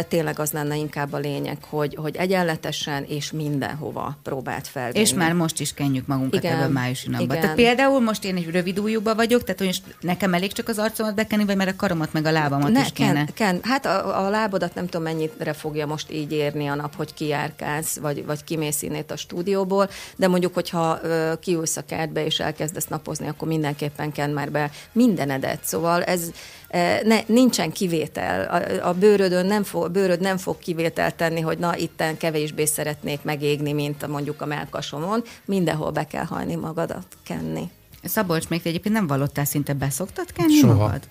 Tényleg 0.07 0.39
az 0.39 0.51
lenne 0.51 0.75
inkább 0.75 1.13
a 1.13 1.17
lényeg, 1.17 1.57
hogy, 1.69 1.95
hogy 1.95 2.15
egyenletesen 2.15 3.03
és 3.07 3.31
mindenhova 3.31 4.17
próbált 4.23 4.67
fel. 4.67 4.91
És 4.91 5.13
már 5.13 5.33
most 5.33 5.59
is 5.59 5.73
kenjük 5.73 6.07
magunkat 6.07 6.43
igen, 6.43 6.57
ebben 6.57 6.71
májusi 6.71 7.09
napban. 7.09 7.25
Igen. 7.25 7.41
Tehát 7.41 7.55
például 7.55 7.99
most 7.99 8.23
én 8.23 8.35
egy 8.35 8.51
rövid 8.51 8.79
újúba 8.79 9.15
vagyok, 9.15 9.43
tehát 9.43 9.59
hogy 9.59 9.81
nekem 10.01 10.33
elég 10.33 10.51
csak 10.51 10.67
az 10.67 10.77
arcomat 10.77 11.15
bekenni, 11.15 11.45
vagy 11.45 11.55
mert 11.55 11.69
a 11.69 11.75
karomat 11.75 12.13
meg 12.13 12.25
a 12.25 12.31
lábamat 12.31 12.71
ne, 12.71 12.81
is 12.81 12.91
kéne? 12.93 13.13
Ken, 13.13 13.33
ken. 13.33 13.59
Hát 13.63 13.85
a, 13.85 14.25
a 14.25 14.29
lábodat 14.29 14.75
nem 14.75 14.85
tudom 14.85 15.03
mennyire 15.03 15.53
fogja 15.53 15.85
most 15.85 16.11
így 16.11 16.31
érni 16.31 16.67
a 16.67 16.75
nap, 16.75 16.95
hogy 16.95 17.13
kijárkálsz, 17.13 17.97
vagy, 17.97 18.25
vagy 18.25 18.43
kimész 18.43 18.81
innét 18.81 19.11
a 19.11 19.17
stúdióból, 19.17 19.89
de 20.15 20.27
mondjuk, 20.27 20.53
hogyha 20.53 20.99
kiülsz 21.39 21.77
a 21.77 21.85
kertbe 21.85 22.25
és 22.25 22.39
elkezdesz 22.39 22.87
napozni, 22.87 23.27
akkor 23.27 23.47
mindenképpen 23.47 24.11
ken 24.11 24.29
már 24.29 24.51
be 24.51 24.62
mindenedet. 24.91 25.59
Szóval 25.63 26.03
ez 26.03 26.31
e, 26.67 27.01
ne, 27.03 27.19
nincsen 27.25 27.71
kivétel. 27.71 28.43
A, 28.81 28.87
a 28.87 28.93
bőrödön 28.93 29.45
nem 29.45 29.63
fog, 29.63 29.91
bőröd 29.91 30.21
nem 30.21 30.37
fog 30.37 30.57
kivételt 30.57 31.15
tenni, 31.15 31.39
hogy 31.41 31.57
na, 31.57 31.77
itten 31.77 32.17
kevésbé 32.17 32.65
szeretnék 32.65 33.21
megégni, 33.23 33.73
mint 33.73 34.03
a, 34.03 34.07
mondjuk 34.07 34.41
a 34.41 34.45
melkasomon. 34.45 35.23
Mindenhol 35.45 35.91
be 35.91 36.07
kell 36.07 36.25
hajni 36.25 36.55
magadat 36.55 37.07
kenni. 37.23 37.69
Szabolcs, 38.03 38.47
még 38.47 38.61
te 38.61 38.69
egyébként 38.69 38.95
nem 38.95 39.07
vallottál 39.07 39.45
szinte 39.45 39.73
beszoktad 39.73 40.31
kenni 40.31 40.55
Soha. 40.55 40.73
magad? 40.73 41.01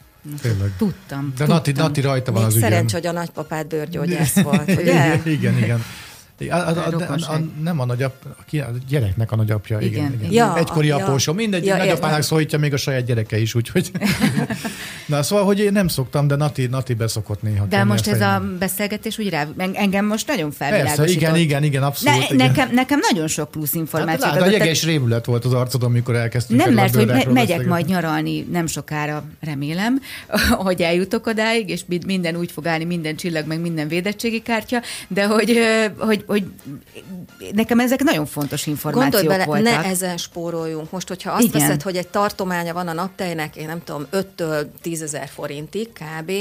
Tényleg. 0.40 0.72
Tudtam. 0.76 1.20
De 1.20 1.36
tudtam. 1.36 1.46
Nati, 1.46 1.72
Nati 1.72 2.00
rajta 2.00 2.32
van 2.32 2.42
Még 2.42 2.50
az 2.50 2.58
szerencs, 2.58 2.92
hogy 2.92 3.06
a 3.06 3.12
nagypapád 3.12 3.66
bőrgyógyász 3.66 4.42
volt, 4.48 4.70
ugye? 4.70 5.20
igen, 5.24 5.58
igen. 5.58 5.84
Igen. 6.42 6.58
A, 6.58 6.68
a, 6.68 6.96
a, 7.08 7.32
a, 7.32 7.40
nem 7.62 7.80
a 7.80 7.84
nagyap, 7.84 8.14
a 8.52 8.64
gyereknek 8.88 9.32
a 9.32 9.36
nagyapja, 9.36 9.80
igen. 9.80 9.92
igen, 9.92 10.12
igen. 10.12 10.32
Ja, 10.32 10.56
Egykori 10.56 10.86
ja. 10.86 10.96
apósom, 10.96 11.36
mindegy, 11.36 11.64
ja, 11.64 11.76
nagyapának 11.76 12.22
szólítja 12.22 12.58
még 12.58 12.72
a 12.72 12.76
saját 12.76 13.04
gyereke 13.04 13.38
is, 13.38 13.54
úgyhogy. 13.54 13.90
Na 15.06 15.22
szóval, 15.22 15.44
hogy 15.44 15.58
én 15.58 15.72
nem 15.72 15.88
szoktam, 15.88 16.26
de 16.26 16.36
Nati, 16.36 16.66
Nati 16.66 16.94
beszokott 16.94 17.42
néha. 17.42 17.64
De 17.64 17.84
most 17.84 18.06
ez 18.06 18.20
a 18.20 18.42
beszélgetés 18.58 19.18
úgy 19.18 19.28
rá, 19.28 19.46
engem 19.72 20.04
most 20.04 20.26
nagyon 20.26 20.50
felvilágosított. 20.50 21.04
Persze, 21.04 21.20
igen, 21.20 21.36
igen, 21.36 21.62
igen, 21.62 21.82
abszolút. 21.82 22.18
Ne, 22.18 22.34
igen. 22.34 22.46
Nekem, 22.46 22.74
nekem 22.74 22.98
nagyon 23.10 23.28
sok 23.28 23.50
plusz 23.50 23.74
információ. 23.74 24.28
Hát, 24.30 24.40
a 24.40 24.50
jeges 24.50 24.84
rémület 24.84 25.24
volt 25.24 25.44
az 25.44 25.52
arcodon, 25.52 25.88
amikor 25.88 26.14
elkezdtünk. 26.14 26.64
Nem, 26.64 26.74
mert 26.74 26.94
hogy 26.94 27.06
me- 27.06 27.32
megyek 27.32 27.66
majd 27.66 27.86
nyaralni 27.86 28.46
nem 28.50 28.66
sokára, 28.66 29.24
remélem, 29.40 30.00
hogy 30.66 30.82
eljutok 30.82 31.26
odáig, 31.26 31.68
és 31.68 31.80
minden 32.06 32.36
úgy 32.36 32.52
fog 32.52 32.66
állni, 32.66 32.84
minden 32.84 33.16
csillag, 33.16 33.46
meg 33.46 33.60
minden 33.60 33.88
védettségi 33.88 34.42
kártya, 34.42 34.82
de 35.08 35.26
hogy, 35.26 35.58
hogy, 35.98 36.24
hogy 36.32 36.44
nekem 37.52 37.80
ezek 37.80 38.02
nagyon 38.02 38.26
fontos 38.26 38.66
információk 38.66 39.12
Gondolj 39.12 39.26
bele, 39.26 39.44
voltak. 39.44 39.64
ne 39.64 39.88
ezen 39.88 40.16
spóroljunk. 40.16 40.90
Most, 40.90 41.08
hogyha 41.08 41.30
azt 41.30 41.42
Igen. 41.42 41.60
veszed, 41.60 41.82
hogy 41.82 41.96
egy 41.96 42.08
tartománya 42.08 42.72
van 42.72 42.88
a 42.88 42.92
naptejnek, 42.92 43.56
én 43.56 43.66
nem 43.66 43.84
tudom, 43.84 44.06
5-től 44.12 44.66
10 44.82 45.02
ezer 45.02 45.28
forintig 45.28 45.88
kb., 45.92 46.32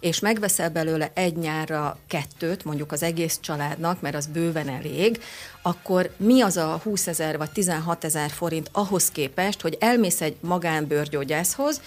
és 0.00 0.20
megveszel 0.20 0.70
belőle 0.70 1.10
egy 1.14 1.36
nyárra 1.36 1.98
kettőt, 2.08 2.64
mondjuk 2.64 2.92
az 2.92 3.02
egész 3.02 3.38
családnak, 3.40 4.00
mert 4.00 4.14
az 4.14 4.26
bőven 4.26 4.68
elég, 4.68 5.20
akkor 5.62 6.10
mi 6.16 6.40
az 6.40 6.56
a 6.56 6.80
20 6.82 7.06
ezer 7.06 7.38
vagy 7.38 7.50
16 7.50 8.04
ezer 8.04 8.30
forint 8.30 8.70
ahhoz 8.72 9.10
képest, 9.10 9.60
hogy 9.60 9.76
elmész 9.80 10.20
egy 10.20 10.36
magánbőrgyógyászhoz, 10.40 11.80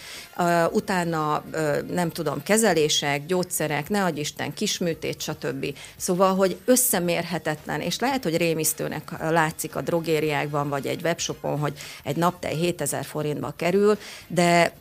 utána 0.71 1.43
nem 1.91 2.10
tudom, 2.10 2.43
kezelések, 2.43 3.26
gyógyszerek, 3.26 3.89
ne 3.89 4.04
adj 4.04 4.19
Isten, 4.19 4.54
kisműtét, 4.54 5.21
stb. 5.21 5.65
Szóval, 5.96 6.35
hogy 6.35 6.58
összemérhetetlen, 6.65 7.50
és 7.79 7.99
lehet, 7.99 8.23
hogy 8.23 8.37
rémisztőnek 8.37 9.29
látszik 9.29 9.75
a 9.75 9.81
drogériákban, 9.81 10.69
vagy 10.69 10.87
egy 10.87 11.02
webshopon, 11.04 11.60
hogy 11.60 11.73
egy 12.04 12.15
naptej 12.15 12.56
7000 12.56 13.06
forintba 13.06 13.54
kerül, 13.56 13.97
de 14.27 14.73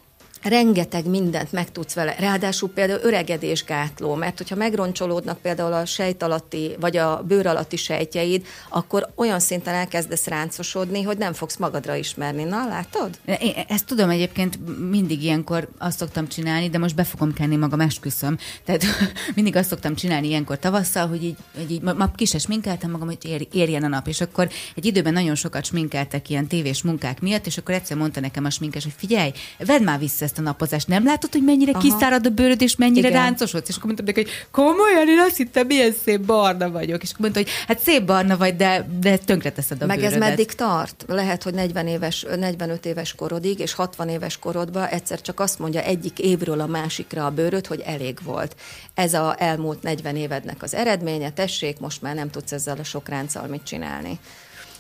rengeteg 0.42 1.06
mindent 1.06 1.52
meg 1.52 1.72
tudsz 1.72 1.94
vele, 1.94 2.14
ráadásul 2.18 2.68
például 2.68 3.00
öregedésgátló, 3.02 4.14
mert 4.14 4.38
hogyha 4.38 4.56
megroncsolódnak 4.56 5.38
például 5.38 5.72
a 5.72 5.84
sejt 5.84 6.22
alatti, 6.22 6.76
vagy 6.80 6.96
a 6.96 7.22
bőr 7.22 7.46
alatti 7.46 7.76
sejtjeid, 7.76 8.46
akkor 8.68 9.12
olyan 9.14 9.40
szinten 9.40 9.74
elkezdesz 9.74 10.26
ráncosodni, 10.26 11.02
hogy 11.02 11.18
nem 11.18 11.32
fogsz 11.32 11.56
magadra 11.56 11.94
ismerni. 11.94 12.44
Na, 12.44 12.66
látod? 12.68 13.18
Én 13.24 13.54
ezt 13.68 13.86
tudom 13.86 14.10
egyébként, 14.10 14.58
mindig 14.90 15.22
ilyenkor 15.22 15.68
azt 15.78 15.98
szoktam 15.98 16.28
csinálni, 16.28 16.70
de 16.70 16.78
most 16.78 16.94
be 16.94 17.04
fogom 17.04 17.32
kenni 17.32 17.56
magam, 17.56 17.80
esküszöm. 17.80 18.38
Tehát 18.64 18.84
mindig 19.34 19.56
azt 19.56 19.68
szoktam 19.68 19.94
csinálni 19.94 20.26
ilyenkor 20.26 20.58
tavasszal, 20.58 21.08
hogy 21.08 21.24
így, 21.24 21.36
hogy 21.56 21.70
így 21.70 21.82
ma 21.82 22.10
kis 22.14 22.34
sminkeltem 22.38 22.90
magam, 22.90 23.06
hogy 23.06 23.18
ér, 23.22 23.46
érjen 23.52 23.84
a 23.84 23.88
nap, 23.88 24.06
és 24.06 24.20
akkor 24.20 24.48
egy 24.74 24.86
időben 24.86 25.12
nagyon 25.12 25.34
sokat 25.34 25.64
sminkeltek 25.64 26.28
ilyen 26.28 26.46
tévés 26.46 26.82
munkák 26.82 27.20
miatt, 27.20 27.46
és 27.46 27.58
akkor 27.58 27.74
egyszer 27.74 27.96
mondta 27.96 28.20
nekem 28.20 28.44
a 28.44 28.50
sminkes, 28.50 28.82
hogy 28.82 28.94
figyelj, 28.96 29.32
vedd 29.58 29.82
már 29.82 29.98
vissza 29.98 30.28
ezt 30.30 30.38
a 30.38 30.42
napozást. 30.42 30.88
Nem 30.88 31.04
látod, 31.04 31.32
hogy 31.32 31.42
mennyire 31.42 31.70
Aha. 31.70 31.80
kiszárad 31.80 32.26
a 32.26 32.30
bőröd, 32.30 32.62
és 32.62 32.76
mennyire 32.76 33.08
Igen. 33.08 33.22
ráncosodsz? 33.22 33.68
És 33.68 33.74
akkor 33.74 33.86
mondtam 33.86 34.06
neki, 34.06 34.20
hogy 34.22 34.30
komolyan, 34.50 35.08
én 35.08 35.18
azt 35.18 35.36
hittem, 35.36 35.66
milyen 35.66 35.92
szép 36.04 36.20
barna 36.20 36.70
vagyok. 36.70 37.02
És 37.02 37.08
akkor 37.08 37.20
mondta, 37.20 37.40
hogy 37.40 37.48
hát 37.66 37.78
szép 37.80 38.04
barna 38.04 38.36
vagy, 38.36 38.56
de, 38.56 38.86
de 39.00 39.16
tönkre 39.16 39.52
teszed 39.52 39.82
a 39.82 39.86
Meg 39.86 39.96
bőrödet. 39.96 40.22
ez 40.22 40.28
meddig 40.28 40.52
tart? 40.52 41.04
Lehet, 41.06 41.42
hogy 41.42 41.54
40 41.54 41.86
éves, 41.86 42.26
45 42.38 42.86
éves 42.86 43.14
korodig, 43.14 43.58
és 43.58 43.72
60 43.72 44.08
éves 44.08 44.38
korodban 44.38 44.84
egyszer 44.86 45.20
csak 45.20 45.40
azt 45.40 45.58
mondja 45.58 45.82
egyik 45.82 46.18
évről 46.18 46.60
a 46.60 46.66
másikra 46.66 47.26
a 47.26 47.30
bőröd, 47.30 47.66
hogy 47.66 47.80
elég 47.80 48.18
volt. 48.24 48.56
Ez 48.94 49.14
a 49.14 49.34
elmúlt 49.38 49.82
40 49.82 50.16
évednek 50.16 50.62
az 50.62 50.74
eredménye, 50.74 51.30
tessék, 51.30 51.78
most 51.78 52.02
már 52.02 52.14
nem 52.14 52.30
tudsz 52.30 52.52
ezzel 52.52 52.76
a 52.78 52.84
sok 52.84 53.08
ránccal 53.08 53.46
mit 53.46 53.62
csinálni. 53.62 54.18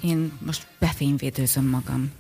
Én 0.00 0.32
most 0.46 0.66
befényvédőzöm 0.78 1.64
magam. 1.64 2.12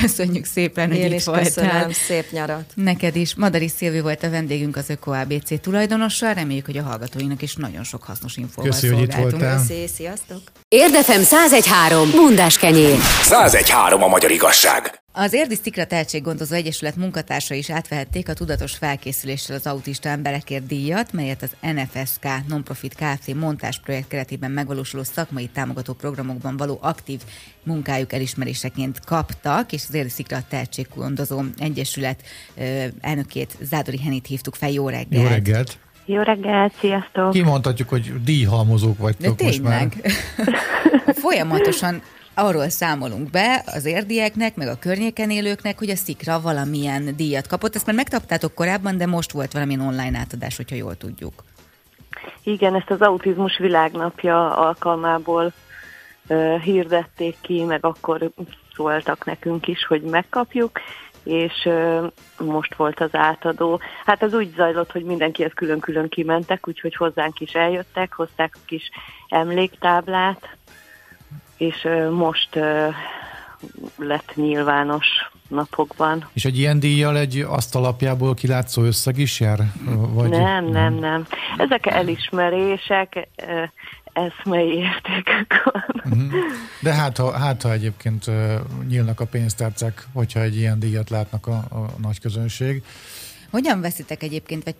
Köszönjük 0.00 0.44
szépen, 0.44 0.92
Én 0.92 1.02
hogy 1.02 1.12
itt 1.12 1.22
voltál. 1.22 1.44
köszönöm, 1.44 1.92
szép 1.92 2.30
nyarat. 2.30 2.72
Neked 2.74 3.16
is. 3.16 3.34
Madari 3.34 3.68
Szilvi 3.68 4.00
volt 4.00 4.22
a 4.22 4.30
vendégünk 4.30 4.76
az 4.76 4.90
Öko 4.90 5.10
ABC 5.10 5.60
tulajdonosa. 5.60 6.32
Reméljük, 6.32 6.66
hogy 6.66 6.76
a 6.76 6.82
hallgatóinak 6.82 7.42
is 7.42 7.54
nagyon 7.54 7.84
sok 7.84 8.02
hasznos 8.02 8.36
infóval 8.36 8.70
Köszi, 8.70 8.88
hogy 8.88 9.02
itt 9.02 9.14
voltál. 9.14 9.56
Köszi, 9.56 9.86
sziasztok! 9.96 10.40
Érdefem 10.68 11.20
1013. 11.20 12.10
Bundás 12.10 12.58
kenyér. 12.58 12.96
1013 13.20 14.02
a 14.02 14.06
magyar 14.08 14.30
igazság. 14.30 15.02
Az 15.12 15.32
Érdi 15.32 15.54
Szikra 15.54 15.84
Tehetséggondozó 15.84 16.54
Egyesület 16.54 16.96
munkatársa 16.96 17.54
is 17.54 17.70
átvehették 17.70 18.28
a 18.28 18.32
tudatos 18.32 18.74
felkészüléssel 18.74 19.56
az 19.56 19.66
autista 19.66 20.08
emberekért 20.08 20.66
díjat, 20.66 21.12
melyet 21.12 21.42
az 21.42 21.56
NFSK 21.60 22.26
Nonprofit 22.48 22.94
Kft. 22.94 23.34
montásprojekt 23.34 24.08
keretében 24.08 24.50
megvalósuló 24.50 25.02
szakmai 25.02 25.46
támogató 25.46 25.92
programokban 25.92 26.56
való 26.56 26.78
aktív 26.82 27.20
munkájuk 27.62 28.12
elismeréseként 28.12 29.00
kaptak, 29.04 29.72
és 29.72 29.84
az 29.88 29.94
Érdi 29.94 30.10
Szikra 30.10 30.38
Tehetséggondozó 30.48 31.42
Egyesület 31.58 32.22
elnökét, 33.00 33.56
Zádori 33.60 33.98
Henit 33.98 34.26
hívtuk 34.26 34.54
fel. 34.54 34.70
Jó 34.70 34.88
reggelt! 34.88 35.22
Jó 35.22 35.28
reggelt! 35.28 35.78
Jó 36.04 36.22
reggelt, 36.22 36.72
sziasztok! 36.80 37.30
Kimondhatjuk, 37.30 37.88
hogy 37.88 38.22
díjhalmozók 38.24 38.96
De 38.96 39.02
vagytok 39.02 39.40
most 39.40 39.62
már. 39.62 39.88
tényleg, 39.88 40.12
folyamatosan 41.22 42.02
arról 42.38 42.68
számolunk 42.68 43.30
be 43.30 43.62
az 43.66 43.84
érdieknek, 43.84 44.56
meg 44.56 44.68
a 44.68 44.78
környéken 44.78 45.30
élőknek, 45.30 45.78
hogy 45.78 45.90
a 45.90 45.96
Szikra 45.96 46.40
valamilyen 46.40 47.16
díjat 47.16 47.46
kapott. 47.46 47.74
Ezt 47.74 47.86
már 47.86 47.94
megtaptátok 47.94 48.54
korábban, 48.54 48.96
de 48.96 49.06
most 49.06 49.32
volt 49.32 49.52
valamilyen 49.52 49.80
online 49.86 50.18
átadás, 50.18 50.56
hogyha 50.56 50.76
jól 50.76 50.96
tudjuk. 50.96 51.32
Igen, 52.42 52.74
ezt 52.74 52.90
az 52.90 53.00
autizmus 53.00 53.58
világnapja 53.58 54.56
alkalmából 54.56 55.52
uh, 56.28 56.60
hirdették 56.60 57.36
ki, 57.40 57.64
meg 57.64 57.84
akkor 57.84 58.30
szóltak 58.74 59.24
nekünk 59.24 59.66
is, 59.66 59.86
hogy 59.86 60.02
megkapjuk, 60.02 60.80
és 61.22 61.64
uh, 61.64 62.06
most 62.38 62.74
volt 62.74 63.00
az 63.00 63.10
átadó. 63.12 63.80
Hát 64.04 64.22
ez 64.22 64.34
úgy 64.34 64.52
zajlott, 64.56 64.92
hogy 64.92 65.04
mindenkihez 65.04 65.52
külön-külön 65.54 66.08
kimentek, 66.08 66.68
úgyhogy 66.68 66.94
hozzánk 66.94 67.40
is 67.40 67.52
eljöttek, 67.52 68.12
hozták 68.12 68.52
a 68.54 68.64
kis 68.66 68.90
emléktáblát, 69.28 70.57
és 71.58 71.88
most 72.10 72.58
lett 73.96 74.32
nyilvános 74.34 75.06
napokban. 75.48 76.28
És 76.32 76.44
egy 76.44 76.58
ilyen 76.58 76.80
díjjal 76.80 77.18
egy 77.18 77.46
azt 77.48 77.74
alapjából 77.74 78.34
kilátszó 78.34 78.82
összeg 78.82 79.18
is 79.18 79.40
jár? 79.40 79.58
Vagy 80.12 80.28
Nem, 80.28 80.64
nem, 80.64 80.94
nem. 80.94 81.26
Ezek 81.56 81.86
elismerések, 81.86 83.28
eszmei 84.12 84.76
értékük 84.76 85.62
van. 85.64 86.02
Mhm. 86.04 86.34
De 86.80 86.94
hát 86.94 87.16
ha, 87.16 87.38
hát, 87.38 87.62
ha 87.62 87.72
egyébként 87.72 88.30
nyílnak 88.88 89.20
a 89.20 89.26
pénztárcák, 89.26 90.06
hogyha 90.12 90.40
egy 90.40 90.56
ilyen 90.56 90.78
díjat 90.78 91.10
látnak 91.10 91.46
a, 91.46 91.56
a 91.56 91.86
nagy 92.02 92.20
közönség. 92.20 92.82
Hogyan 93.50 93.80
veszitek 93.80 94.22
egyébként, 94.22 94.64
vagy 94.64 94.74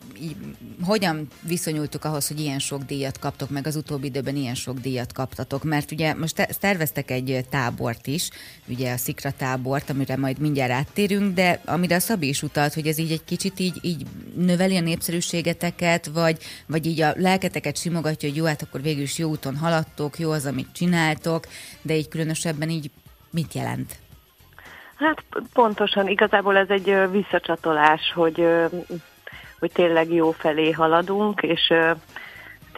hogyan 0.83 1.29
viszonyultuk 1.43 2.05
ahhoz, 2.05 2.29
hogy 2.29 2.41
ilyen 2.41 2.59
sok 2.59 2.83
díjat 2.83 3.19
kaptok, 3.19 3.51
meg 3.51 3.67
az 3.67 3.77
utóbbi 3.77 4.07
időben 4.07 4.37
ilyen 4.37 4.55
sok 4.55 4.79
díjat 4.79 5.13
kaptatok? 5.13 5.65
Mert 5.65 5.93
ugye 5.93 6.15
most 6.15 6.35
te- 6.35 6.49
terveztek 6.61 7.11
egy 7.11 7.45
tábort 7.51 8.07
is, 8.07 8.31
ugye 8.67 8.93
a 8.93 8.97
Szikra 8.97 9.33
tábort, 9.33 9.91
amire 9.91 10.17
majd 10.17 10.39
mindjárt 10.39 10.73
áttérünk, 10.73 11.35
de 11.35 11.61
amire 11.65 11.95
a 11.95 12.01
Szabi 12.01 12.29
is 12.29 12.43
utalt, 12.43 12.75
hogy 12.75 12.87
ez 12.87 12.99
így 12.99 13.13
egy 13.13 13.25
kicsit 13.25 13.61
így, 13.61 13.79
így 13.81 14.07
növeli 14.37 14.77
a 14.77 14.81
népszerűségeteket, 14.81 16.07
vagy, 16.07 16.43
vagy 16.67 16.87
így 16.87 17.01
a 17.01 17.13
lelketeket 17.17 17.77
simogatja, 17.77 18.29
hogy 18.29 18.39
jó, 18.39 18.45
hát 18.45 18.63
akkor 18.63 18.83
végül 18.83 19.03
is 19.03 19.19
jó 19.19 19.31
úton 19.31 19.57
haladtok, 19.57 20.19
jó 20.19 20.31
az, 20.31 20.47
amit 20.47 20.73
csináltok, 20.73 21.47
de 21.83 21.97
így 21.97 22.09
különösebben 22.09 22.71
így 22.71 22.91
mit 23.31 23.55
jelent? 23.55 23.99
Hát 24.99 25.25
pontosan, 25.53 26.09
igazából 26.09 26.57
ez 26.57 26.69
egy 26.69 27.11
visszacsatolás, 27.11 28.13
hogy, 28.15 28.49
hogy 29.59 29.73
tényleg 29.73 30.13
jó 30.13 30.31
felé 30.31 30.71
haladunk, 30.71 31.43
és 31.43 31.71
ö, 31.71 31.91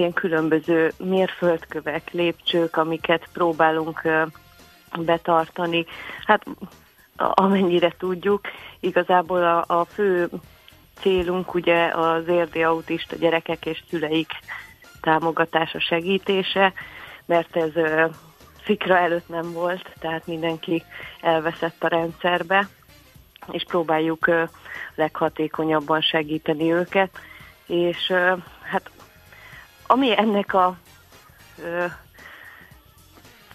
ilyen 0.01 0.13
különböző 0.13 0.93
mérföldkövek, 0.99 2.11
lépcsők, 2.11 2.77
amiket 2.77 3.29
próbálunk 3.33 4.03
betartani. 4.99 5.87
Hát 6.27 6.45
amennyire 7.17 7.95
tudjuk, 7.99 8.41
igazából 8.81 9.43
a, 9.43 9.81
a 9.81 9.85
fő 9.85 10.29
célunk 11.01 11.55
ugye 11.55 11.87
az 11.87 12.29
érdi 12.29 12.63
autista 12.63 13.17
gyerekek 13.17 13.67
és 13.67 13.83
szüleik 13.89 14.31
támogatása, 15.01 15.81
segítése, 15.81 16.73
mert 17.27 17.57
ez 17.57 17.73
szikra 18.65 18.99
előtt 18.99 19.29
nem 19.29 19.53
volt, 19.53 19.95
tehát 19.99 20.27
mindenki 20.27 20.85
elveszett 21.21 21.85
a 21.85 21.89
rendszerbe, 21.89 22.69
és 23.51 23.65
próbáljuk 23.69 24.31
leghatékonyabban 24.95 26.01
segíteni 26.01 26.73
őket, 26.73 27.11
és 27.67 28.13
hát 28.63 28.91
ami 29.87 30.19
ennek 30.19 30.55
a 30.55 30.77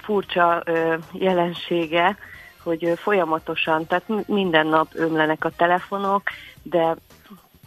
furcsa 0.02 0.64
jelensége, 1.12 2.18
hogy 2.64 2.94
folyamatosan, 2.96 3.88
tehát 3.88 4.08
mi- 4.08 4.24
minden 4.28 4.68
nap 4.68 4.88
ömlenek 4.94 5.46
a 5.46 5.50
telefonok, 5.50 6.24
de 6.64 6.96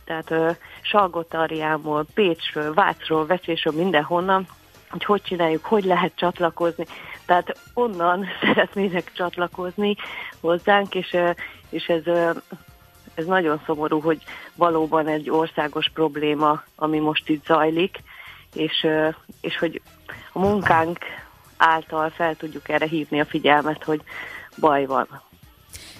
tehát 0.04 0.30
ö, 0.30 0.50
Salgótarjámból, 0.80 2.06
Pécsről, 2.14 2.74
Vácról, 2.74 3.26
Vecsésről, 3.26 3.74
mindenhonnan, 3.74 4.46
hogy 4.90 5.04
hogy 5.04 5.22
csináljuk, 5.22 5.64
hogy 5.64 5.84
lehet 5.84 6.12
csatlakozni. 6.14 6.84
Tehát 7.26 7.58
onnan 7.74 8.26
szeretnének 8.40 9.12
csatlakozni 9.12 9.96
hozzánk, 10.40 10.94
és, 10.94 11.16
és 11.70 11.86
ez, 11.86 12.06
ez 13.14 13.24
nagyon 13.24 13.60
szomorú, 13.66 14.00
hogy 14.00 14.22
valóban 14.54 15.06
egy 15.06 15.30
országos 15.30 15.90
probléma, 15.94 16.62
ami 16.76 16.98
most 16.98 17.28
itt 17.28 17.44
zajlik, 17.44 18.02
és, 18.54 18.86
és 19.40 19.58
hogy 19.58 19.80
a 20.32 20.38
munkánk 20.38 20.98
által 21.56 22.10
fel 22.10 22.34
tudjuk 22.34 22.68
erre 22.68 22.86
hívni 22.86 23.20
a 23.20 23.24
figyelmet, 23.24 23.84
hogy 23.84 24.02
baj 24.60 24.86
van. 24.86 25.27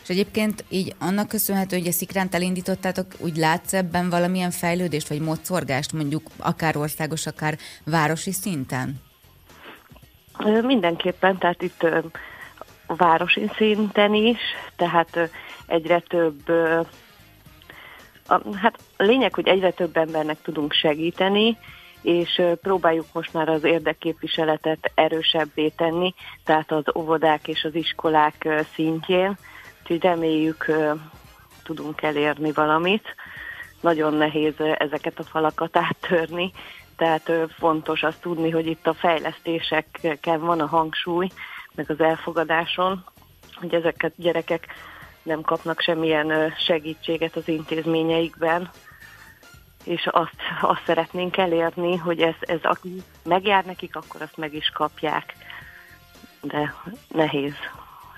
És 0.09 0.15
egyébként 0.15 0.65
így 0.69 0.95
annak 0.99 1.29
köszönhető, 1.29 1.79
hogy 1.79 1.87
a 1.87 1.93
szikránt 1.93 2.35
elindítottátok, 2.35 3.07
úgy 3.19 3.37
látsz 3.37 3.73
ebben 3.73 4.11
valamilyen 4.11 4.51
fejlődést, 4.51 5.09
vagy 5.09 5.21
mozorgást 5.21 5.93
mondjuk 5.93 6.23
akár 6.37 6.77
országos, 6.77 7.27
akár 7.27 7.59
városi 7.85 8.33
szinten? 8.33 9.01
Mindenképpen, 10.63 11.39
tehát 11.39 11.63
itt 11.63 11.87
városi 12.87 13.51
szinten 13.57 14.15
is, 14.15 14.39
tehát 14.77 15.31
egyre 15.67 16.01
több, 16.01 16.43
hát 18.61 18.79
a 18.97 19.03
lényeg, 19.03 19.35
hogy 19.35 19.49
egyre 19.49 19.71
több 19.71 19.97
embernek 19.97 20.43
tudunk 20.43 20.73
segíteni, 20.73 21.59
és 22.03 22.43
próbáljuk 22.63 23.07
most 23.13 23.33
már 23.33 23.49
az 23.49 23.65
érdekképviseletet 23.65 24.91
erősebbé 24.95 25.69
tenni, 25.69 26.15
tehát 26.45 26.73
az 26.73 26.85
óvodák 26.97 27.49
és 27.49 27.65
az 27.65 27.75
iskolák 27.75 28.49
szintjén, 28.75 29.37
úgyhogy 29.91 30.11
reméljük 30.11 30.70
tudunk 31.62 32.03
elérni 32.03 32.53
valamit. 32.53 33.14
Nagyon 33.80 34.14
nehéz 34.14 34.55
ezeket 34.78 35.18
a 35.18 35.22
falakat 35.22 35.76
áttörni, 35.76 36.53
tehát 36.97 37.32
fontos 37.59 38.03
azt 38.03 38.20
tudni, 38.20 38.51
hogy 38.51 38.66
itt 38.66 38.86
a 38.86 38.95
fejlesztéseken 38.95 40.41
van 40.41 40.61
a 40.61 40.66
hangsúly, 40.66 41.28
meg 41.74 41.91
az 41.91 42.01
elfogadáson, 42.01 43.05
hogy 43.55 43.74
ezeket 43.74 44.12
gyerekek 44.16 44.66
nem 45.22 45.41
kapnak 45.41 45.80
semmilyen 45.80 46.55
segítséget 46.66 47.36
az 47.36 47.49
intézményeikben, 47.49 48.70
és 49.84 50.07
azt, 50.11 50.36
azt 50.61 50.84
szeretnénk 50.86 51.36
elérni, 51.36 51.97
hogy 51.97 52.20
ez, 52.20 52.34
ez 52.41 52.61
aki 52.62 53.03
megjár 53.24 53.64
nekik, 53.64 53.97
akkor 53.97 54.22
azt 54.22 54.36
meg 54.36 54.55
is 54.55 54.68
kapják. 54.68 55.34
De 56.41 56.74
nehéz 57.09 57.55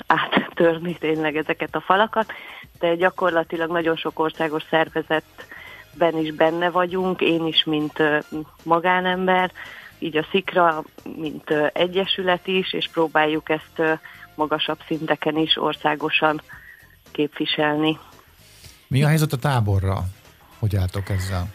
áttörni 0.07 0.94
tényleg 0.94 1.36
ezeket 1.36 1.74
a 1.74 1.80
falakat, 1.80 2.32
de 2.78 2.94
gyakorlatilag 2.94 3.70
nagyon 3.70 3.96
sok 3.96 4.18
országos 4.18 4.62
szervezetben 4.70 6.16
is 6.18 6.32
benne 6.32 6.70
vagyunk, 6.70 7.20
én 7.20 7.46
is, 7.46 7.64
mint 7.64 8.03
magánember, 8.62 9.53
így 9.98 10.16
a 10.16 10.26
SZIKRA, 10.30 10.82
mint 11.16 11.51
egyesület 11.72 12.46
is, 12.46 12.72
és 12.72 12.88
próbáljuk 12.92 13.48
ezt 13.48 14.01
magasabb 14.34 14.78
szinteken 14.86 15.36
is 15.36 15.57
országosan 15.57 16.42
képviselni. 17.11 17.98
Mi 18.86 19.03
a 19.03 19.09
helyzet 19.09 19.32
a 19.32 19.36
táborra? 19.36 20.05
Hogy 20.59 20.76
álltok 20.76 21.09
ezzel? 21.09 21.46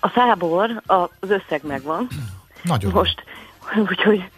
A 0.00 0.10
tábor, 0.10 0.82
az 0.86 1.30
összeg 1.30 1.60
megvan. 1.66 2.08
Nagyon. 2.62 2.92
Most, 2.92 3.24
úgyhogy 3.88 4.30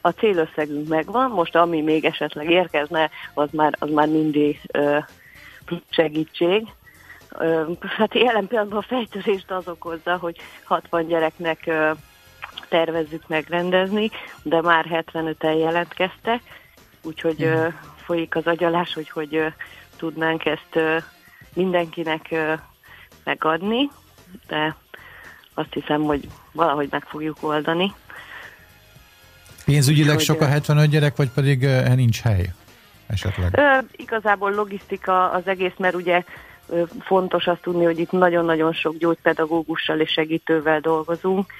a, 0.00 0.10
célösszegünk 0.10 0.88
megvan, 0.88 1.30
most 1.30 1.56
ami 1.56 1.80
még 1.80 2.04
esetleg 2.04 2.50
érkezne, 2.50 3.10
az 3.34 3.48
már, 3.52 3.74
az 3.78 3.90
már 3.90 4.08
mindig 4.08 4.60
segítség. 5.90 6.66
Hát 7.80 8.14
jelen 8.14 8.46
pillanatban 8.46 8.78
a 8.78 8.82
fejtörést 8.82 9.50
az 9.50 9.68
okozza, 9.68 10.16
hogy 10.16 10.36
60 10.64 11.06
gyereknek 11.06 11.70
tervezzük 12.68 13.28
megrendezni, 13.28 14.10
de 14.42 14.60
már 14.60 14.86
75-en 14.90 15.58
jelentkeztek, 15.58 16.40
úgyhogy 17.02 17.42
ö, 17.42 17.68
folyik 17.96 18.36
az 18.36 18.46
agyalás, 18.46 18.94
hogy 18.94 19.10
hogy 19.10 19.44
tudnánk 19.96 20.44
ezt 20.44 21.02
mindenkinek 21.54 22.34
megadni, 23.24 23.90
de 24.46 24.76
azt 25.54 25.72
hiszem, 25.72 26.02
hogy 26.02 26.28
valahogy 26.52 26.88
meg 26.90 27.04
fogjuk 27.04 27.36
oldani. 27.40 27.94
Pénzügyileg 29.64 30.18
sok 30.18 30.40
a 30.40 30.46
75 30.46 30.88
gyerek, 30.88 31.16
vagy 31.16 31.30
pedig 31.30 31.62
uh, 31.62 31.94
nincs 31.94 32.20
hely 32.20 32.50
esetleg? 33.06 33.58
Ö, 33.58 33.78
igazából 33.96 34.50
logisztika 34.50 35.30
az 35.30 35.46
egész, 35.46 35.74
mert 35.78 35.94
ugye 35.94 36.24
fontos 37.00 37.46
azt 37.46 37.60
tudni, 37.60 37.84
hogy 37.84 37.98
itt 37.98 38.10
nagyon-nagyon 38.10 38.72
sok 38.72 38.96
gyógypedagógussal 38.96 40.00
és 40.00 40.10
segítővel 40.10 40.80
dolgozunk, 40.80 41.52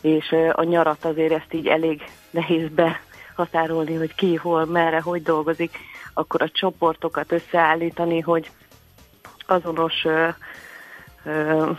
és 0.00 0.34
a 0.52 0.62
nyarat 0.62 1.04
azért 1.04 1.32
ezt 1.32 1.54
így 1.54 1.66
elég 1.66 2.02
nehéz 2.30 2.68
behatárolni, 2.74 3.94
hogy 3.94 4.14
ki, 4.14 4.34
hol, 4.34 4.64
merre, 4.64 5.00
hogy 5.00 5.22
dolgozik, 5.22 5.78
akkor 6.14 6.42
a 6.42 6.48
csoportokat 6.48 7.32
összeállítani, 7.32 8.20
hogy 8.20 8.50
azonos 9.46 10.04
ö, 10.04 10.28
ö, 11.24 11.70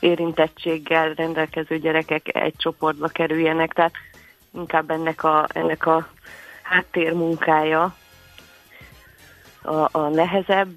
érintettséggel 0.00 1.12
rendelkező 1.14 1.78
gyerekek 1.78 2.36
egy 2.36 2.54
csoportba 2.56 3.08
kerüljenek, 3.08 3.72
tehát 3.72 3.92
inkább 4.58 4.90
ennek 4.90 5.24
a, 5.24 5.46
ennek 5.52 5.86
a 5.86 6.08
háttérmunkája 6.62 7.94
a, 9.62 9.98
a 9.98 10.08
nehezebb, 10.08 10.76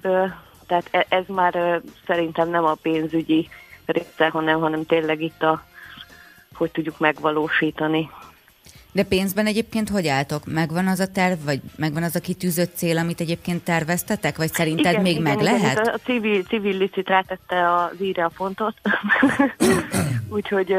tehát 0.66 0.88
e, 0.90 1.06
ez 1.08 1.24
már 1.26 1.80
szerintem 2.06 2.48
nem 2.48 2.64
a 2.64 2.74
pénzügyi 2.74 3.48
része, 3.86 4.28
hanem, 4.28 4.60
hanem 4.60 4.86
tényleg 4.86 5.20
itt 5.20 5.42
a, 5.42 5.64
hogy 6.54 6.70
tudjuk 6.70 6.98
megvalósítani. 6.98 8.10
De 8.92 9.02
pénzben 9.02 9.46
egyébként 9.46 9.88
hogy 9.88 10.06
álltok? 10.06 10.46
Megvan 10.46 10.86
az 10.86 11.00
a 11.00 11.06
terv, 11.06 11.44
vagy 11.44 11.60
megvan 11.76 12.02
az 12.02 12.16
a 12.16 12.20
kitűzött 12.20 12.76
cél, 12.76 12.98
amit 12.98 13.20
egyébként 13.20 13.64
terveztetek, 13.64 14.36
vagy 14.36 14.52
szerinted 14.52 14.92
igen, 14.92 15.02
még 15.02 15.12
igen, 15.12 15.22
meg 15.22 15.40
igen, 15.40 15.52
lehet? 15.52 15.78
A 15.78 15.98
civil, 16.04 16.42
civil 16.42 16.76
licit 16.76 17.08
rátette 17.08 17.68
a 17.70 17.92
víre 17.98 18.24
a 18.24 18.30
fontot, 18.30 18.74
úgyhogy 20.36 20.74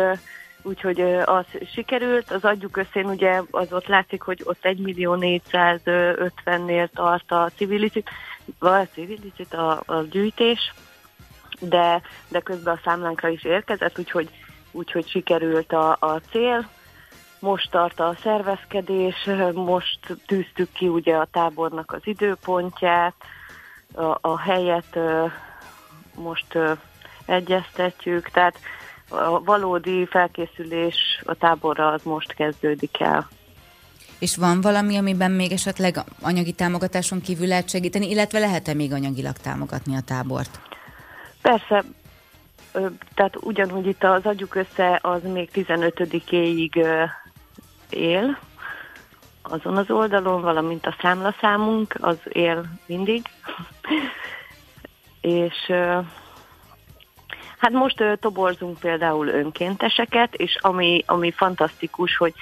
úgyhogy 0.63 1.01
az 1.25 1.45
sikerült. 1.73 2.31
Az 2.31 2.43
adjuk 2.43 2.77
összén 2.77 3.05
ugye 3.05 3.41
az 3.51 3.73
ott 3.73 3.87
látszik, 3.87 4.21
hogy 4.21 4.41
ott 4.43 4.65
1 4.65 4.79
millió 4.79 5.17
450-nél 5.19 6.87
tart 6.93 7.31
a 7.31 7.51
civilicit, 7.55 8.09
vagy 8.59 8.81
a 8.81 8.93
civilicit 8.93 9.53
a, 9.53 9.83
a 9.85 10.01
gyűjtés, 10.01 10.73
de, 11.59 12.01
de 12.27 12.39
közben 12.39 12.73
a 12.75 12.81
számlánkra 12.83 13.29
is 13.29 13.43
érkezett, 13.43 13.99
úgyhogy, 13.99 14.29
úgyhogy 14.71 15.07
sikerült 15.07 15.73
a, 15.73 15.97
a 15.99 16.21
cél. 16.31 16.69
Most 17.39 17.71
tart 17.71 17.99
a 17.99 18.15
szervezkedés, 18.21 19.29
most 19.53 19.99
tűztük 20.25 20.71
ki 20.71 20.87
ugye 20.87 21.15
a 21.15 21.27
tábornak 21.31 21.91
az 21.91 22.01
időpontját, 22.03 23.15
a, 23.93 24.17
a 24.21 24.39
helyet 24.39 24.99
most 26.15 26.57
egyeztetjük, 27.25 28.29
tehát 28.29 28.59
a 29.09 29.43
valódi 29.43 30.05
felkészülés 30.05 31.21
a 31.23 31.35
táborra 31.35 31.87
az 31.87 32.03
most 32.03 32.33
kezdődik 32.33 32.99
el. 32.99 33.27
És 34.19 34.35
van 34.35 34.61
valami, 34.61 34.97
amiben 34.97 35.31
még 35.31 35.51
esetleg 35.51 35.97
anyagi 36.21 36.51
támogatáson 36.51 37.21
kívül 37.21 37.47
lehet 37.47 37.69
segíteni, 37.69 38.09
illetve 38.09 38.39
lehet-e 38.39 38.73
még 38.73 38.93
anyagilag 38.93 39.37
támogatni 39.37 39.95
a 39.95 40.01
tábort? 40.01 40.59
Persze, 41.41 41.83
tehát 43.13 43.35
ugyanúgy 43.41 43.87
itt 43.87 44.03
az 44.03 44.25
adjuk 44.25 44.55
össze, 44.55 44.99
az 45.01 45.21
még 45.23 45.49
15-éig 45.53 46.87
él 47.89 48.39
azon 49.41 49.77
az 49.77 49.89
oldalon, 49.89 50.41
valamint 50.41 50.85
a 50.85 50.95
számlaszámunk, 51.01 51.95
az 51.99 52.17
él 52.29 52.65
mindig. 52.85 53.21
És 55.21 55.73
Hát 57.63 57.71
most 57.71 58.01
ö, 58.01 58.15
toborzunk 58.15 58.79
például 58.79 59.27
önkénteseket, 59.27 60.35
és 60.35 60.57
ami, 60.61 61.03
ami 61.05 61.31
fantasztikus, 61.31 62.17
hogy 62.17 62.33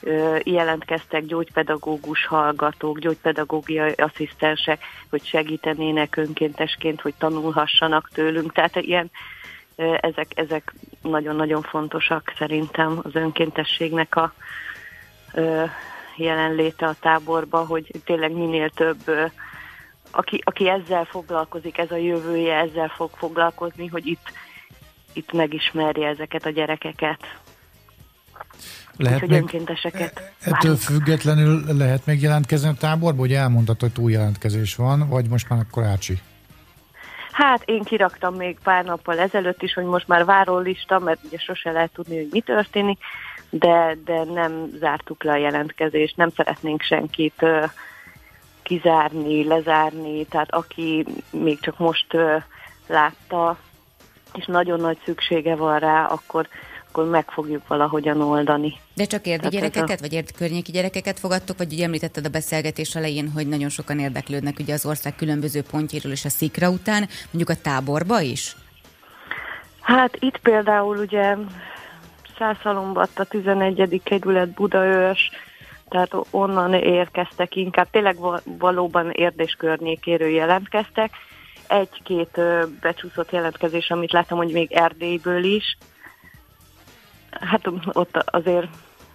ö, 0.00 0.36
jelentkeztek 0.44 1.24
gyógypedagógus 1.24 2.26
hallgatók, 2.26 2.98
gyógypedagógiai 2.98 3.92
asszisztensek, 3.92 4.80
hogy 5.10 5.24
segítenének 5.24 6.16
önkéntesként, 6.16 7.00
hogy 7.00 7.14
tanulhassanak 7.18 8.10
tőlünk. 8.14 8.52
Tehát 8.52 8.76
ilyen 8.76 9.10
ö, 9.76 9.96
ezek, 10.00 10.26
ezek 10.34 10.74
nagyon-nagyon 11.02 11.62
fontosak 11.62 12.32
szerintem 12.38 13.00
az 13.02 13.14
önkéntességnek 13.14 14.16
a 14.16 14.32
ö, 15.34 15.64
jelenléte 16.16 16.86
a 16.86 16.96
táborba, 17.00 17.64
hogy 17.66 17.90
tényleg 18.04 18.32
minél 18.32 18.70
több 18.70 18.98
ö, 19.04 19.24
aki, 20.10 20.40
aki 20.44 20.68
ezzel 20.68 21.04
foglalkozik, 21.04 21.78
ez 21.78 21.90
a 21.90 21.96
jövője, 21.96 22.54
ezzel 22.54 22.88
fog 22.88 23.10
foglalkozni, 23.16 23.86
hogy 23.86 24.06
itt 24.06 24.32
itt 25.12 25.32
megismerje 25.32 26.08
ezeket 26.08 26.46
a 26.46 26.50
gyerekeket. 26.50 27.18
Lehet 28.96 29.20
még, 29.20 29.30
önkénteseket. 29.30 30.18
E- 30.18 30.50
ettől 30.50 30.76
függetlenül 30.76 31.64
lehet 31.76 32.06
még 32.06 32.22
jelentkezni 32.22 32.68
a 32.68 32.74
táborba, 32.74 33.20
hogy 33.20 33.32
elmondtad, 33.32 33.80
hogy 33.80 33.92
túljelentkezés 33.92 34.74
van, 34.74 35.08
vagy 35.08 35.28
most 35.28 35.48
már 35.48 35.58
akkor 35.58 35.84
ácsi? 35.84 36.18
Hát 37.32 37.62
én 37.64 37.82
kiraktam 37.82 38.34
még 38.34 38.58
pár 38.62 38.84
nappal 38.84 39.18
ezelőtt 39.18 39.62
is, 39.62 39.74
hogy 39.74 39.84
most 39.84 40.08
már 40.08 40.24
várólista, 40.24 40.98
mert 40.98 41.20
ugye 41.24 41.38
sose 41.38 41.70
lehet 41.70 41.92
tudni, 41.92 42.16
hogy 42.16 42.28
mi 42.30 42.40
történik, 42.40 42.98
de, 43.50 43.96
de 44.04 44.24
nem 44.24 44.70
zártuk 44.78 45.24
le 45.24 45.32
a 45.32 45.36
jelentkezést, 45.36 46.16
nem 46.16 46.30
szeretnénk 46.36 46.82
senkit 46.82 47.42
uh, 47.42 47.70
kizárni, 48.62 49.44
lezárni, 49.44 50.24
tehát 50.24 50.54
aki 50.54 51.06
még 51.30 51.60
csak 51.60 51.80
uh, 52.12 52.42
látta, 52.86 53.58
és 54.34 54.46
nagyon 54.46 54.80
nagy 54.80 54.98
szüksége 55.04 55.54
van 55.54 55.78
rá, 55.78 56.04
akkor, 56.04 56.48
akkor 56.88 57.04
meg 57.08 57.30
fogjuk 57.30 57.66
valahogyan 57.66 58.20
oldani. 58.20 58.72
De 58.94 59.04
csak 59.04 59.26
érdi 59.26 59.38
Tehát 59.38 59.52
gyerekeket, 59.52 59.98
a... 59.98 60.02
vagy 60.02 60.12
érdi 60.12 60.32
környéki 60.32 60.72
gyerekeket 60.72 61.18
fogadtok, 61.18 61.58
vagy 61.58 61.72
ugye 61.72 61.84
említetted 61.84 62.24
a 62.24 62.28
beszélgetés 62.28 62.94
elején, 62.94 63.30
hogy 63.30 63.48
nagyon 63.48 63.68
sokan 63.68 63.98
érdeklődnek 63.98 64.58
ugye 64.58 64.72
az 64.72 64.86
ország 64.86 65.14
különböző 65.16 65.62
pontjéről 65.70 66.12
és 66.12 66.24
a 66.24 66.28
szikra 66.28 66.70
után, 66.70 67.08
mondjuk 67.30 67.58
a 67.58 67.62
táborba 67.62 68.20
is? 68.20 68.56
Hát 69.80 70.16
itt 70.20 70.38
például 70.38 70.96
ugye 70.96 71.36
Szászalombat 72.38 73.18
a 73.18 73.24
11. 73.24 74.00
kerület 74.04 74.48
Budaörs, 74.48 75.30
tehát 75.88 76.10
onnan 76.30 76.74
érkeztek 76.74 77.56
inkább, 77.56 77.90
tényleg 77.90 78.16
valóban 78.58 79.10
érdés 79.10 79.52
környékéről 79.52 80.28
jelentkeztek, 80.28 81.10
egy-két 81.70 82.40
becsúszott 82.80 83.30
jelentkezés, 83.30 83.90
amit 83.90 84.12
láttam, 84.12 84.38
hogy 84.38 84.52
még 84.52 84.72
Erdélyből 84.72 85.44
is, 85.44 85.76
Hát 87.30 87.70
ott 87.92 88.16
azért 88.16 88.66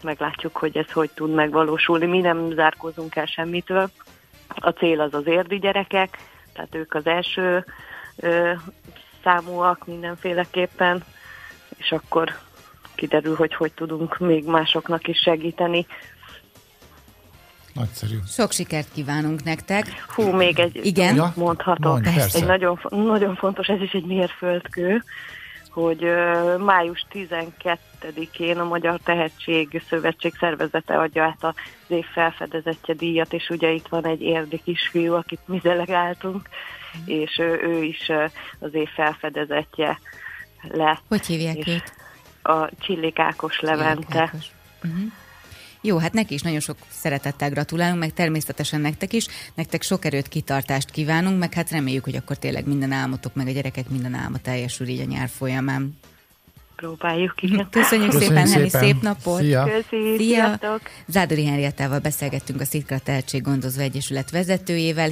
meglátjuk, 0.04 0.58
hogy 0.58 0.78
ez 0.78 0.92
hogy 0.92 1.12
tud 1.12 1.34
megvalósulni. 1.34 2.06
Mi 2.06 2.20
nem 2.20 2.52
zárkózunk 2.52 3.16
el 3.16 3.26
semmitől. 3.26 3.90
A 4.48 4.70
cél 4.70 5.02
az 5.02 5.14
az 5.14 5.28
érdi 5.28 5.60
gyerekek, 5.60 6.18
tehát 6.54 6.76
ők 6.76 6.94
az 6.94 7.06
első 7.06 7.66
ö, 8.16 8.52
számúak 9.24 9.86
mindenféleképpen, 9.86 11.04
és 11.78 11.92
akkor 11.92 12.36
kiderül, 12.96 13.36
hogy 13.36 13.56
hogy 13.56 13.72
tudunk 13.72 14.18
még 14.18 14.46
másoknak 14.46 15.08
is 15.08 15.20
segíteni. 15.20 15.86
Nagyszerű. 17.76 18.18
Sok 18.28 18.52
sikert 18.52 18.88
kívánunk 18.94 19.44
nektek. 19.44 20.06
Hú, 20.08 20.32
még 20.32 20.60
egy 20.60 20.86
Igen? 20.86 21.16
Ja? 21.16 21.34
mondhatok. 21.36 21.92
Mondj, 21.92 22.10
persze. 22.10 22.38
egy 22.38 22.46
nagyon, 22.46 22.80
nagyon 22.90 23.36
fontos, 23.36 23.68
ez 23.68 23.82
is 23.82 23.92
egy 23.92 24.06
mérföldkő, 24.06 25.04
hogy 25.70 26.04
ö, 26.04 26.58
május 26.58 27.06
12-én 27.12 28.58
a 28.58 28.64
Magyar 28.64 29.00
Tehetség 29.04 29.82
Szövetség 29.90 30.34
szervezete 30.40 30.98
adja 30.98 31.24
át 31.24 31.44
az 31.44 31.54
év 31.88 32.06
felfedezetje 32.06 32.94
díjat, 32.94 33.34
és 33.34 33.50
ugye 33.50 33.72
itt 33.72 33.88
van 33.88 34.06
egy 34.06 34.22
érdi 34.22 34.62
kisfiú, 34.64 35.14
akit 35.14 35.40
mi 35.46 35.60
delegáltunk, 35.64 36.50
és 37.06 37.38
ő, 37.38 37.60
ő 37.64 37.84
is 37.84 38.10
ö, 38.10 38.26
az 38.60 38.74
év 38.74 38.90
felfedezetje 38.90 40.00
lett. 40.62 41.02
Hogy 41.08 41.26
hívják 41.26 41.58
és 41.58 41.68
őt? 41.68 41.94
A 42.42 42.70
Csillik 42.80 43.20
Ákos 43.20 43.60
Levente. 43.60 44.20
Ákos. 44.20 44.46
Uh-huh. 44.84 45.12
Jó, 45.86 45.98
hát 45.98 46.14
neki 46.14 46.34
is 46.34 46.42
nagyon 46.42 46.60
sok 46.60 46.78
szeretettel 46.90 47.50
gratulálunk, 47.50 48.00
meg 48.00 48.14
természetesen 48.14 48.82
nektek 48.82 49.14
is. 49.14 49.28
Nektek 49.54 49.82
sok 49.82 50.06
erőt, 50.06 50.28
kitartást 50.28 50.92
kívánunk, 50.92 51.40
meg 51.40 51.54
hát 51.54 51.72
reméljük, 51.72 52.04
hogy 52.04 52.16
akkor 52.16 52.38
tényleg 52.38 52.68
minden 52.68 52.92
álmotok, 52.92 53.34
meg 53.34 53.48
a 53.48 53.52
gyerekek 53.52 53.90
minden 53.90 54.14
álma 54.14 54.38
teljesül 54.38 54.88
így 54.88 55.00
a 55.00 55.06
nyár 55.06 55.30
folyamán. 55.30 55.98
Próbáljuk, 56.76 57.42
igen. 57.42 57.68
Köszönjük, 57.72 58.12
Köszönjük 58.12 58.44
szépen, 58.44 58.46
szépen. 58.46 58.82
szép 58.82 59.02
napot! 59.02 59.40
Szia! 59.40 59.64
Köszi, 59.64 60.16
Szia! 60.18 60.18
sziasztok! 60.18 60.82
Zádori 61.08 61.46
Henriettával 61.46 62.00
beszélgettünk 62.00 62.62
a 62.62 62.66
Szitka 62.66 63.00
Tehetséggondozó 63.00 63.82
Egyesület 63.82 64.32
vezetőjével. 64.32 65.12